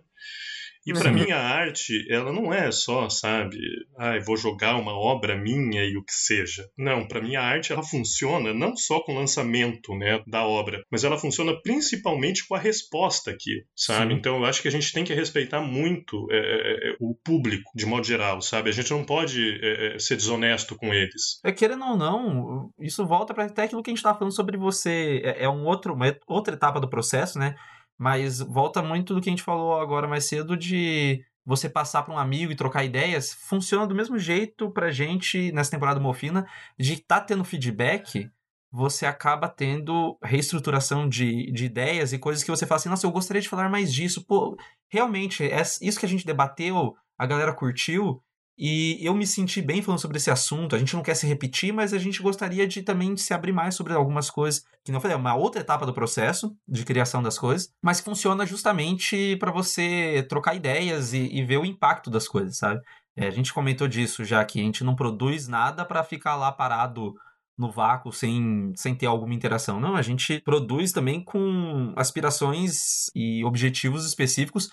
E 0.86 0.94
para 0.94 1.10
Uhum. 1.10 1.16
mim 1.16 1.32
a 1.32 1.40
arte, 1.40 2.06
ela 2.10 2.32
não 2.32 2.54
é 2.54 2.72
só, 2.72 3.10
sabe, 3.10 3.58
ah, 3.98 4.16
eu 4.16 4.24
vou 4.24 4.38
jogar 4.38 4.76
uma 4.78 4.94
obra 4.94 5.36
minha 5.38 5.84
e 5.84 5.98
o 5.98 6.04
que 6.04 6.14
seja. 6.14 6.68
Não, 6.78 7.08
para 7.08 7.22
mim 7.22 7.36
a 7.36 7.44
arte 7.44 7.72
ela 7.72 7.84
funciona 7.84 8.54
não 8.54 8.76
só 8.76 9.02
com 9.02 9.14
o 9.14 9.16
lançamento, 9.16 9.94
né, 9.96 10.22
da 10.26 10.44
obra, 10.46 10.82
mas 10.92 11.04
ela 11.04 11.18
funciona 11.18 11.54
principalmente 11.62 12.48
com 12.48 12.56
a 12.56 12.60
resposta 12.60 13.32
aqui, 13.32 13.64
sabe? 13.76 14.14
Sim. 14.14 14.20
Então 14.20 14.38
eu 14.38 14.46
acho 14.46 14.62
que 14.62 14.68
a 14.68 14.72
gente 14.72 14.92
tem 14.94 15.04
que 15.04 15.14
respeitar 15.14 15.62
muito 15.62 16.28
é, 16.32 16.38
é, 16.38 16.96
o 17.00 17.14
público 17.24 17.70
de 17.76 17.86
modo 17.86 18.06
geral, 18.06 18.42
sabe? 18.42 18.70
A 18.70 18.74
gente 18.74 18.92
não 18.92 19.04
pode 19.04 19.60
é, 19.62 19.96
é, 19.96 20.00
ser 20.00 20.16
desonesto 20.16 20.76
com 20.76 20.94
eles. 20.94 21.40
É, 21.44 21.52
querendo 21.52 21.84
ou 21.86 21.98
não, 21.98 22.70
isso 22.80 23.06
volta 23.06 23.34
para 23.34 23.46
até 23.46 23.64
aquilo 23.64 23.84
que 23.84 23.90
a 23.90 23.94
gente 23.94 24.00
estava 24.00 24.18
falando 24.18 24.36
sobre 24.36 24.58
você. 24.58 25.22
É, 25.24 25.44
é 25.44 25.50
um 25.50 25.66
outro, 25.66 25.94
uma 25.94 26.16
outra 26.28 26.56
etapa 26.56 26.80
do 26.80 26.90
processo, 26.90 27.38
né? 27.38 27.56
Mas 28.00 28.40
volta 28.40 28.82
muito 28.82 29.14
do 29.14 29.22
que 29.22 29.30
a 29.30 29.34
gente 29.34 29.44
falou 29.44 29.78
agora 29.82 30.08
mais 30.08 30.24
cedo 30.26 30.56
de 30.56 31.22
você 31.46 31.68
passar 31.70 32.04
para 32.04 32.14
um 32.14 32.18
amigo 32.18 32.50
e 32.50 32.56
trocar 32.56 32.86
ideias. 32.86 33.34
Funciona 33.34 33.86
do 33.86 33.94
mesmo 33.94 34.18
jeito 34.18 34.72
pra 34.72 34.90
gente 34.90 35.52
nessa 35.52 35.72
temporada 35.72 36.00
Mofina, 36.00 36.48
de 36.78 36.94
estar 36.94 37.20
tá 37.20 37.26
tendo 37.26 37.44
feedback. 37.44 38.32
Você 38.72 39.06
acaba 39.06 39.50
tendo 39.50 40.18
reestruturação 40.24 41.10
de, 41.10 41.52
de 41.52 41.66
ideias 41.66 42.14
e 42.14 42.20
coisas 42.20 42.42
que 42.42 42.52
você 42.52 42.66
fala 42.66 42.78
assim: 42.78 42.90
nossa, 42.90 43.06
eu 43.06 43.12
gostaria 43.12 43.42
de 43.42 43.50
falar 43.50 43.68
mais 43.68 43.94
disso. 43.94 44.24
Pô, 44.26 44.56
realmente, 44.88 45.44
é 45.44 45.62
isso 45.82 46.00
que 46.00 46.06
a 46.06 46.10
gente 46.10 46.26
debateu, 46.26 46.96
a 47.18 47.26
galera 47.26 47.54
curtiu. 47.54 48.24
E 48.62 49.00
eu 49.02 49.16
me 49.16 49.26
senti 49.26 49.62
bem 49.62 49.82
falando 49.82 50.02
sobre 50.02 50.18
esse 50.18 50.30
assunto. 50.30 50.76
A 50.76 50.80
gente 50.80 50.94
não 50.94 51.02
quer 51.02 51.16
se 51.16 51.26
repetir, 51.26 51.72
mas 51.72 51.94
a 51.94 51.98
gente 51.98 52.22
gostaria 52.22 52.68
de 52.68 52.82
também 52.82 53.16
se 53.16 53.34
abrir 53.34 53.54
mais 53.54 53.74
sobre 53.74 53.94
algumas 53.94 54.30
coisas. 54.30 54.66
Que 54.84 54.92
não 54.92 55.00
falei, 55.00 55.16
é 55.16 55.18
uma 55.18 55.34
outra 55.34 55.62
etapa 55.62 55.86
do 55.86 55.94
processo 55.94 56.54
de 56.68 56.84
criação 56.84 57.24
das 57.24 57.40
coisas, 57.40 57.72
mas 57.82 58.00
que 58.00 58.06
funciona 58.06 58.46
justamente 58.46 59.38
para 59.38 59.50
você 59.50 60.26
trocar 60.28 60.56
ideias 60.56 61.14
e, 61.14 61.20
e, 61.20 61.42
ver 61.46 61.56
o 61.56 61.66
impacto 61.66 62.10
das 62.10 62.28
coisas, 62.28 62.58
sabe? 62.58 62.82
É, 63.16 63.28
a 63.28 63.32
gente 63.32 63.54
comentou 63.54 63.88
disso 63.88 64.26
já 64.26 64.44
que 64.44 64.60
a 64.60 64.64
gente 64.64 64.84
não 64.84 64.94
produz 64.94 65.48
nada 65.48 65.86
para 65.86 66.04
ficar 66.04 66.36
lá 66.36 66.52
parado 66.52 67.14
no 67.58 67.72
vácuo 67.72 68.12
sem, 68.12 68.74
sem 68.76 68.94
ter 68.94 69.06
alguma 69.06 69.34
interação. 69.34 69.80
Não, 69.80 69.96
a 69.96 70.02
gente 70.02 70.42
produz 70.42 70.92
também 70.92 71.24
com 71.24 71.94
aspirações 71.96 73.10
e 73.16 73.42
objetivos 73.46 74.06
específicos, 74.06 74.70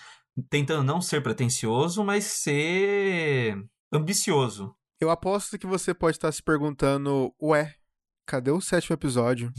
tentando 0.49 0.83
não 0.83 0.99
ser 0.99 1.23
pretencioso, 1.23 2.03
mas 2.03 2.25
ser 2.25 3.57
ambicioso. 3.91 4.75
Eu 4.99 5.09
aposto 5.09 5.57
que 5.57 5.67
você 5.67 5.93
pode 5.93 6.17
estar 6.17 6.31
se 6.31 6.41
perguntando, 6.41 7.33
ué, 7.41 7.75
cadê 8.25 8.51
o 8.51 8.61
sétimo 8.61 8.95
episódio? 8.95 9.51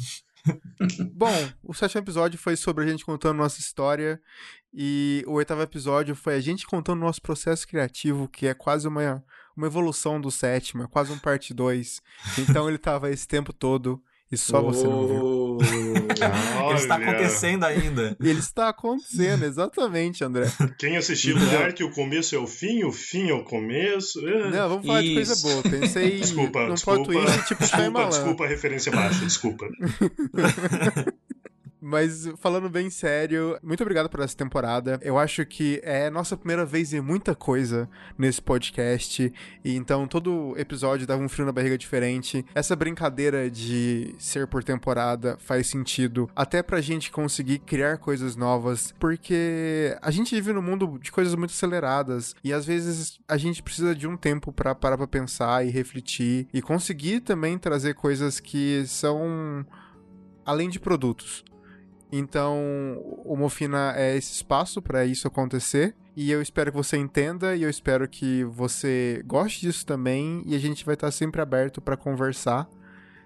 Bom, 1.15 1.49
o 1.63 1.75
sétimo 1.75 2.01
episódio 2.01 2.39
foi 2.39 2.57
sobre 2.57 2.85
a 2.85 2.87
gente 2.89 3.05
contando 3.05 3.37
nossa 3.37 3.61
história 3.61 4.21
e 4.73 5.25
o 5.27 5.33
oitavo 5.33 5.63
episódio 5.63 6.15
foi 6.15 6.35
a 6.35 6.41
gente 6.41 6.67
contando 6.67 7.01
nosso 7.01 7.23
processo 7.23 7.67
criativo, 7.67 8.29
que 8.29 8.47
é 8.47 8.55
quase 8.55 8.87
uma, 8.89 9.25
uma 9.57 9.67
evolução 9.67 10.21
do 10.21 10.31
sétimo, 10.31 10.83
é 10.83 10.87
quase 10.87 11.13
um 11.13 11.19
parte 11.19 11.55
2. 11.55 12.03
Então 12.39 12.69
ele 12.69 12.79
tava 12.79 13.11
esse 13.11 13.27
tempo 13.27 13.53
todo 13.53 14.03
e 14.31 14.37
só 14.37 14.61
você 14.61 14.85
não 14.87 15.07
viu. 15.07 15.59
Ele 16.69 16.79
está 16.79 16.97
acontecendo 16.97 17.65
ainda. 17.65 18.17
Ele 18.21 18.39
está 18.39 18.69
acontecendo, 18.69 19.45
exatamente, 19.45 20.25
André. 20.25 20.47
Quem 20.79 20.97
assistiu 20.97 21.37
o 21.37 21.41
Dark, 21.47 21.79
o 21.81 21.91
começo 21.91 22.35
é 22.35 22.39
o 22.39 22.47
fim, 22.47 22.85
o 22.85 22.93
fim 22.93 23.31
é 23.31 23.35
o 23.35 23.45
começo. 23.45 24.27
É. 24.27 24.51
Não, 24.51 24.69
vamos 24.69 24.87
falar 24.87 25.03
Isso. 25.03 25.09
de 25.09 25.15
coisa 25.15 25.49
boa. 25.49 25.63
Pensei 25.63 26.19
desculpa, 26.19 26.67
num 26.67 26.75
desculpa, 26.75 27.05
plot 27.05 27.25
twist 27.27 27.49
tipo 27.49 27.63
desculpa, 27.63 28.05
desculpa 28.07 28.45
a 28.45 28.49
referência 28.49 28.93
baixa, 28.93 29.25
desculpa. 29.25 29.67
Mas 31.89 32.29
falando 32.37 32.69
bem 32.69 32.91
sério, 32.91 33.59
muito 33.63 33.81
obrigado 33.81 34.11
por 34.11 34.21
essa 34.21 34.37
temporada. 34.37 35.01
Eu 35.01 35.17
acho 35.17 35.47
que 35.47 35.81
é 35.83 36.11
nossa 36.11 36.37
primeira 36.37 36.63
vez 36.67 36.93
em 36.93 37.01
muita 37.01 37.35
coisa 37.35 37.89
nesse 38.19 38.43
podcast. 38.43 39.33
E 39.65 39.75
então 39.75 40.07
todo 40.07 40.55
episódio 40.59 41.07
dava 41.07 41.23
um 41.23 41.31
frio 41.31 41.47
na 41.47 41.53
barriga 41.53 41.79
diferente. 41.79 42.45
Essa 42.55 42.77
brincadeira 42.77 43.51
de 43.51 44.15
ser 44.19 44.47
por 44.47 44.63
temporada 44.63 45.39
faz 45.39 45.67
sentido 45.67 46.29
até 46.37 46.63
pra 46.63 46.83
gente 46.83 47.11
conseguir 47.11 47.61
criar 47.61 47.97
coisas 47.97 48.37
novas, 48.37 48.95
porque 48.99 49.97
a 50.03 50.11
gente 50.11 50.35
vive 50.35 50.53
num 50.53 50.61
mundo 50.61 50.99
de 51.01 51.11
coisas 51.11 51.35
muito 51.35 51.53
aceleradas 51.53 52.37
e 52.45 52.53
às 52.53 52.67
vezes 52.67 53.19
a 53.27 53.39
gente 53.39 53.63
precisa 53.63 53.95
de 53.95 54.07
um 54.07 54.15
tempo 54.15 54.53
para 54.53 54.75
parar 54.75 54.99
pra 54.99 55.07
pensar 55.07 55.67
e 55.67 55.71
refletir 55.71 56.49
e 56.53 56.61
conseguir 56.61 57.21
também 57.21 57.57
trazer 57.57 57.95
coisas 57.95 58.41
que 58.41 58.85
são 58.87 59.65
além 60.45 60.69
de 60.69 60.79
produtos. 60.79 61.49
Então, 62.11 63.03
o 63.25 63.37
Mofina 63.37 63.93
é 63.97 64.17
esse 64.17 64.33
espaço 64.33 64.81
para 64.81 65.05
isso 65.05 65.29
acontecer. 65.29 65.95
E 66.17 66.31
eu 66.31 66.43
espero 66.43 66.73
que 66.73 66.77
você 66.77 66.97
entenda 66.97 67.55
e 67.55 67.63
eu 67.63 67.71
espero 67.71 68.09
que 68.09 68.43
você 68.45 69.23
goste 69.27 69.61
disso 69.61 69.87
também. 69.87 70.43
E 70.47 70.55
a 70.55 70.59
gente 70.59 70.85
vai 70.85 70.95
estar 70.95 71.11
sempre 71.11 71.41
aberto 71.41 71.81
para 71.81 71.97
conversar, 71.97 72.69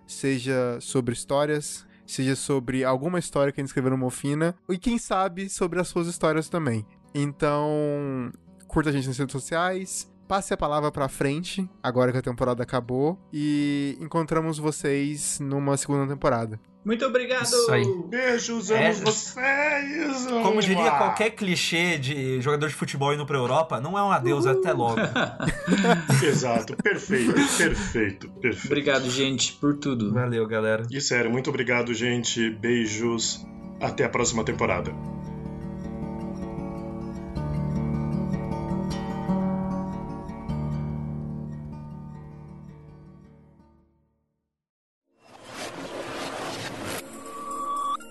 seja 0.06 0.78
sobre 0.80 1.14
histórias, 1.14 1.86
seja 2.06 2.36
sobre 2.36 2.84
alguma 2.84 3.18
história 3.18 3.52
que 3.52 3.60
a 3.60 3.62
gente 3.62 3.68
escreveu 3.68 3.92
no 3.92 3.98
Mofina, 3.98 4.54
e 4.68 4.76
quem 4.76 4.98
sabe 4.98 5.48
sobre 5.48 5.80
as 5.80 5.88
suas 5.88 6.06
histórias 6.06 6.48
também. 6.48 6.84
Então, 7.14 8.30
curta 8.66 8.90
a 8.90 8.92
gente 8.92 9.08
nas 9.08 9.16
redes 9.16 9.32
sociais, 9.32 10.10
passe 10.28 10.52
a 10.52 10.56
palavra 10.56 10.90
pra 10.90 11.08
frente, 11.08 11.68
agora 11.82 12.12
que 12.12 12.18
a 12.18 12.22
temporada 12.22 12.62
acabou, 12.62 13.18
e 13.32 13.96
encontramos 14.00 14.58
vocês 14.58 15.38
numa 15.40 15.76
segunda 15.76 16.12
temporada. 16.12 16.60
Muito 16.84 17.04
obrigado! 17.06 17.44
Isso 17.44 17.70
aí. 17.70 17.84
Beijos, 18.08 18.70
amo 18.70 18.80
É. 18.80 18.92
vocês! 18.92 20.26
Como 20.42 20.60
diria 20.60 20.82
Mua. 20.82 20.90
qualquer 20.98 21.30
clichê 21.30 21.96
de 21.96 22.40
jogador 22.40 22.68
de 22.68 22.74
futebol 22.74 23.14
indo 23.14 23.24
pra 23.24 23.36
Europa, 23.38 23.80
não 23.80 23.96
é 23.96 24.02
um 24.02 24.10
adeus, 24.10 24.46
é 24.46 24.50
até 24.50 24.72
logo. 24.72 24.96
Exato, 26.26 26.76
perfeito, 26.76 27.32
perfeito, 27.34 28.28
perfeito. 28.30 28.66
obrigado, 28.66 29.08
gente, 29.08 29.52
por 29.54 29.76
tudo. 29.76 30.12
Valeu, 30.12 30.46
galera. 30.46 30.84
E 30.90 31.00
sério, 31.00 31.30
muito 31.30 31.48
obrigado, 31.50 31.94
gente. 31.94 32.50
Beijos. 32.50 33.46
Até 33.80 34.04
a 34.04 34.08
próxima 34.08 34.44
temporada. 34.44 34.92